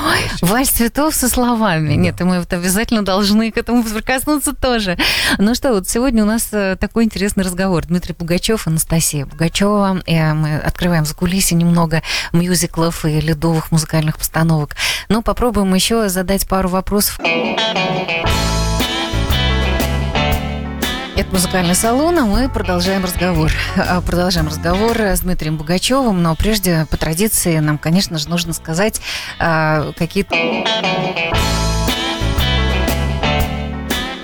[0.43, 1.89] вальс цветов со словами.
[1.89, 1.95] Да.
[1.97, 4.97] Нет, мы вот обязательно должны к этому прикоснуться тоже.
[5.39, 7.87] Ну что, вот сегодня у нас э, такой интересный разговор.
[7.87, 10.03] Дмитрий Пугачев, Анастасия Пугачева.
[10.07, 14.77] И э, мы открываем за кулиси немного мюзиклов и ледовых музыкальных постановок.
[15.09, 17.19] Ну, попробуем еще задать пару вопросов.
[21.21, 23.53] Это музыкальный салон, а мы продолжаем разговор.
[23.77, 29.03] А, продолжаем разговор с Дмитрием Бугачевым, но прежде по традиции нам, конечно же, нужно сказать
[29.39, 30.35] а, какие-то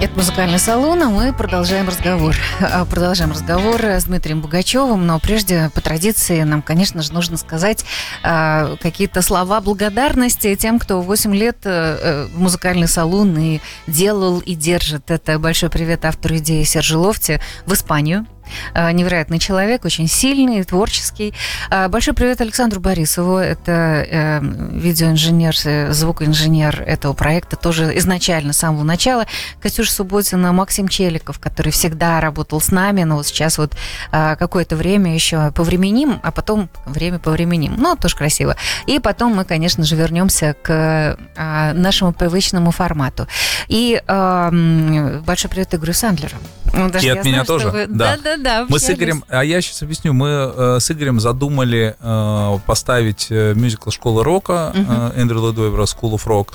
[0.06, 2.36] это музыкальный салон, а мы продолжаем разговор.
[2.60, 7.84] А, продолжаем разговор с Дмитрием Бугачевым, но прежде по традиции нам, конечно же, нужно сказать
[8.22, 15.10] а, какие-то слова благодарности тем, кто 8 лет а, музыкальный салон и делал и держит.
[15.10, 18.26] Это большой привет автору идеи Сержи Лофти в Испанию.
[18.74, 21.34] Э, невероятный человек, очень сильный, творческий.
[21.70, 23.36] Э, большой привет Александру Борисову.
[23.36, 29.26] Это э, видеоинженер, звукоинженер этого проекта, тоже изначально, с самого начала.
[29.60, 33.76] Катюша Субботина, Максим Челиков, который всегда работал с нами, но вот сейчас вот
[34.10, 37.74] какое-то время еще повременим, а потом время повременим.
[37.76, 38.56] Ну, тоже красиво.
[38.86, 43.26] И потом мы, конечно же, вернемся к нашему привычному формату.
[43.68, 46.36] И большой привет Игорю Сандлеру.
[46.76, 47.70] Ну, и от меня тоже.
[47.70, 47.86] Вы...
[47.86, 48.16] Да.
[48.22, 52.58] да, да, Мы с Игорем, а я сейчас объясню, мы э, с Игорем задумали э,
[52.66, 56.52] поставить э, мюзикл «Школа рока» э, Эндрю Ледуэвера «School of Rock».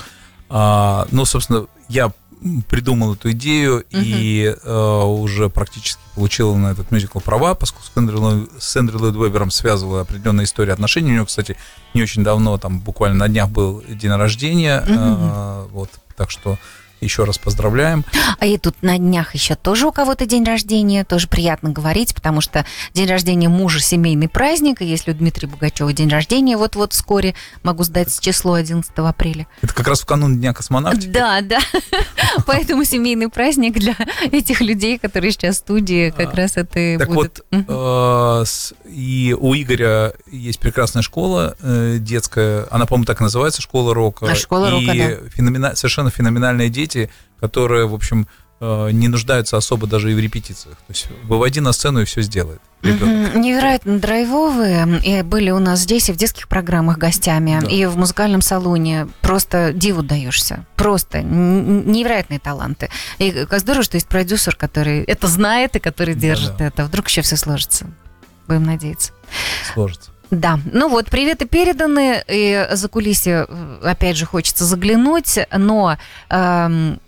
[0.50, 2.12] Э, ну, собственно, я
[2.68, 4.02] придумал эту идею uh-huh.
[4.04, 9.14] и э, уже практически получил на этот мюзикл права, поскольку с Эндрю, с Эндрю Ллойд
[9.14, 11.12] Вебером связывала определенная история отношений.
[11.12, 11.56] У него, кстати,
[11.94, 15.66] не очень давно, там буквально на днях был день рождения, uh-huh.
[15.66, 16.58] э, вот, так что
[17.04, 18.04] еще раз поздравляем.
[18.38, 22.40] А и тут на днях еще тоже у кого-то день рождения, тоже приятно говорить, потому
[22.40, 27.34] что день рождения мужа семейный праздник, и если у Дмитрия Бугачева день рождения вот-вот вскоре,
[27.62, 29.46] могу сдать число 11 апреля.
[29.62, 31.10] Это как раз в канун Дня космонавтики?
[31.10, 31.60] Да, да.
[32.46, 33.96] Поэтому семейный праздник для
[34.30, 38.44] этих людей, которые сейчас в студии, как а, раз это и так вот, э,
[38.86, 44.26] и у Игоря есть прекрасная школа э, детская, она, по-моему, так и называется, школа рока.
[44.30, 45.74] А школа рока, да.
[45.74, 48.26] совершенно феноменальные дети, дети, которые, в общем,
[48.60, 50.76] э, не нуждаются особо даже и в репетициях.
[50.76, 52.60] То есть выводи на сцену и все сделает.
[52.82, 53.38] Угу.
[53.38, 55.00] Невероятно драйвовые.
[55.04, 57.68] И были у нас здесь и в детских программах гостями, да.
[57.68, 59.08] и в музыкальном салоне.
[59.20, 60.64] Просто диву даешься.
[60.76, 62.90] Просто невероятные таланты.
[63.18, 66.64] И как здорово, что есть продюсер, который это знает и который держит да, да.
[66.66, 66.84] это.
[66.84, 67.86] Вдруг еще все сложится.
[68.46, 69.12] Будем надеяться.
[69.72, 70.11] Сложится.
[70.32, 73.46] Да, ну вот, приветы переданы, и за кулисье,
[73.82, 75.98] опять же, хочется заглянуть, но
[76.30, 76.98] эм,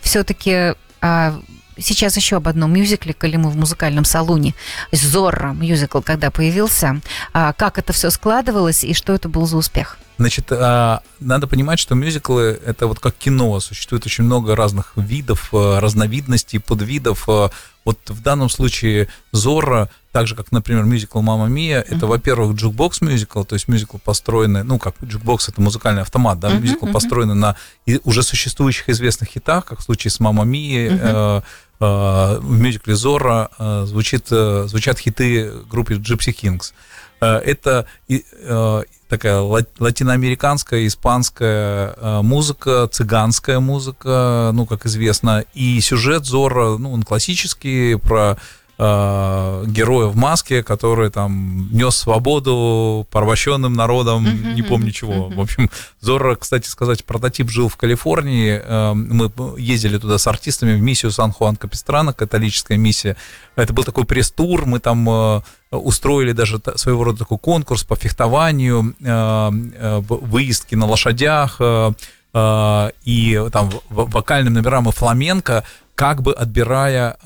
[0.00, 1.32] все-таки э,
[1.78, 4.54] сейчас еще об одном мюзикле, коли мы в музыкальном салоне.
[4.92, 7.02] Зорро мюзикл, когда появился,
[7.34, 9.98] э, как это все складывалось и что это был за успех?
[10.20, 15.48] Значит, а, надо понимать, что мюзиклы это вот как кино, существует очень много разных видов,
[15.52, 17.26] э, разновидностей, подвидов.
[17.26, 17.48] Э,
[17.86, 21.96] вот в данном случае Зорро так же, как, например, мюзикл «Мама Мия», uh-huh.
[21.96, 26.60] это, во-первых, jukebox-мюзикл, то есть мюзикл построенный, ну, как jukebox— это музыкальный автомат, да, uh-huh,
[26.60, 26.92] мюзикл uh-huh.
[26.92, 27.56] построенный на
[28.04, 31.42] уже существующих известных хитах, как в случае с «Мама Мия», uh-huh.
[31.80, 36.72] э, э, в мюзикле «Зорро» э, звучит, э, звучат хиты группы Gypsy Kings.
[37.20, 46.24] Э, это э, такая латиноамериканская, испанская э, музыка, цыганская музыка, ну, как известно, и сюжет
[46.24, 48.38] Зора, ну, он классический, про
[48.80, 54.54] э, героя в маске, который там нес свободу порабощенным народам, mm-hmm.
[54.54, 55.12] не помню чего.
[55.12, 55.34] Mm-hmm.
[55.34, 55.70] В общем,
[56.00, 58.60] Зорро, кстати сказать, прототип жил в Калифорнии.
[58.62, 63.16] Э, мы ездили туда с артистами в миссию Сан-Хуан Капистрана, католическая миссия.
[63.54, 68.94] Это был такой пресс-тур, мы там э, устроили даже своего рода такой конкурс по фехтованию,
[68.98, 71.92] э, э, выездки на лошадях, э,
[72.32, 75.64] э, и там вокальным номерам и фламенко,
[75.94, 77.18] как бы отбирая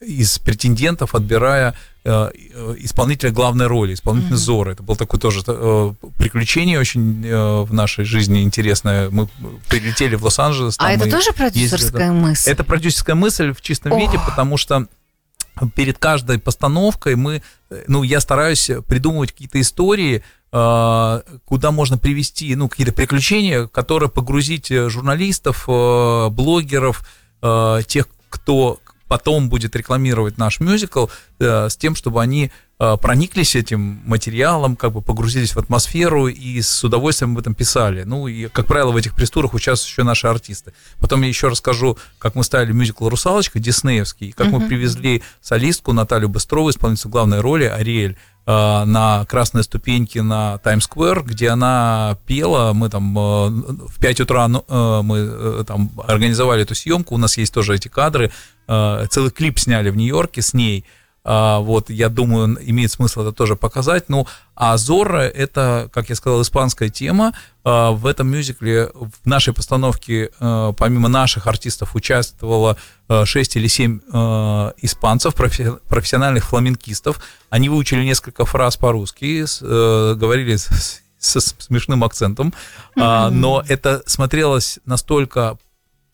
[0.00, 1.74] из претендентов, отбирая
[2.04, 2.30] э,
[2.78, 4.36] исполнителя главной роли, исполнителя mm-hmm.
[4.36, 4.72] Зора.
[4.72, 5.40] Это было такое тоже
[6.18, 7.22] приключение очень
[7.64, 9.08] в нашей жизни интересное.
[9.10, 9.28] Мы
[9.68, 10.76] прилетели в Лос-Анджелес.
[10.78, 12.50] А это тоже продюсерская ездили, мысль?
[12.50, 14.00] Это продюсерская мысль в чистом Ох.
[14.00, 14.86] виде, потому что
[15.74, 17.42] перед каждой постановкой мы,
[17.86, 24.88] ну, я стараюсь придумывать какие-то истории, куда можно привести, ну, какие-то приключения, которые погрузить э,
[24.88, 27.04] журналистов, э, блогеров,
[27.42, 28.78] э, тех, кто
[29.14, 31.06] потом будет рекламировать наш мюзикл,
[31.38, 32.50] с тем, чтобы они
[33.00, 38.04] прониклись этим материалом, как бы погрузились в атмосферу и с удовольствием об этом писали.
[38.04, 40.72] Ну, и, как правило, в этих престурах участвуют еще наши артисты.
[40.98, 44.60] Потом я еще расскажу, как мы ставили мюзикл «Русалочка» диснеевский, как uh-huh.
[44.60, 48.16] мы привезли солистку Наталью Быстрову, исполнительницу главной роли, Ариэль,
[48.46, 53.48] Э, на красной ступеньке на Таймс-сквер, где она пела, мы там э,
[53.88, 57.88] в 5 утра ну, э, мы там организовали эту съемку, у нас есть тоже эти
[57.88, 58.30] кадры,
[58.66, 60.84] целый клип сняли в Нью-Йорке с ней,
[61.24, 64.08] вот, я думаю, имеет смысл это тоже показать.
[64.08, 67.32] Ну, а Зорро— это, как я сказал, испанская тема.
[67.64, 72.76] А, в этом мюзикле, в нашей постановке, а, помимо наших артистов, участвовало
[73.08, 74.00] 6 или 7
[74.78, 77.20] испанцев, профессиональных фламенкистов.
[77.50, 82.54] Они выучили несколько фраз по-русски, э, говорили со смешным акцентом,
[82.96, 85.58] но это смотрелось настолько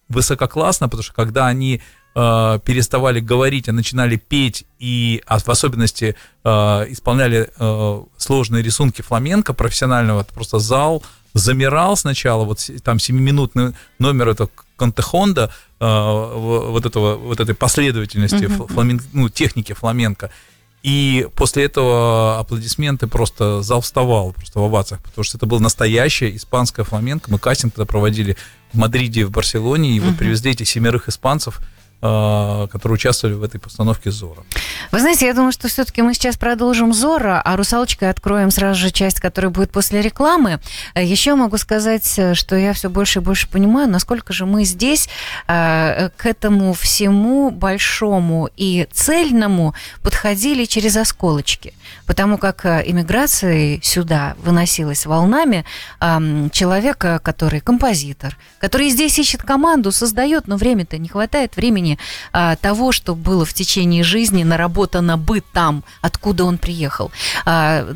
[0.08, 1.80] высококлассно, потому что когда они
[2.14, 6.50] э, переставали говорить, а начинали петь и а в особенности э,
[6.88, 11.02] исполняли э, сложные рисунки фламенко профессионального, просто зал
[11.34, 18.72] замирал сначала, вот там 7-минутный номер это Контехонда, э, вот, этого, вот этой последовательности uh-huh.
[18.72, 20.30] фламен, ну, техники фламенко.
[20.82, 26.34] И после этого аплодисменты просто зал вставал просто в овациях, потому что это было настоящее
[26.34, 27.30] испанское фламенко.
[27.30, 28.38] Мы кастинг тогда проводили
[28.72, 30.08] в Мадриде, в Барселоне, и uh-huh.
[30.08, 31.61] вот привезли этих семерых испанцев–
[32.01, 34.42] которые участвовали в этой постановке Зора.
[34.90, 38.90] Вы знаете, я думаю, что все-таки мы сейчас продолжим Зора, а русалочкой откроем сразу же
[38.90, 40.61] часть, которая будет после рекламы.
[40.94, 44.64] Э, Еще могу сказать, э, что я все больше и больше понимаю, насколько же мы
[44.64, 45.09] здесь
[45.46, 51.74] к этому всему большому и цельному подходили через осколочки.
[52.07, 55.64] Потому как иммиграция сюда выносилась волнами
[56.53, 61.99] человека, который композитор, который здесь ищет команду, создает, но время-то не хватает времени плане
[62.32, 67.11] а, того, что было в течение жизни наработано бы там, откуда он приехал.
[67.45, 67.88] А,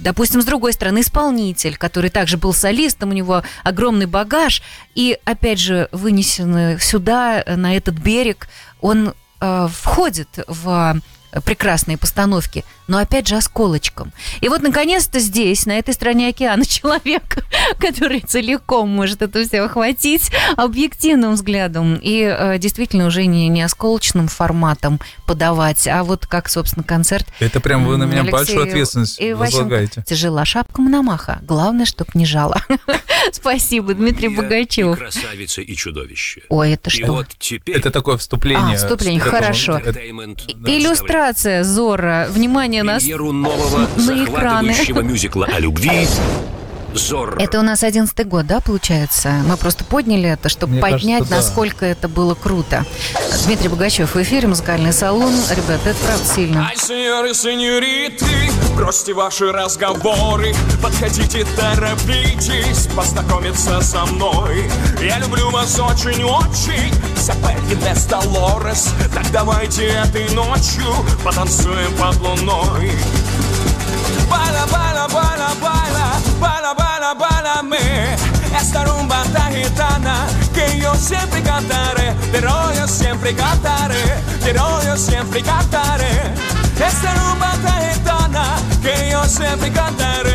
[0.00, 4.62] допустим, с другой стороны, исполнитель, который также был солистом, у него огромный багаж,
[4.94, 8.48] и, опять же, вынесенный сюда, на этот берег,
[8.80, 11.00] он а, входит в
[11.44, 14.12] прекрасные постановки, но опять же осколочком.
[14.40, 17.44] И вот наконец-то здесь, на этой стороне океана, человек,
[17.78, 24.28] который целиком может это все охватить объективным взглядом и э, действительно уже не, не осколочным
[24.28, 27.26] форматом подавать, а вот как, собственно, концерт.
[27.40, 30.04] Это прям вы на меня Алексею большую ответственность возлагаете.
[30.06, 31.38] Тяжела шапка Мономаха.
[31.42, 32.62] Главное, чтоб не жало.
[33.32, 34.98] Спасибо, Дмитрий Богачев.
[34.98, 36.42] красавица и чудовище.
[36.48, 37.12] Ой, это что?
[37.12, 37.76] вот теперь...
[37.76, 38.74] Это такое вступление.
[38.74, 39.78] А, вступление, хорошо.
[39.78, 42.26] Иллюстрация Зора.
[42.30, 44.74] Внимание на, нового на экраны.
[45.06, 46.06] мюзикла о любви
[46.96, 47.40] Зорро.
[47.40, 49.30] Это у нас одиннадцатый год, да, получается?
[49.46, 51.86] Мы просто подняли это, чтобы Мне поднять, кажется, насколько да.
[51.88, 52.84] это было круто.
[53.44, 55.32] Дмитрий Богачев в эфире, музыкальный салон.
[55.50, 56.66] Ребята, это правда сильно.
[56.66, 64.70] Ай, сеньоры, сеньориты, бросьте ваши разговоры, подходите, торопитесь, познакомиться со мной.
[65.00, 67.76] Я люблю вас очень-очень, Сапель и
[68.08, 70.86] Долорес, так давайте этой ночью
[71.24, 72.92] потанцуем под луной.
[74.30, 74.66] Baila,
[77.14, 77.78] baila me.
[78.56, 82.14] Esta rumba tan gitana que yo siempre cantaré.
[82.32, 84.02] Pero yo siempre cantaré,
[84.42, 86.10] pero yo siempre cantaré.
[86.74, 90.32] Esta rumba tan gitana que yo siempre cantaré.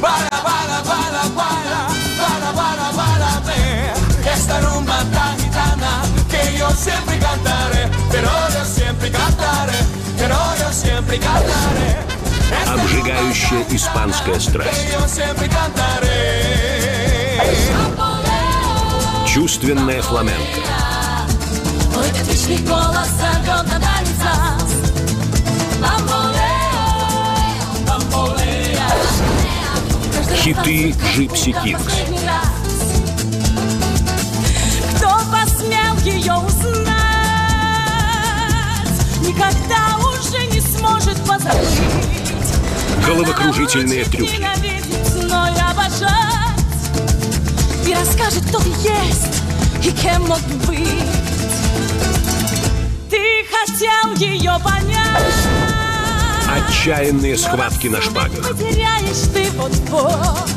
[0.00, 4.30] Baila, baila, baila, baila, baila, baila me.
[4.30, 7.88] Esta rumba tan gitana que yo siempre cantaré.
[8.10, 8.64] Pero yo
[10.72, 12.11] siempre cantaré
[12.66, 14.88] Обжигающая испанская страсть.
[19.26, 20.60] Чувственная фламенко.
[30.42, 31.94] Хиты Джипси Кингс.
[34.96, 36.92] Кто посмел ее узнать?
[39.20, 42.21] Никогда уже не сможет позабыть.
[43.06, 44.40] Головокружительные трюки.
[47.86, 49.42] и расскажет, кто ты есть
[49.82, 51.22] и кем мог бы быть.
[53.50, 55.02] хотел ее понять.
[56.48, 58.48] Отчаянные схватки на шпагах.
[58.48, 60.48] Потеряешь ты вот-вот.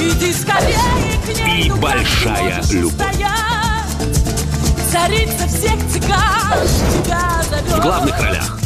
[0.00, 0.76] Иди скорее
[1.24, 1.66] к ней.
[1.66, 2.94] И большая любовь.
[4.90, 6.66] Царица всех цыган
[7.04, 7.72] тебя зовет.
[7.72, 8.58] В главных ролях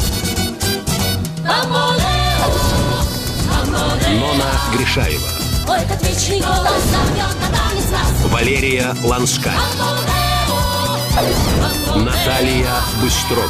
[7.49, 8.31] танец нас.
[8.31, 9.55] Валерия Ланская.
[11.95, 13.47] Наталья Быстрова.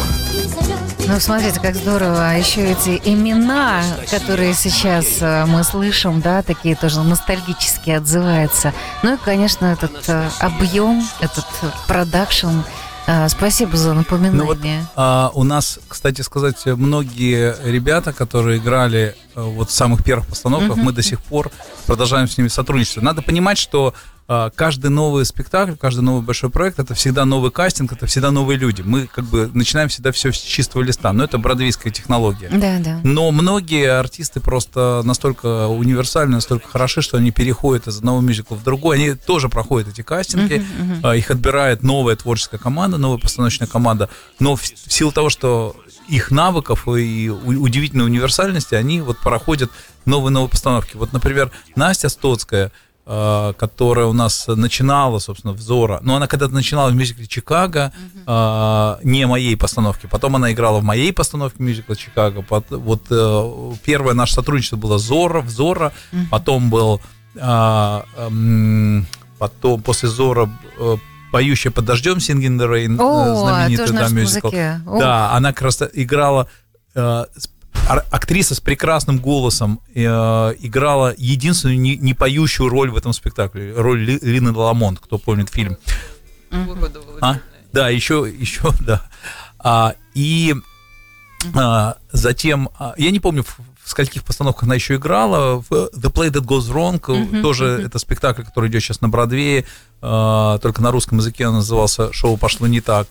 [1.08, 2.30] Ну, смотрите, как здорово.
[2.30, 8.74] А еще эти имена, которые сейчас э, мы слышим, да, такие тоже ностальгически отзываются.
[9.02, 11.46] Ну и, конечно, этот э, объем, этот
[11.88, 12.62] продакшн.
[13.06, 14.40] А, спасибо за напоминание.
[14.40, 14.60] Ну, вот,
[14.96, 20.84] а, у нас, кстати сказать, многие ребята, которые играли вот в самых первых постановках, uh-huh.
[20.84, 21.52] мы до сих пор
[21.86, 23.02] продолжаем с ними сотрудничать.
[23.02, 23.94] Надо понимать, что
[24.26, 28.58] а, каждый новый спектакль, каждый новый большой проект это всегда новый кастинг, это всегда новые
[28.58, 28.82] люди.
[28.82, 32.50] Мы как бы начинаем всегда все с чистого листа, но это бродвейская технология.
[32.50, 33.02] Да, да.
[33.04, 38.64] Но многие артисты просто настолько универсальны, настолько хороши, что они переходят из одного мюзикла в
[38.64, 38.98] другой.
[38.98, 41.18] Они тоже проходят эти кастинги, uh-huh, uh-huh.
[41.18, 44.10] их отбирает новая творческая команда, новая постановочная команда.
[44.40, 45.76] Но в, в силу того, что
[46.08, 49.72] их навыков и удивительной универсальности, они вот проходят
[50.06, 50.96] новые-новые постановки.
[50.96, 52.72] Вот, например, Настя Стоцкая–
[53.06, 56.00] Э, которая у нас начинала, собственно, взора.
[56.04, 57.92] Но она когда-то начинала в мюзикле Чикаго,
[58.26, 59.00] uh-huh.
[59.04, 60.08] не моей постановки.
[60.08, 62.46] Потом она играла в моей постановке мюзикла Чикаго.
[62.70, 65.92] Вот э, первое наше сотрудничество было Зора, в Зора.
[66.14, 66.28] Uh-huh.
[66.32, 67.02] Потом был
[69.38, 70.50] потом после Зора
[71.34, 74.52] поющая под дождем Singing the Rain, О, знаменитый да, мюзикл.
[74.52, 76.48] Да, она как раз играла
[78.12, 80.02] актриса с прекрасным голосом э,
[80.60, 85.50] играла единственную не, не поющую роль в этом спектакле, роль Ли, Лины Ламонт, кто помнит
[85.50, 85.78] фильм.
[87.20, 87.40] А?
[87.74, 89.02] Да, еще, еще, да.
[89.58, 90.54] А, и
[91.56, 93.44] а, затем, а, я не помню,
[93.84, 95.64] в, скольких постановках она еще играла.
[95.70, 97.86] В The Play That Goes Wrong, uh-huh, тоже uh-huh.
[97.86, 99.66] это спектакль, который идет сейчас на Бродвее,
[100.02, 103.08] а, только на русском языке он назывался «Шоу пошло не так».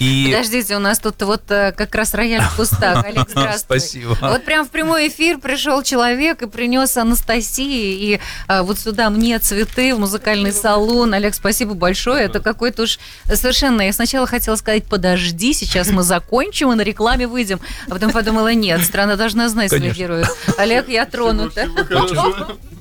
[0.00, 0.28] И...
[0.30, 3.04] Подождите, у нас тут вот э, как раз рояль в кустах.
[3.06, 3.80] Олег, здравствуй.
[3.80, 4.16] Спасибо.
[4.18, 9.38] Вот прям в прямой эфир пришел человек и принес Анастасии и а, вот сюда мне
[9.38, 11.12] цветы в музыкальный салон.
[11.12, 12.24] Олег, спасибо большое.
[12.24, 13.82] Это какой-то уж совершенно...
[13.82, 17.60] Я сначала хотела сказать, подожди, сейчас мы закончим и на рекламе выйдем.
[17.86, 20.30] А потом подумала, нет, страна должна знать своих героев.
[20.56, 21.68] Олег, я тронута.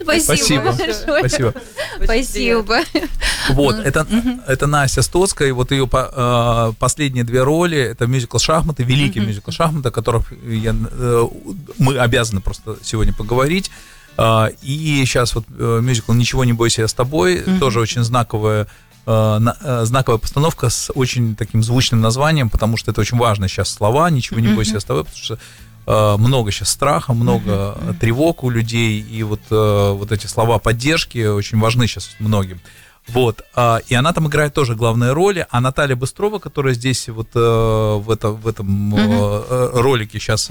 [0.00, 0.72] Спасибо.
[0.72, 1.54] Спасибо.
[2.02, 2.80] Спасибо.
[3.50, 4.06] Вот, это,
[4.46, 9.50] это Настя Стоцкая, и вот ее э, последние две роли, это мюзикл «Шахматы», великий мюзикл
[9.50, 11.26] «Шахматы», о котором я, э,
[11.78, 13.70] мы обязаны просто сегодня поговорить.
[14.16, 18.66] Э, и сейчас вот мюзикл «Ничего не бойся, я с тобой», тоже очень знаковая
[19.04, 24.10] знаковая постановка с очень таким звучным названием, потому что это очень важно сейчас слова.
[24.10, 25.40] «Ничего не бойся, я с тобой», потому что Э,
[25.86, 27.98] много сейчас страха, много uh-huh.
[27.98, 32.60] тревог у людей, и вот, э, вот эти слова поддержки очень важны сейчас многим.
[33.06, 37.28] Вот, а, и она там играет тоже главные роли, а Наталья Быстрова, которая здесь вот
[37.36, 39.80] э, в, это, в этом uh-huh.
[39.80, 40.50] ролике сейчас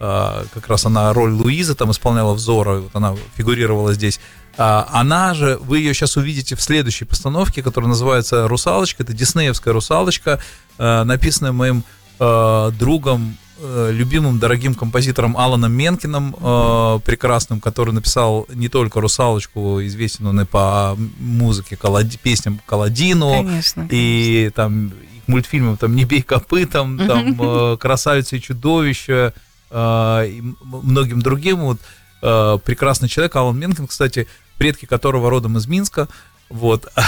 [0.00, 4.20] как раз она роль Луизы там исполняла взора, вот она фигурировала здесь.
[4.56, 9.02] А, она же, вы ее сейчас увидите в следующей постановке, которая называется «Русалочка».
[9.02, 10.38] Это диснеевская «Русалочка»,
[10.78, 11.82] написанная моим
[12.20, 20.26] другом Э, любимым, дорогим композитором Аланом Менкиным, э, прекрасным, который написал не только «Русалочку», известен
[20.26, 24.92] он и по музыке, колоди, песням Каладину, конечно, и там
[25.26, 29.32] мультфильмам там «Не бей копытом», там э, «Красавица и чудовище»,
[29.70, 31.60] э, и многим другим.
[31.60, 31.78] Вот,
[32.22, 36.08] э, прекрасный человек, Алан Менкин, кстати, предки которого родом из Минска,
[36.48, 36.88] вот.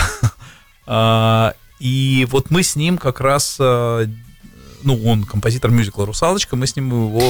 [0.92, 4.07] А, и вот мы с ним как раз э,
[4.83, 7.22] ну, он композитор мюзикла «Русалочка», мы с ним его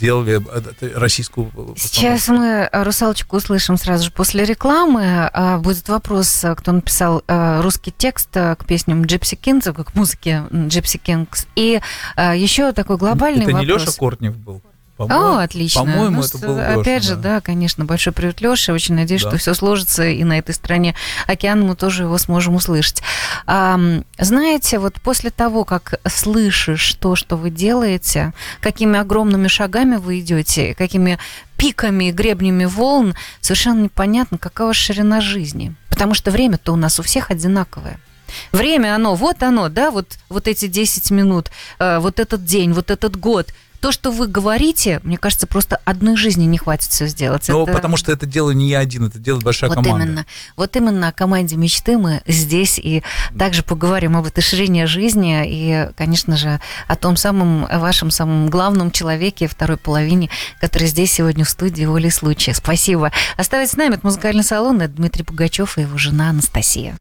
[0.00, 0.40] делали,
[0.80, 5.30] э, российскую Сейчас мы «Русалочку» услышим сразу же после рекламы.
[5.32, 10.44] А, будет вопрос, кто написал э, русский текст э, к песням Gipsy Kings, к музыке
[10.52, 11.46] Gipsy Kings.
[11.56, 11.80] И
[12.16, 13.64] еще такой глобальный Это вопрос.
[13.64, 14.62] Это не Леша Кортнев был?
[14.96, 15.80] О, отлично.
[15.80, 17.34] По-моему, ну, это был Опять Леша, же, да.
[17.34, 18.72] да, конечно, большой привет Леше.
[18.72, 19.30] Очень надеюсь, да.
[19.30, 20.94] что все сложится, и на этой стороне
[21.26, 23.02] океана мы тоже его сможем услышать.
[23.46, 23.78] А,
[24.18, 30.74] знаете, вот после того, как слышишь то, что вы делаете, какими огромными шагами вы идете,
[30.74, 31.18] какими
[31.56, 35.74] пиками и гребнями волн, совершенно непонятно, какова ширина жизни.
[35.88, 37.98] Потому что время-то у нас у всех одинаковое.
[38.52, 42.92] Время оно, вот оно, да, вот, вот эти 10 минут, э, вот этот день, вот
[42.92, 43.48] этот год–
[43.84, 47.46] то, что вы говорите, мне кажется, просто одной жизни не хватит все сделать.
[47.48, 47.72] Ну, это...
[47.74, 50.06] потому что это дело не я один, это делает большая вот команда.
[50.06, 50.26] Именно.
[50.56, 53.02] Вот именно о команде мечты мы здесь и
[53.38, 58.90] также поговорим об этой ширине жизни и, конечно же, о том самом вашем самом главном
[58.90, 60.30] человеке второй половине,
[60.62, 62.54] который здесь сегодня в студии волей случая.
[62.54, 63.12] Спасибо.
[63.36, 63.96] Оставайтесь с нами.
[63.96, 64.80] Это музыкальный салон.
[64.80, 66.96] Это Дмитрий Пугачев и его жена Анастасия.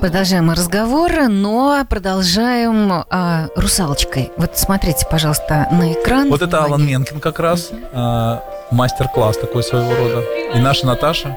[0.00, 4.30] Продолжаем разговор, но продолжаем а, русалочкой.
[4.36, 6.28] Вот смотрите, пожалуйста, на экран.
[6.28, 10.24] Вот это Алан Менкин как раз, а, мастер-класс такой своего рода.
[10.54, 11.36] И наша Наташа.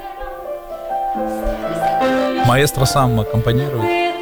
[2.45, 4.13] Маэстро сам аккомпанирует.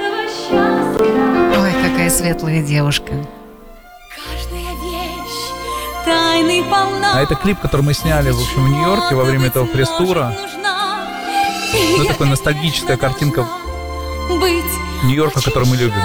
[0.51, 3.11] Ой, какая светлая девушка.
[7.13, 10.33] А это клип, который мы сняли, в общем, в Нью-Йорке во время этого пресс-тура.
[11.97, 13.45] Ну, такая ностальгическая картинка
[15.03, 15.99] Нью-Йорка, который мы любим.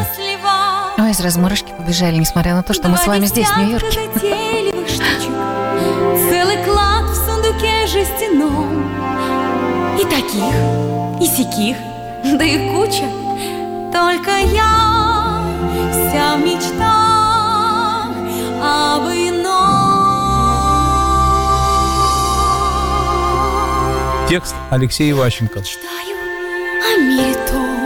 [0.97, 3.89] Ой, сразу мурашки побежали, несмотря на то, что мы с вами здесь, в Нью-Йорке.
[6.31, 8.89] Целый клад в сундуке жестяном.
[9.99, 10.55] И таких,
[11.21, 11.77] и сяких,
[12.39, 13.05] да и куча.
[13.93, 15.43] Только я
[15.93, 18.07] вся в мечтах
[18.63, 19.75] об ином.
[24.29, 25.59] Текст Алексей Иващенко.
[25.59, 26.17] Мечтаю
[26.83, 27.84] о мире том.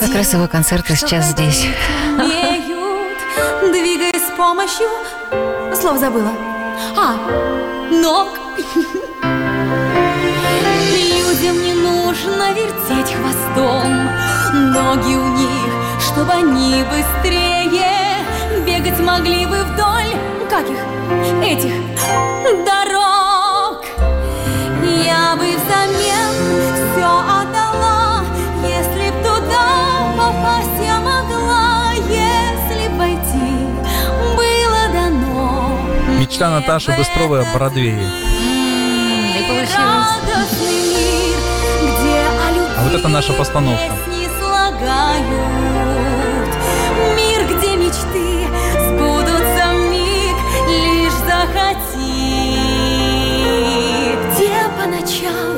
[0.00, 1.66] Как раз его концерты сейчас здесь.
[2.16, 3.18] Умеют,
[3.70, 4.88] двигаясь с помощью...
[5.80, 6.30] Слово забыла.
[6.96, 7.14] А,
[7.90, 8.28] ног.
[10.92, 14.10] Людям не нужно вертеть хвостом.
[14.52, 17.52] Ноги у них, чтобы они быстрее
[18.66, 20.14] бегать могли бы вдоль
[20.48, 20.78] каких
[21.42, 21.72] этих
[22.64, 23.84] дорог.
[25.04, 26.21] Я бы взамен
[36.42, 38.02] Мечта Наташи Быстровой о Бродвее.
[38.02, 40.08] И получилось.
[42.76, 43.92] А вот это наша постановка.
[47.14, 48.48] Мир, где мечты
[48.88, 50.36] сбудутся в миг,
[50.68, 52.58] лишь захоти.
[54.26, 55.56] Где по ночам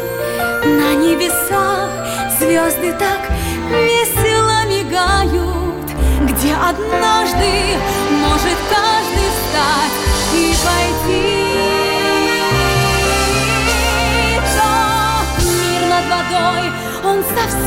[0.66, 1.88] на небесах
[2.38, 3.30] звезды так
[3.70, 5.90] весело мигают,
[6.28, 7.78] где однажды
[8.20, 10.13] может каждый встать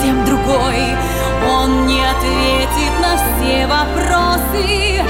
[0.08, 0.96] совсем другой.
[1.50, 5.02] Он не ответит на все вопросы.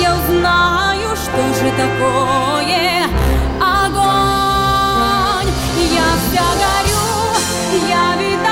[0.00, 3.04] Я узнаю, что же такое
[3.60, 5.50] огонь.
[5.92, 7.06] Я вся горю,
[7.88, 8.45] я ведь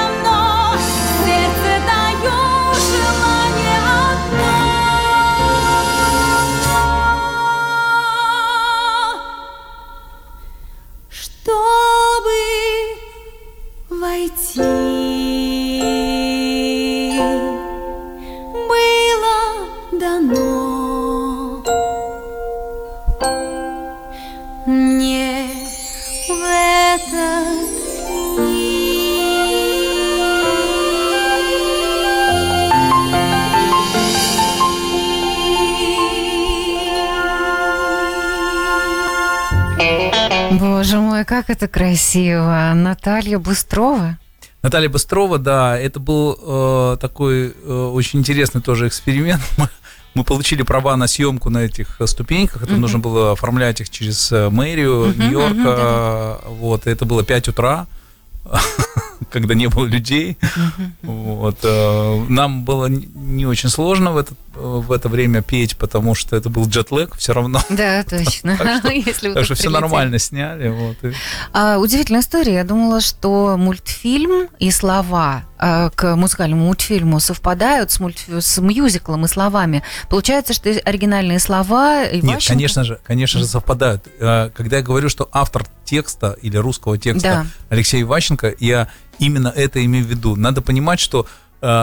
[41.55, 42.73] это красиво.
[42.75, 44.19] Наталья Быстрова.
[44.63, 49.41] Наталья Быстрова, да, это был э, такой э, очень интересный тоже эксперимент.
[49.59, 49.69] Мы,
[50.15, 52.63] мы получили права на съемку на этих э, ступеньках.
[52.63, 52.81] Это Мгм.
[52.81, 55.55] нужно было оформлять их через э, мэрию Мгм, Нью-Йорка.
[55.55, 56.39] мгм, да-да.
[56.49, 57.87] Вот, это было 5 утра,
[59.31, 60.37] когда не было людей.
[61.03, 66.37] Вот, э, нам было не- очень сложно в это, в это время петь, потому что
[66.37, 67.61] это был джетлэг все равно.
[67.71, 68.57] Да, точно.
[68.57, 70.69] Так что- Если вы Так тут что все нормально сняли.
[70.69, 71.13] Вот, и-
[71.53, 72.55] А, удивительная история.
[72.55, 79.83] Я думала, что мультфильм и слова а, к музыкальному мультфильму совпадают с, мюзиклом и словами.
[80.09, 84.07] Получается, что оригинальные слова и Нет, конечно же, конечно же совпадают.
[84.19, 87.47] Э, Когда я говорю, что автор текста или русского текста Да.
[87.71, 88.89] Алексей Иващенко, я
[89.19, 90.37] именно это имею в виду.
[90.37, 91.27] Надо понимать, что э,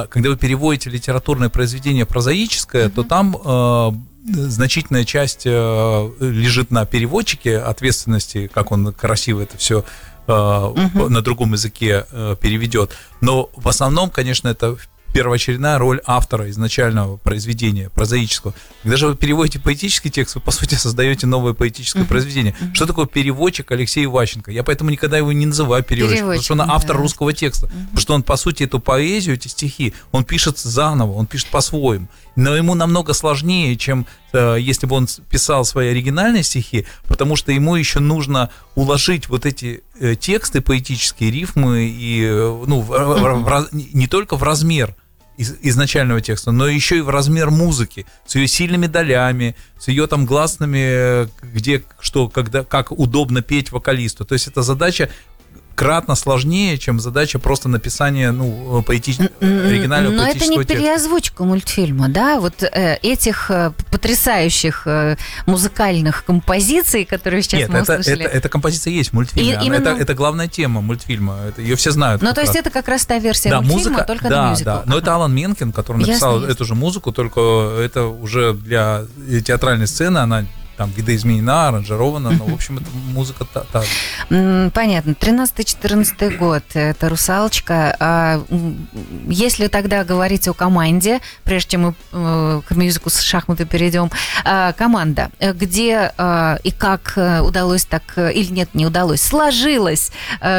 [0.10, 3.92] когда вы переводите литературное произведение прозаическое, то там э,
[4.32, 9.84] значительная часть э, лежит на переводчике ответственности, как он красиво это все
[10.28, 12.92] на другом языке э, переведет.
[13.22, 14.78] Но в основном, конечно, это
[15.14, 18.54] первоочередная роль автора изначального произведения, прозаического.
[18.84, 22.08] Когда же вы переводите поэтический текст, вы, по сути, создаете новое поэтическое uh-huh.
[22.08, 22.56] произведение.
[22.60, 22.74] Uh-huh.
[22.74, 24.52] Что такое переводчик Алексей Иващенко?
[24.52, 27.02] Я поэтому никогда его не называю переводчиком, потому что он автор да.
[27.02, 27.68] русского текста.
[27.68, 27.82] Uh-huh.
[27.86, 32.08] Потому что он, по сути, эту поэзию, эти стихи, он пишет заново, он пишет по-своему.
[32.36, 37.52] Но ему намного сложнее, чем э, если бы он писал свои оригинальные стихи, потому что
[37.52, 43.44] ему еще нужно уложить вот эти э, тексты, поэтические рифмы, и, э, ну, в, в,
[43.44, 44.96] в, не только в размер,
[45.38, 50.08] из, изначального текста, но еще и в размер музыки, с ее сильными долями, с ее
[50.08, 54.26] там гласными, где что, когда, как удобно петь вокалисту.
[54.26, 55.10] То есть это задача
[55.76, 59.20] кратно сложнее, чем задача просто написания ну, поэтич...
[59.40, 62.40] оригинального Но это не переозвучка мультфильма, да?
[62.40, 68.26] Вот э, этих э, потрясающих э, музыкальных композиций, которые сейчас Нет, мы это, услышали.
[68.26, 69.54] Это, эта композиция есть в мультфильме.
[69.54, 69.90] И, именно...
[69.90, 71.38] это, это главная тема мультфильма.
[71.50, 72.22] Это, ее все знают.
[72.22, 72.62] Ну, то есть раз.
[72.62, 74.70] это как раз та версия да, мультфильма, музыка, только да, на мюзикл.
[74.70, 76.66] Да, но это Алан Менкин, который написал ясно, эту ясно.
[76.66, 77.42] же музыку, только
[77.80, 79.06] это уже для
[79.46, 80.46] театральной сцены, она
[80.82, 83.84] там видоизменена, аранжирована, но, в общем, это музыка та, та
[84.74, 85.12] Понятно.
[85.12, 87.96] 13-14 год– это «Русалочка».
[88.00, 88.44] А
[89.28, 94.10] если тогда говорить о команде, прежде чем мы э, к мюзику с шахматы перейдем,
[94.44, 100.12] а, команда, где а, и как э, удалось так, э, или нет, не удалось, сложилось,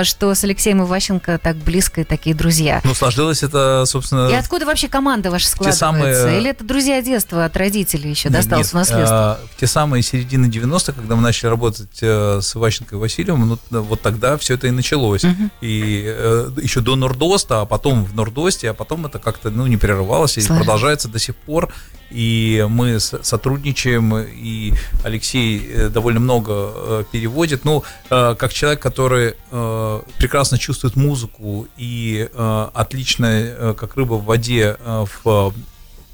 [0.04, 2.80] что с Алексеем Иващенко так близко и такие друзья?
[2.84, 4.28] Ну, сложилось это, собственно...
[4.28, 5.80] И откуда вообще команда ваша складывается?
[5.80, 6.38] Самые...
[6.38, 9.40] Или это друзья детства от родителей еще досталось в наследство?
[9.58, 14.02] Те самые середины 90-х, когда мы начали работать э, с Иващенко и Васильевым, ну, вот
[14.02, 15.24] тогда все это и началось.
[15.24, 15.50] Uh-huh.
[15.62, 19.78] И э, еще до Нордоста, а потом в Нордосте, а потом это как-то ну, не
[19.78, 20.60] прерывалось и Слава.
[20.60, 21.72] продолжается до сих пор.
[22.10, 27.64] И мы сотрудничаем, и Алексей э, довольно много э, переводит.
[27.64, 34.24] Ну, э, как человек, который э, прекрасно чувствует музыку и э, отлично, как рыба в
[34.24, 35.54] воде, в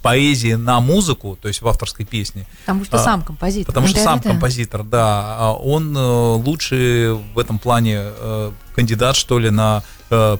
[0.02, 2.46] поэзии на музыку, то есть в авторской песне.
[2.60, 3.66] Потому что а, сам композитор.
[3.66, 5.36] Потому что да, сам да, композитор, да.
[5.38, 10.36] А он э, лучший в этом плане э, кандидат, что ли, на э,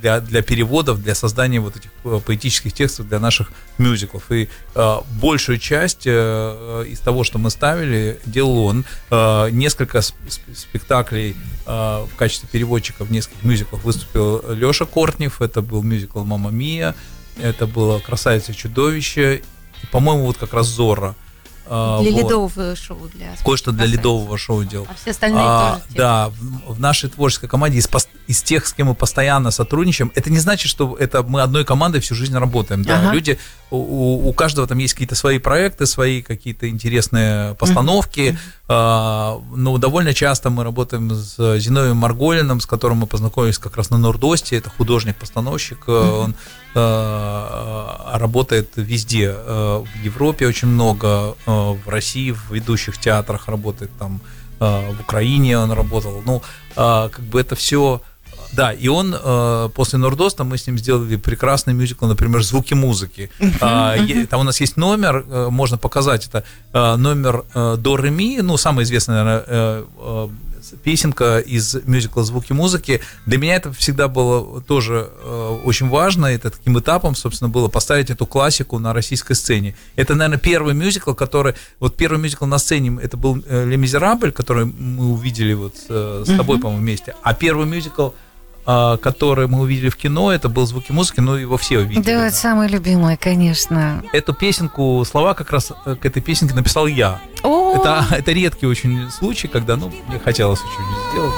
[0.00, 1.90] для, для переводов, для создания вот этих
[2.24, 4.32] поэтических текстов для наших мюзиклов.
[4.32, 4.48] И
[5.20, 8.84] большую часть из того, что мы ставили, делал он.
[9.52, 11.36] Несколько спектаклей
[11.66, 15.42] в качестве переводчика в нескольких мюзиклах выступил Леша Кортнев.
[15.42, 16.94] Это был мюзикл «Мама Мия».
[17.38, 19.42] Это было «Красавица и чудовище».
[19.92, 21.14] По-моему, вот как раз «Зора».
[21.68, 22.04] Для вот.
[22.04, 23.08] ледового шоу.
[23.14, 24.86] Для Кое-что для ледового шоу делал.
[24.88, 25.84] А все остальные а, тоже?
[25.90, 27.88] Да, в, в нашей творческой команде из,
[28.26, 32.00] из тех, с кем мы постоянно сотрудничаем, это не значит, что это мы одной командой
[32.00, 32.84] всю жизнь работаем.
[32.84, 33.12] Да, ага.
[33.12, 33.38] люди,
[33.70, 38.20] у, у каждого там есть какие-то свои проекты, свои какие-то интересные постановки.
[38.20, 38.38] Mm-hmm.
[38.70, 43.88] А, ну, довольно часто мы работаем с Зиновием Марголиным, с которым мы познакомились как раз
[43.88, 44.56] на Нордосте.
[44.56, 45.84] Это художник-постановщик.
[45.86, 46.24] Mm-hmm.
[46.24, 46.34] Он
[46.74, 49.32] а, работает везде.
[49.34, 54.20] А, в Европе очень много, в России, в ведущих театрах работает там,
[54.60, 56.20] в Украине он работал.
[56.26, 56.42] Ну,
[56.76, 58.02] а, как бы это все
[58.52, 63.30] да, и он э, после Нордоста мы с ним сделали прекрасный мюзикл, например, «Звуки музыки».
[63.38, 68.10] Uh-huh, Там у нас есть номер, э, можно показать, это э, номер э, до ре
[68.10, 70.28] ми, ну, самая известная, наверное, э, э,
[70.82, 73.00] песенка из мюзикла «Звуки музыки».
[73.26, 76.26] Для меня это всегда было тоже э, очень важно.
[76.26, 79.74] Это таким этапом, собственно, было поставить эту классику на российской сцене.
[79.96, 81.54] Это, наверное, первый мюзикл, который...
[81.80, 86.58] Вот первый мюзикл на сцене, это был «Ле Мизерабль», который мы увидели вот с тобой,
[86.58, 87.14] по-моему, вместе.
[87.22, 88.27] А первый мюзикл а,
[88.68, 92.04] который мы увидели в кино, это был звуки музыки, ну его все увидели.
[92.04, 94.02] Да, это самый любимый, конечно.
[94.12, 97.18] Эту песенку, слова как раз э, к этой песенке написал я.
[97.42, 97.76] О!
[97.76, 101.34] Это, это редкий очень случай, когда, ну, мне хотелось очень сделать.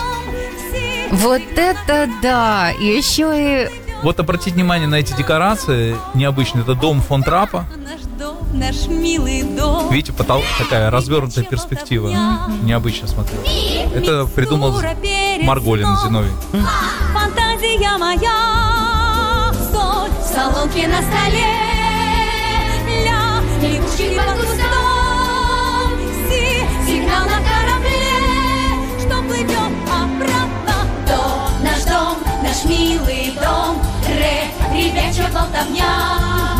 [1.13, 2.71] Вот это да!
[2.71, 3.69] Еще и...
[4.03, 6.63] Вот обратите внимание на эти декорации необычные.
[6.63, 7.65] Это дом фон Трапа.
[8.53, 9.91] Наш милый дом.
[9.91, 10.43] Видите, потол...
[10.59, 12.13] такая развернутая перспектива.
[12.63, 13.41] Необычно смотреть.
[13.95, 14.81] Это придумал
[15.43, 16.33] Марголин Зиновий.
[17.13, 21.47] Фантазия моя, соль в салонке на столе,
[23.05, 25.91] ля, лягушки под кустом,
[26.29, 28.13] си, сигнал на корабле,
[28.99, 30.77] что плывем обратно.
[31.07, 36.60] Дом, наш дом, наш милый дом, ре, ребячья болтовня.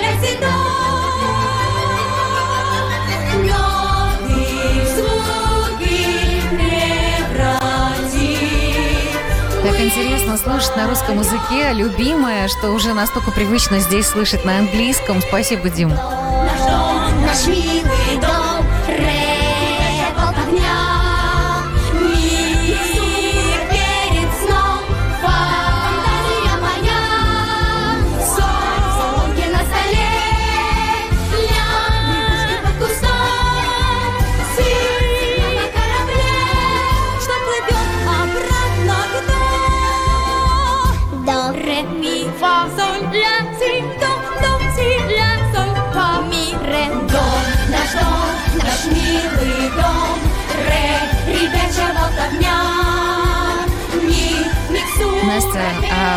[9.91, 15.21] интересно слушать на русском языке, любимое, что уже настолько привычно здесь слышать на английском.
[15.21, 15.89] Спасибо, Дим.
[15.89, 18.00] Наш милый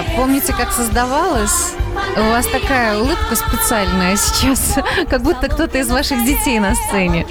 [0.01, 1.73] а помните, как создавалась?
[2.17, 4.77] У вас такая улыбка специальная сейчас,
[5.11, 7.27] как будто кто-то из ваших детей на сцене.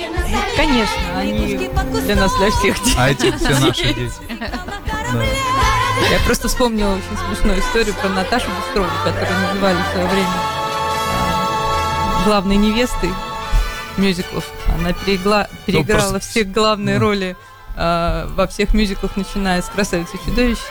[0.56, 1.70] Конечно, они
[2.06, 2.76] для нас, для всех.
[2.98, 4.12] А эти все наши дети.
[4.40, 5.24] Да.
[6.12, 10.28] Я просто вспомнила очень смешную историю про Наташу Быстрову, которую называли в свое время
[11.10, 13.12] а, главной невестой
[13.98, 14.46] мюзиклов.
[14.80, 17.36] Она перегла- переиграла пос- все главные роли
[17.76, 20.62] а, во всех мюзиклах, начиная с «Красавицы и чудовища».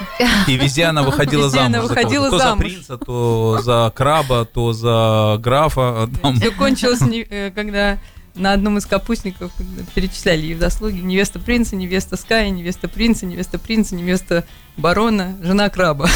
[0.46, 1.66] И везде она выходила Везде замуж.
[1.66, 2.64] она за выходила то замуж.
[2.64, 6.08] за принца, то за краба, то за графа.
[6.20, 6.36] Там.
[6.36, 7.98] Все кончилось, э, когда
[8.34, 9.52] на одном из капустников
[9.94, 10.98] перечисляли ее заслуги.
[11.00, 14.44] Невеста принца, невеста Ская, невеста принца, невеста принца, невеста
[14.76, 16.08] барона, жена краба.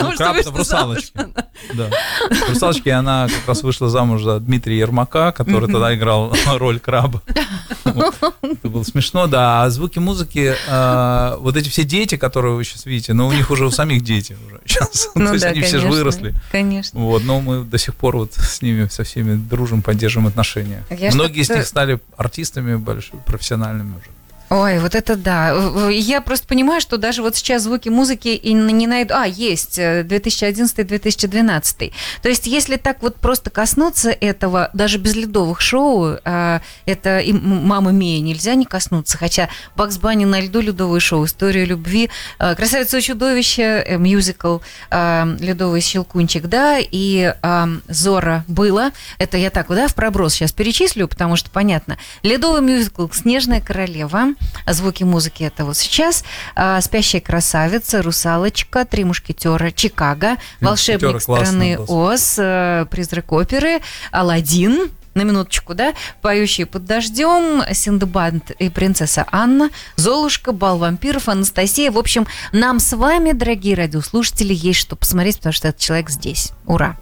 [0.00, 1.28] Ну, краб в русалочке.
[1.74, 1.90] Да.
[2.30, 7.22] В русалочке она как раз вышла замуж за Дмитрия Ермака, который тогда играл роль краба.
[7.84, 9.62] Это было смешно, да.
[9.62, 13.50] А звуки музыки, а, вот эти все дети, которые вы сейчас видите, ну, у них
[13.50, 15.08] уже у самих дети уже сейчас.
[15.14, 16.34] Ну То есть да, они все же выросли.
[16.50, 16.98] Конечно.
[16.98, 20.84] Вот, но мы до сих пор вот с ними, со всеми дружим, поддерживаем отношения.
[20.90, 24.10] Я Многие из них стали артистами большими, профессиональными уже.
[24.54, 25.88] Ой, вот это да.
[25.88, 29.14] Я просто понимаю, что даже вот сейчас звуки музыки и не найду.
[29.14, 31.94] А, есть, э, 2011-2012.
[32.20, 37.32] То есть, если так вот просто коснуться этого, даже без ледовых шоу, э, это и
[37.32, 42.54] «Мама Мия» нельзя не коснуться, хотя «Бакс Банни на льду» ледовое шоу, «История любви», э,
[42.54, 44.58] «Красавица и чудовище», э, мюзикл
[44.90, 48.90] э, «Ледовый щелкунчик», да, и э, «Зора» было.
[49.16, 51.96] Это я так, да, в проброс сейчас перечислю, потому что понятно.
[52.22, 54.34] Ледовый мюзикл «Снежная королева»,
[54.66, 56.24] звуки музыки это вот сейчас,
[56.54, 61.78] а, «Спящая красавица», «Русалочка», «Три мушкетера», «Чикаго», «Волшебник страны.
[61.78, 69.70] Оз», э, «Призрак оперы», «Аладдин», на минуточку, да, «Поющие под дождем», «Синдбад и принцесса Анна»,
[69.96, 71.90] «Золушка», «Бал вампиров», «Анастасия».
[71.90, 76.52] В общем, нам с вами, дорогие радиослушатели, есть что посмотреть, потому что этот человек здесь.
[76.66, 76.96] Ура!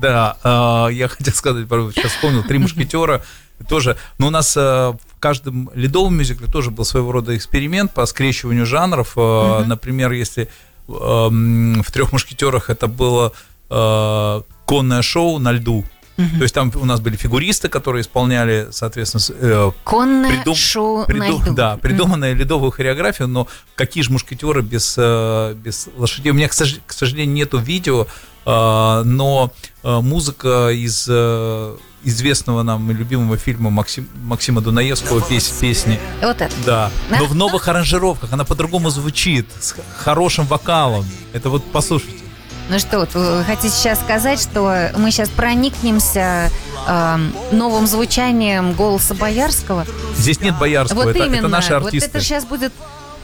[0.00, 3.22] Да, а, я хотел сказать, сейчас вспомнил, «Три мушкетера»
[3.68, 8.06] тоже, но у нас а, в каждом ледовом мюзикле тоже был своего рода эксперимент по
[8.06, 9.12] скрещиванию жанров.
[9.16, 10.48] А, Например, если
[10.88, 13.32] ам, в «Трех мушкетерах» это было
[13.70, 15.84] а, конное шоу на льду,
[16.16, 21.04] то есть там у нас были фигуристы, которые исполняли, соответственно, э, Конное Придум- шоу на
[21.04, 21.54] Придум- льду.
[21.54, 26.30] Да, придуманная ледовую хореографию, но какие же мушкетеры без, э, без лошадей?
[26.32, 28.06] У меня, к, сож- к сожалению, нету видео,
[28.46, 29.52] э, но
[29.82, 35.98] э, музыка из э, известного нам и любимого фильма Максим- Максима Дунаевского пес- песни.
[36.22, 36.54] Вот это.
[36.64, 41.04] Да, но в новых аранжировках она по-другому звучит, с хорошим вокалом.
[41.32, 42.22] Это вот послушайте.
[42.68, 46.50] Ну что, вот вы хотите сейчас сказать, что мы сейчас проникнемся
[46.88, 49.86] эм, новым звучанием голоса Боярского?
[50.16, 51.36] Здесь нет Боярского, вот это, именно.
[51.36, 52.10] это наши вот артисты.
[52.10, 52.72] это сейчас будет...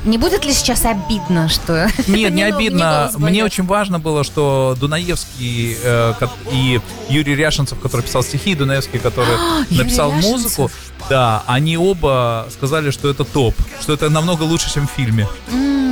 [0.04, 1.88] Не будет ли сейчас обидно, что...
[2.08, 3.10] Нет, не обидно.
[3.16, 6.14] Мне очень важно было, что Дунаевский э,
[6.50, 9.36] и Юрий Ряшенцев, который писал стихи, и Дунаевский, который
[9.70, 10.70] написал музыку,
[11.08, 15.28] да, они оба сказали, что это топ, что это намного лучше, чем в фильме.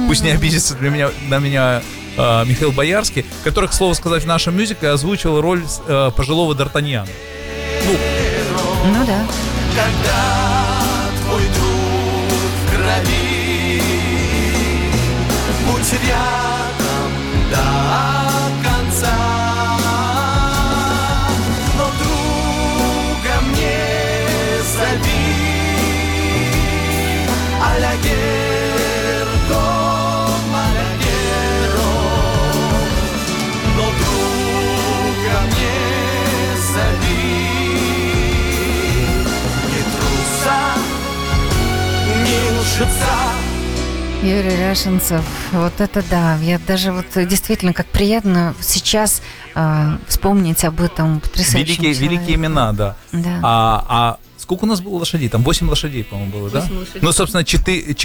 [0.09, 1.83] Пусть не обидится для меня, на меня
[2.17, 7.09] э, Михаил Боярский, который, к слову сказать, в нашем мюзикле озвучил роль э, пожилого Д'Артаньяна.
[8.87, 9.25] Ну да.
[9.77, 13.20] Когда твой друг в крови
[15.71, 16.80] Будь
[44.23, 46.37] Юрий Ряшенцев, вот это да.
[46.43, 49.23] Я даже вот э, действительно как приятно сейчас
[49.55, 52.17] э, вспомнить об этом потрясающем Великие, человеке.
[52.17, 52.97] великие имена, да.
[53.13, 53.41] Да.
[53.43, 55.31] А, а сколько у нас было лошадей?
[55.31, 56.59] Там 8 лошадей, по-моему, было, да?
[56.61, 57.01] Лошадей.
[57.01, 57.97] Ну, собственно, 4,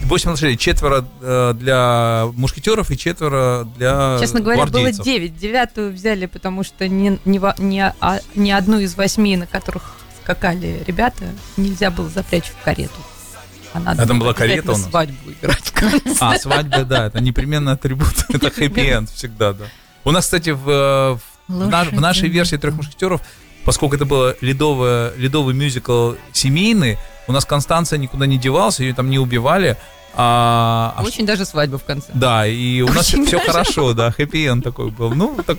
[0.00, 0.56] 8 лошадей.
[0.56, 4.96] Четверо э, для мушкетеров и четверо для Честно говоря, гвардейцев.
[4.96, 5.36] было 9.
[5.38, 10.82] Девятую взяли, потому что ни, ни, ни, а, ни одну из восьми, на которых скакали
[10.86, 11.24] ребята,
[11.58, 12.98] нельзя было запрячь в карету.
[13.72, 14.88] А надо а там была карета у нас?
[14.88, 15.72] свадьбу играть.
[16.20, 18.14] А, свадьба, да, это непременно атрибут.
[18.28, 19.64] Это хэппи-энд всегда, да.
[20.04, 23.20] У нас, кстати, в, в нашей версии трех мушкетеров
[23.64, 29.10] поскольку это был ледовый, ледовый мюзикл семейный, у нас Констанция никуда не девался, ее там
[29.10, 29.76] не убивали.
[30.14, 32.10] А, а Очень а, даже свадьба в конце.
[32.14, 33.52] Да, и у нас Очень все даже.
[33.52, 35.14] хорошо, да, хэппи такой был.
[35.14, 35.58] Ну, так,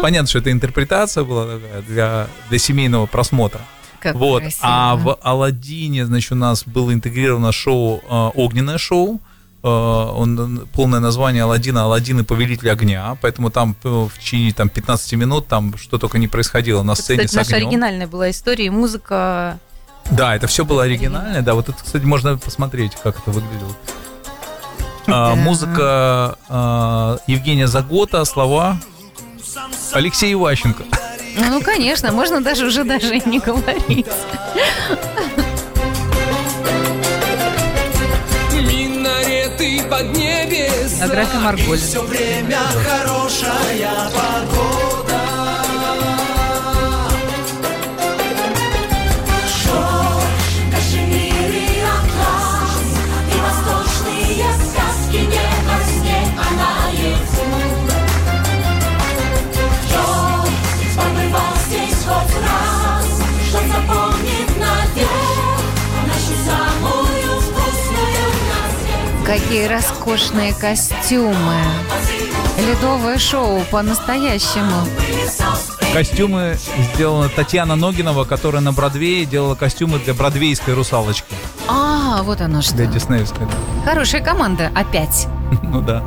[0.00, 1.58] понятно, что это интерпретация была
[1.88, 3.60] для, для семейного просмотра.
[4.02, 4.42] Как вот.
[4.42, 4.60] Красиво.
[4.62, 9.20] А в Алладине, значит, у нас было интегрировано шоу, э, огненное шоу.
[9.62, 14.68] Э, он, полное название Алладина, Алладин и Повелитель огня, поэтому там э, в течение там,
[14.68, 17.52] 15 минут там что только не происходило на сцене кстати, с огнем.
[17.52, 19.60] наша оригинальная была история, музыка...
[20.10, 23.76] Да, это все было оригинальное, да, вот это, кстати, можно посмотреть, как это выглядело.
[25.06, 28.80] А, музыка а, Евгения Загота, слова
[29.92, 30.82] Алексей Иващенко.
[31.36, 34.06] Ну, конечно, можно даже уже даже не говорить.
[39.92, 41.02] под небес.
[41.02, 41.76] Аграфи Марголин.
[41.76, 44.91] Все время хорошая погода.
[69.32, 71.56] Какие роскошные костюмы.
[72.68, 74.86] Ледовое шоу по-настоящему.
[75.94, 76.58] Костюмы
[76.92, 81.34] сделаны Татьяна Ногинова, которая на Бродвее делала костюмы для бродвейской русалочки.
[81.66, 82.74] А, вот оно что.
[82.74, 83.90] Для диснеевской, да.
[83.90, 85.26] Хорошая команда, опять.
[85.62, 86.04] Ну да.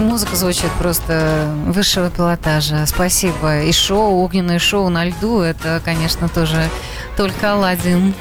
[0.00, 2.86] И музыка звучит просто высшего пилотажа.
[2.86, 3.60] Спасибо.
[3.60, 6.70] И шоу, огненное шоу на льду, это, конечно, тоже
[7.18, 8.14] только Алладин.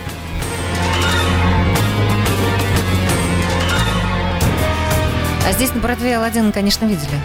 [5.47, 7.17] А здесь на Бродвее Алладин, конечно, видели.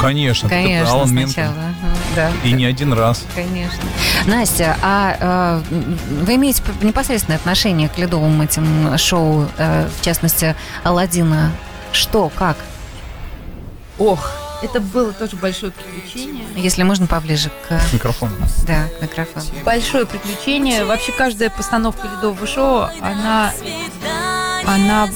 [0.00, 1.54] Конечно, конечно, Алан сначала.
[2.14, 2.30] Да.
[2.44, 3.24] И не один раз.
[3.34, 3.82] Конечно.
[4.26, 5.74] Настя, а э,
[6.22, 10.54] вы имеете непосредственное отношение к ледовым этим шоу, э, в частности,
[10.84, 11.50] Алладина?
[11.90, 12.58] Что, как?
[13.98, 14.30] Ох,
[14.62, 16.44] это было тоже большое приключение.
[16.56, 18.34] Если можно, поближе к, к микрофону.
[18.66, 19.46] Да, к микрофону.
[19.64, 20.84] Большое приключение.
[20.84, 23.52] Вообще каждая постановка ледового шоу, она,
[24.66, 25.08] она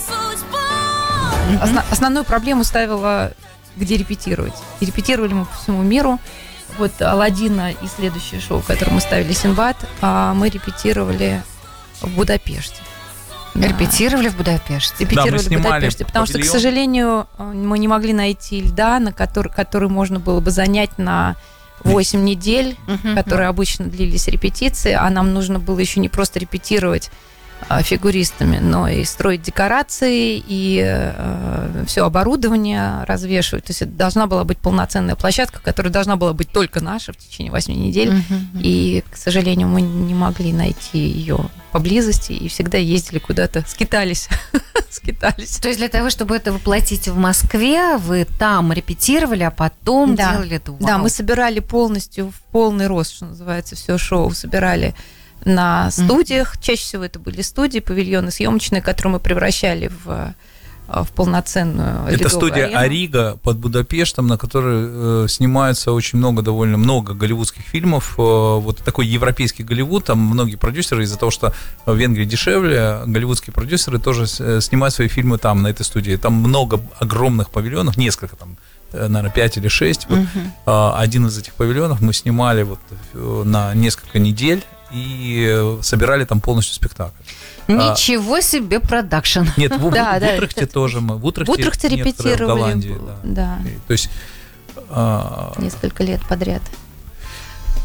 [1.61, 3.33] Осно, основную проблему ставила,
[3.77, 4.55] где репетировать.
[4.81, 6.19] И репетировали мы по всему миру.
[6.79, 11.43] Вот Алладина и следующее шоу, которое мы ставили Синбад, а мы репетировали
[12.01, 12.77] в Будапеште.
[13.55, 13.69] Да.
[13.69, 14.95] Репетировали в Будапеште.
[15.01, 16.43] Репетировали да, в Будапеште, потому павильон.
[16.45, 20.97] что, к сожалению, мы не могли найти льда, на который, который можно было бы занять
[20.99, 21.37] на
[21.85, 22.77] 8 недель,
[23.15, 27.11] которые обычно длились репетиции, а нам нужно было еще не просто репетировать
[27.83, 33.65] фигуристами, но и строить декорации, и э, все оборудование развешивать.
[33.65, 37.17] То есть это должна была быть полноценная площадка, которая должна была быть только наша в
[37.17, 38.11] течение 8 недель.
[38.11, 38.61] Uh-huh.
[38.61, 41.39] И, к сожалению, мы не могли найти ее
[41.73, 44.29] поблизости и всегда ездили куда-то, скитались.
[44.91, 45.57] скитались.
[45.57, 50.33] То есть для того, чтобы это воплотить в Москве, вы там репетировали, а потом да.
[50.33, 54.95] делали это Да, мы собирали полностью в полный рост, что называется, все шоу собирали
[55.45, 56.55] на студиях.
[56.55, 56.63] Mm-hmm.
[56.63, 60.35] Чаще всего это были студии, павильоны съемочные, которые мы превращали в
[60.89, 62.79] в полноценную Это студия арену.
[62.79, 68.15] Арига под Будапештом, на которой э, снимается очень много, довольно много голливудских фильмов.
[68.19, 68.23] Э,
[68.59, 71.55] вот такой европейский Голливуд, там многие продюсеры, из-за того, что
[71.87, 76.17] в Венгрии дешевле, голливудские продюсеры тоже э, снимают свои фильмы там, на этой студии.
[76.17, 78.57] Там много огромных павильонов, несколько там
[78.93, 80.07] э, наверное, 5 или 6.
[80.09, 80.19] Вот,
[80.67, 80.95] uh-huh.
[80.97, 82.81] Один из этих павильонов мы снимали вот
[83.15, 84.63] э, на несколько недель
[84.93, 87.15] и собирали там полностью спектакль.
[87.69, 89.45] Ничего а, себе продакшн.
[89.57, 90.73] Нет, в, да, в, да, Утрехте это...
[90.73, 91.17] тоже мы.
[91.17, 92.45] В Утрехте, в Утрехте репетировали.
[92.45, 93.59] В Голландии, да.
[93.63, 93.71] да.
[93.87, 94.11] То есть...
[94.91, 95.53] А...
[95.59, 96.63] Несколько лет подряд.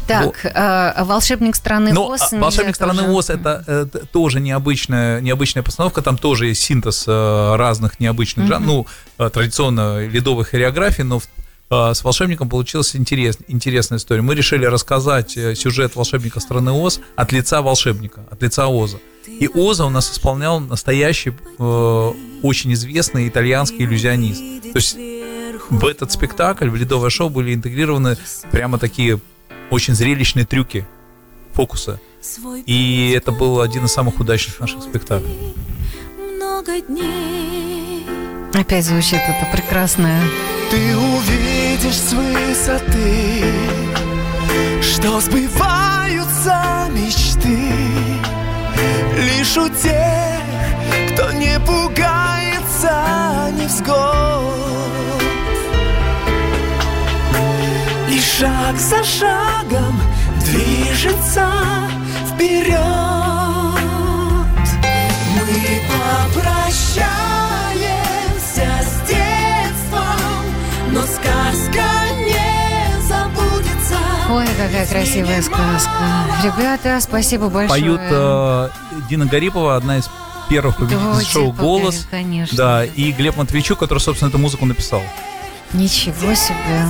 [0.08, 2.32] Так, э, волшебник страны Но, Оз.
[2.32, 3.12] Волшебник страны тоже...
[3.12, 6.00] Оз это, это тоже необычная, необычная постановка.
[6.00, 8.48] Там тоже есть синтез э, разных необычных mm-hmm.
[8.48, 8.66] жанров.
[8.66, 8.86] Ну,
[9.18, 11.20] э, традиционно ледовых хореографий, но а,
[11.70, 14.22] с волшебником получилась интерес, интересная история.
[14.22, 18.98] Мы решили рассказать э, сюжет волшебника страны Оз от лица волшебника, от лица Оза.
[19.26, 22.12] И Оза у нас исполнял настоящий, э,
[22.42, 24.40] очень известный итальянский иллюзионист.
[24.72, 24.96] То есть
[25.68, 28.16] в этот спектакль, в ледовое шоу были интегрированы
[28.50, 29.20] прямо такие
[29.70, 30.86] очень зрелищные трюки
[31.52, 32.00] фокуса.
[32.66, 35.54] И это был один из самых удачных наших спектаклей.
[36.16, 37.67] Много дней.
[38.54, 40.20] Опять звучит это прекрасное.
[40.70, 43.44] Ты увидишь с высоты,
[44.82, 47.72] что сбываются мечты
[49.16, 50.40] лишь у тех,
[51.12, 55.22] кто не пугается невзгод.
[58.10, 60.00] И шаг за шагом
[60.44, 61.50] движется
[62.32, 62.78] вперед.
[65.34, 67.07] Мы попрощаемся
[74.30, 75.90] Ой, какая красивая сказка.
[76.44, 77.80] Ребята, спасибо большое.
[77.80, 78.68] Поют э,
[79.08, 80.08] Дина Гарипова, одна из
[80.48, 82.06] первых победителей шоу «Голос».
[82.10, 82.56] Конечно.
[82.56, 85.02] Да, и Глеб Матвейчук, который, собственно, эту музыку написал.
[85.72, 86.84] Ничего себе.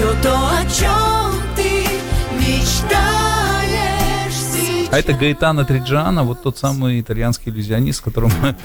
[0.00, 1.84] все то, о чем ты
[2.38, 4.88] мечтаешь сейчас.
[4.90, 8.56] А это Гаэтана Триджана, вот тот самый итальянский иллюзионист, с которым мы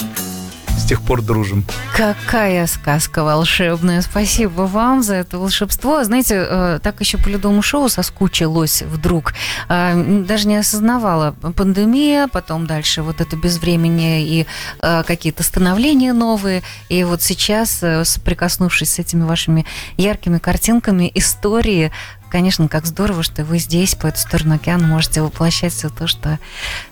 [0.86, 1.66] с тех пор дружим.
[1.96, 4.02] Какая сказка волшебная.
[4.02, 6.04] Спасибо вам за это волшебство.
[6.04, 9.34] Знаете, э, так еще по любому шоу соскучилась вдруг.
[9.68, 9.96] Э,
[10.28, 11.32] даже не осознавала.
[11.56, 14.46] Пандемия, потом дальше вот это безвременье и
[14.84, 16.62] э, какие-то становления новые.
[16.90, 19.66] И вот сейчас, соприкоснувшись с этими вашими
[19.98, 21.92] яркими картинками, истории,
[22.30, 26.38] конечно, как здорово, что вы здесь, по эту сторону океана, можете воплощать все то, что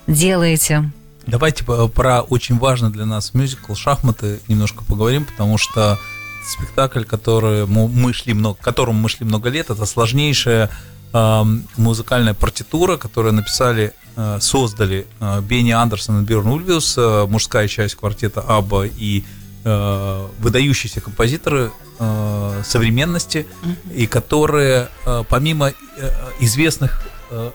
[0.08, 0.90] делаете.
[1.26, 5.98] Давайте про очень важный для нас мюзикл «Шахматы» немножко поговорим, потому что
[6.46, 10.68] спектакль, который мы шли много, которому мы шли много лет, это сложнейшая
[11.14, 11.44] э,
[11.78, 17.94] музыкальная партитура, которую написали, э, создали э, Бенни Андерсон и Бjörn Ульвиус, э, мужская часть
[17.94, 19.24] квартета Абба и
[19.64, 23.94] э, выдающиеся композиторы э, современности, mm-hmm.
[23.94, 26.10] и которые э, помимо э,
[26.40, 27.50] известных э,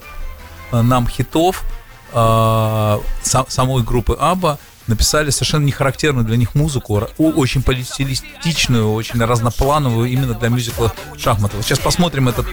[0.72, 1.64] нам хитов,
[2.12, 10.10] э, самой группы Аба написали совершенно не характерную для них музыку, очень полистилистичную, очень разноплановую
[10.10, 11.58] именно для мюзикла шахматы.
[11.58, 12.48] Вот сейчас посмотрим этот,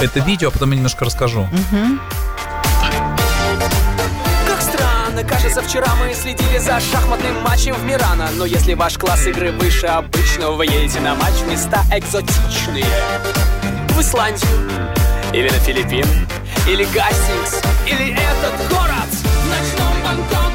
[0.00, 1.48] это видео, а потом я немножко расскажу.
[5.28, 9.86] Кажется, вчера мы следили за шахматным матчем в Мирано Но если ваш класс игры выше
[9.86, 12.84] обычного Вы едете на матч в места экзотичные
[13.88, 14.48] В Исландию
[15.32, 16.37] Или на Филиппины
[16.68, 20.47] или Гастингс, или этот город В ночном Бангкоке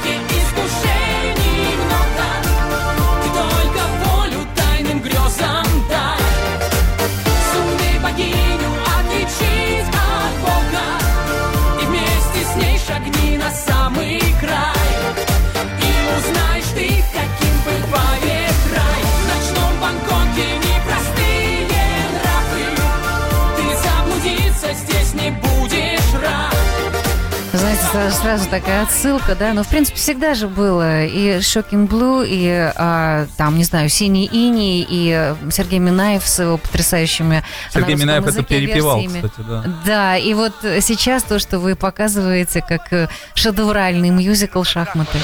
[27.94, 32.72] сразу, сразу такая отсылка, да, но в принципе всегда же было и Shocking Blue, и
[32.76, 38.42] а, там, не знаю, Синий Ини, и Сергей Минаев с его потрясающими Сергей Минаев это
[38.42, 39.28] перепевал, версиями.
[39.28, 39.64] кстати, да.
[39.86, 45.20] Да, и вот сейчас то, что вы показываете как э, шедевральный мюзикл «Шахматы».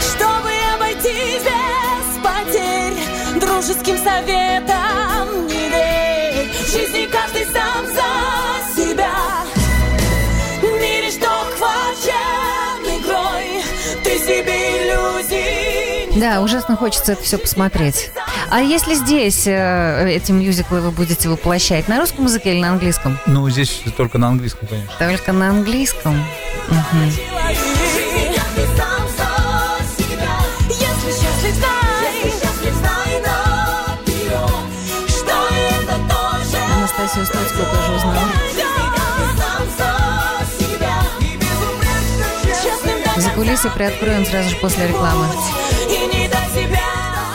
[0.00, 4.91] Чтобы обойтись без потерь, дружеским советом
[16.32, 18.10] Да, ужасно хочется это все посмотреть.
[18.48, 23.18] А если здесь э, эти мюзиклы вы будете воплощать, на русском языке или на английском?
[23.26, 24.94] Ну, здесь только на английском, конечно.
[24.98, 26.24] Только на английском?
[26.70, 26.78] Угу.
[36.78, 38.18] Анастасию Стоцкую тоже узнала.
[43.18, 45.26] За кулисы приоткроем сразу же после рекламы.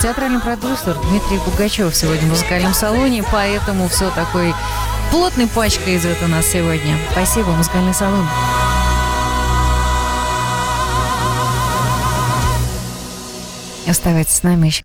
[0.01, 4.53] Театральный продюсер Дмитрий Бугачев сегодня в музыкальном салоне, поэтому все такой
[5.09, 6.95] плотной пачкой идет у нас сегодня.
[7.11, 8.27] Спасибо, музыкальный салон.
[13.87, 14.83] Оставайтесь с нами еще.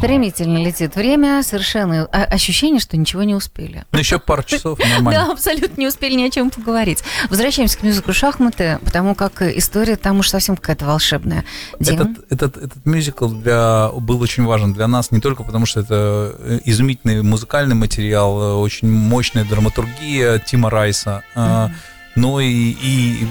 [0.00, 3.84] Стремительно летит время, совершенно ощущение, что ничего не успели.
[3.92, 5.26] Ну, еще пару часов, нормально.
[5.26, 7.04] Да, абсолютно не успели ни о чем поговорить.
[7.28, 11.44] Возвращаемся к мюзиклу «Шахматы», потому как история там уж совсем какая-то волшебная.
[11.78, 16.60] Этот, этот, этот мюзикл для, был очень важен для нас не только потому, что это
[16.64, 21.70] изумительный музыкальный материал, очень мощная драматургия Тима Райса, mm-hmm
[22.16, 23.24] но и, и,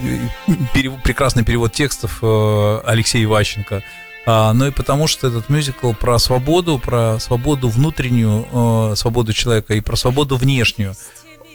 [0.48, 3.82] и перев, прекрасный перевод текстов э, Алексея Иващенко а,
[4.54, 8.46] но и потому, что этот мюзикл про свободу, про свободу внутреннюю,
[8.92, 10.96] э, свободу человека и про свободу внешнюю.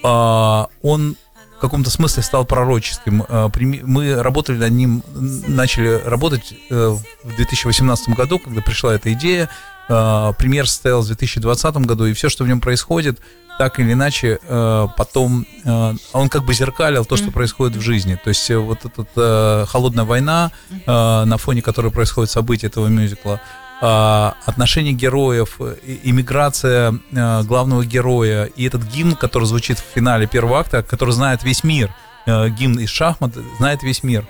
[0.02, 1.16] А, он
[1.56, 3.24] в каком-то смысле стал пророческим.
[3.28, 3.50] А,
[3.82, 9.48] мы работали над ним, начали работать э, в 2018 году, когда пришла эта идея.
[9.86, 13.20] Пример состоял в 2020 году, и все, что в нем происходит,
[13.58, 18.18] так или иначе э, потом э, он как бы зеркалил то, что происходит в жизни.
[18.22, 20.50] То есть э, вот эта холодная война,
[20.86, 23.40] на фоне которой происходят события этого мюзикла,
[23.80, 25.60] отношения героев,
[26.04, 31.64] иммиграция главного героя и этот гимн, который звучит в финале первого акта, который знает весь
[31.64, 31.94] мир,
[32.26, 34.26] гимн из шахмат знает весь мир.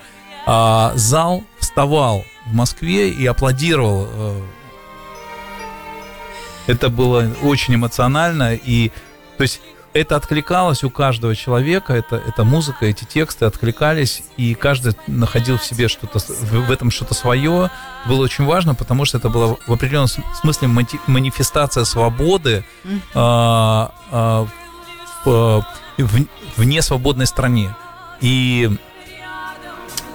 [0.46, 4.08] А зал вставал в Москве и аплодировал.
[6.66, 8.90] Это было очень эмоционально и
[9.36, 9.60] то есть
[9.94, 15.64] это откликалось у каждого человека, это, это музыка, эти тексты откликались, и каждый находил в
[15.64, 17.70] себе что-то, в, в этом что-то свое.
[18.06, 20.68] Было очень важно, потому что это было в определенном смысле
[21.06, 22.64] манифестация свободы
[23.14, 24.46] а, а,
[25.24, 25.64] в,
[26.56, 27.72] в, несвободной стране.
[28.20, 28.68] И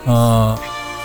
[0.05, 0.59] а,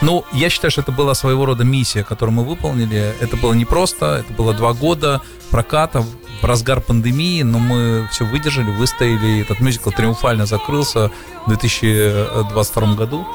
[0.04, 3.14] ну, я считаю, что это была своего рода миссия, которую мы выполнили.
[3.20, 8.70] Это было непросто, это было два года проката в разгар пандемии, но мы все выдержали,
[8.70, 9.40] выстояли.
[9.40, 11.10] Этот мюзикл триумфально закрылся
[11.46, 13.26] в 2022 году.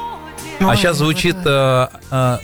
[0.60, 2.38] а сейчас звучит а, а,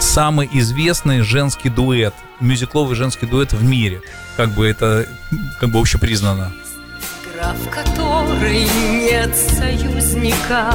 [0.00, 4.00] самый известный женский дуэт, мюзикловый женский дуэт в мире.
[4.36, 5.06] Как бы это
[5.60, 6.52] как бы общепризнано.
[7.40, 8.66] В которой
[9.00, 10.74] нет союзника,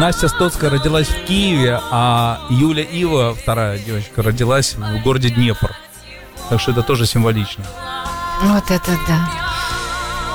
[0.00, 5.76] Настя Стоцкая родилась в Киеве, а Юля Ива, вторая девочка, родилась в городе Днепр.
[6.48, 7.66] Так что это тоже символично.
[8.44, 9.49] Вот это да.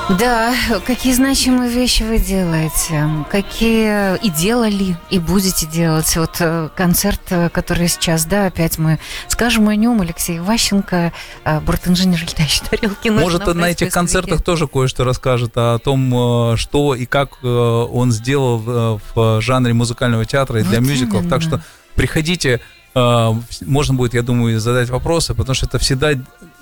[0.07, 0.53] Да,
[0.86, 6.15] какие значимые вещи вы делаете, какие и делали, и будете делать.
[6.15, 11.11] Вот э, концерт, э, который сейчас, да, опять мы скажем о нем, Алексей Ващенко,
[11.44, 13.10] э, бортинженер летающей тарелки.
[13.10, 19.41] Может, на этих концертах тоже кое-что расскажет о том, что и как он сделал в
[19.41, 21.23] жанре музыкального театра и для вот мюзиклов.
[21.23, 21.30] Именно.
[21.32, 21.61] Так что
[21.95, 22.61] приходите,
[22.94, 26.11] можно будет, я думаю, задать вопросы, потому что это всегда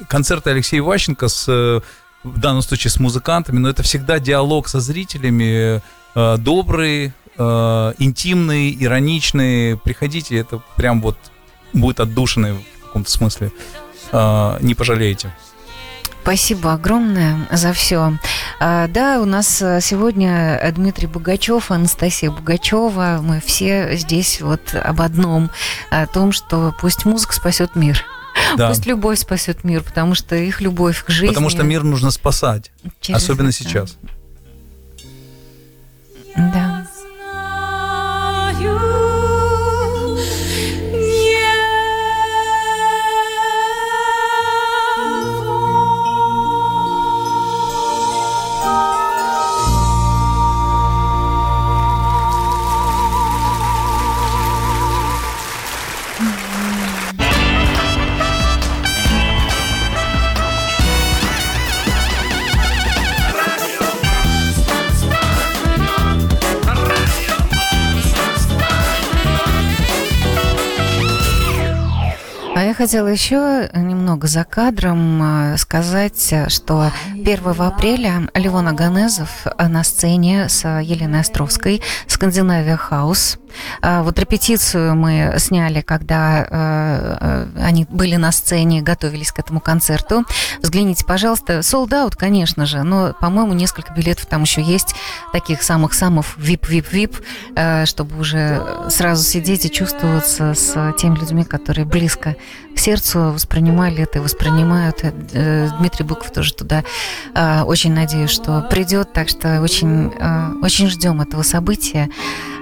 [0.08, 1.82] концерты Алексея Ващенко с
[2.24, 5.82] в данном случае с музыкантами, но это всегда диалог со зрителями,
[6.16, 9.78] а, добрый, а, интимный, ироничный.
[9.78, 11.18] Приходите, это прям вот
[11.74, 13.52] будет отдушенный в каком-то смысле.
[14.12, 15.34] Не пожалеете.
[16.22, 18.14] Спасибо огромное за все.
[18.60, 23.20] А, да, у нас э, сегодня Дмитрий Богачев, Анастасия Богачева.
[23.22, 25.52] Мы все здесь вот об одном,
[25.90, 28.06] о том, что пусть музыка спасет мир.
[28.58, 28.70] Да.
[28.70, 31.28] Пусть любовь спасет мир, потому что их любовь к жизни.
[31.30, 32.72] Потому что мир нужно спасать,
[33.02, 33.58] Через особенно это.
[33.58, 33.98] сейчас.
[36.36, 36.73] Да.
[72.74, 75.22] Я хотела еще немного за кадром
[75.54, 83.38] э, сказать, что 1 апреля Леон Аганезов на сцене с Еленой Островской «Скандинавия Хаус».
[83.82, 90.26] А, вот репетицию мы сняли, когда э, они были на сцене, готовились к этому концерту.
[90.62, 94.96] Взгляните, пожалуйста, sold out, конечно же, но, по-моему, несколько билетов там еще есть,
[95.32, 102.36] таких самых-самых VIP-VIP-VIP, чтобы уже сразу сидеть и чувствоваться с теми людьми, которые близко
[102.76, 105.00] к сердцу воспринимали это и воспринимают.
[105.04, 106.84] Э, Дмитрий Быков тоже туда
[107.34, 112.10] э, очень надеюсь, что придет, так что очень, э, очень ждем этого события.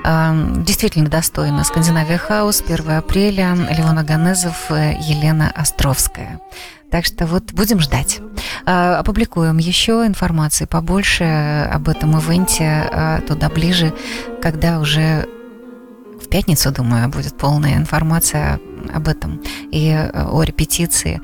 [0.04, 1.64] Действительно достойно.
[1.64, 6.40] Скандинавия Хаус, 1 апреля, Левон Аганезов, Елена Островская.
[6.90, 8.20] Так что вот будем ждать.
[8.66, 13.94] Опубликуем еще информации побольше об этом ивенте туда ближе,
[14.42, 15.28] когда уже
[16.32, 18.60] пятницу, думаю, будет полная информация
[18.94, 19.42] об этом
[19.72, 21.22] и э, о репетиции.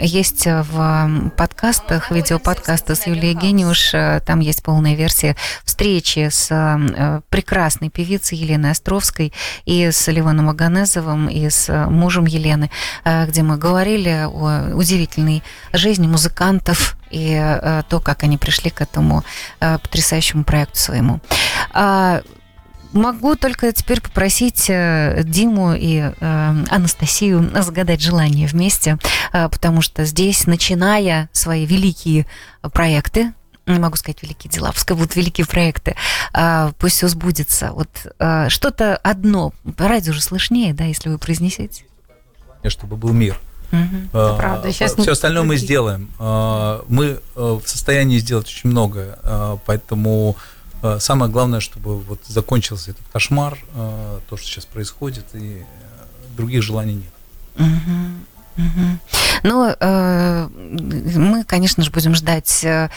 [0.00, 7.20] Есть в подкастах, видеоподкасты с Юлией Гениуш, э, там есть полная версия встречи с э,
[7.28, 9.32] прекрасной певицей Еленой Островской
[9.66, 12.70] и с Ливаном Аганезовым, и с мужем Елены,
[13.04, 15.42] где мы говорили о удивительной
[15.72, 17.38] жизни музыкантов и
[17.88, 19.22] то, как они пришли к этому
[19.60, 21.20] потрясающему проекту своему.
[22.92, 28.98] А, Могу только теперь попросить э, Диму и э, Анастасию загадать желание вместе,
[29.32, 32.26] э, потому что здесь, начиная свои великие
[32.72, 33.32] проекты,
[33.66, 35.94] не могу сказать великие дела, пускай будут великие проекты,
[36.78, 37.70] пусть все сбудется.
[37.70, 37.88] Вот
[38.50, 41.84] что-то одно, по радио же слышнее, да, если вы произнесете.
[42.66, 43.38] Чтобы был мир.
[43.70, 44.72] Угу, это правда.
[44.72, 46.10] Сейчас все остальное мы сделаем.
[46.88, 49.16] Мы в состоянии сделать очень многое,
[49.64, 50.36] поэтому
[50.98, 55.64] самое главное, чтобы вот закончился этот кошмар, э, то, что сейчас происходит, и э,
[56.36, 57.66] других желаний нет.
[59.44, 62.88] Ну, э, мы, конечно же, будем ждать э,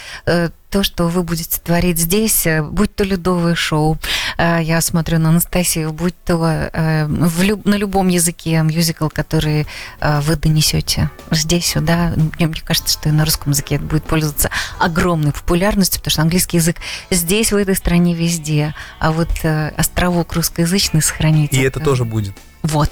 [0.70, 3.98] то, что вы будете творить здесь, будь то ледовое шоу,
[4.36, 9.66] э, я смотрю на Анастасию, будь то э, в люб, на любом языке мюзикл, который
[10.00, 12.12] э, вы донесете здесь, сюда.
[12.16, 16.22] Мне, мне кажется, что и на русском языке это будет пользоваться огромной популярностью, потому что
[16.22, 16.76] английский язык
[17.10, 18.74] здесь, в этой стране, везде.
[18.98, 21.52] А вот э, островок русскоязычный сохранить.
[21.52, 22.34] И это, это тоже будет.
[22.62, 22.90] Вот.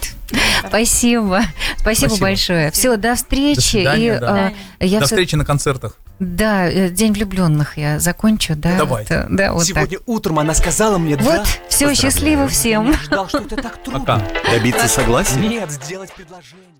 [0.66, 1.42] Спасибо.
[1.78, 2.08] Спасибо.
[2.08, 2.70] Спасибо большое.
[2.70, 3.56] Все, до встречи.
[3.56, 4.52] До свидания, и, да.
[4.78, 5.16] э, я до все...
[5.16, 5.98] встречи на концертах.
[6.24, 8.76] Да, э, День влюбленных я закончу, да.
[8.78, 9.06] Давай.
[9.08, 10.08] Вот, да, вот Сегодня так.
[10.08, 11.44] утром она сказала мне вот, да.
[11.68, 12.90] все, счастливо всем.
[12.90, 14.00] Я ждал, что это так трудно.
[14.00, 14.22] Пока.
[14.50, 15.38] Добиться согласия?
[15.38, 16.73] Нет, сделать предложение.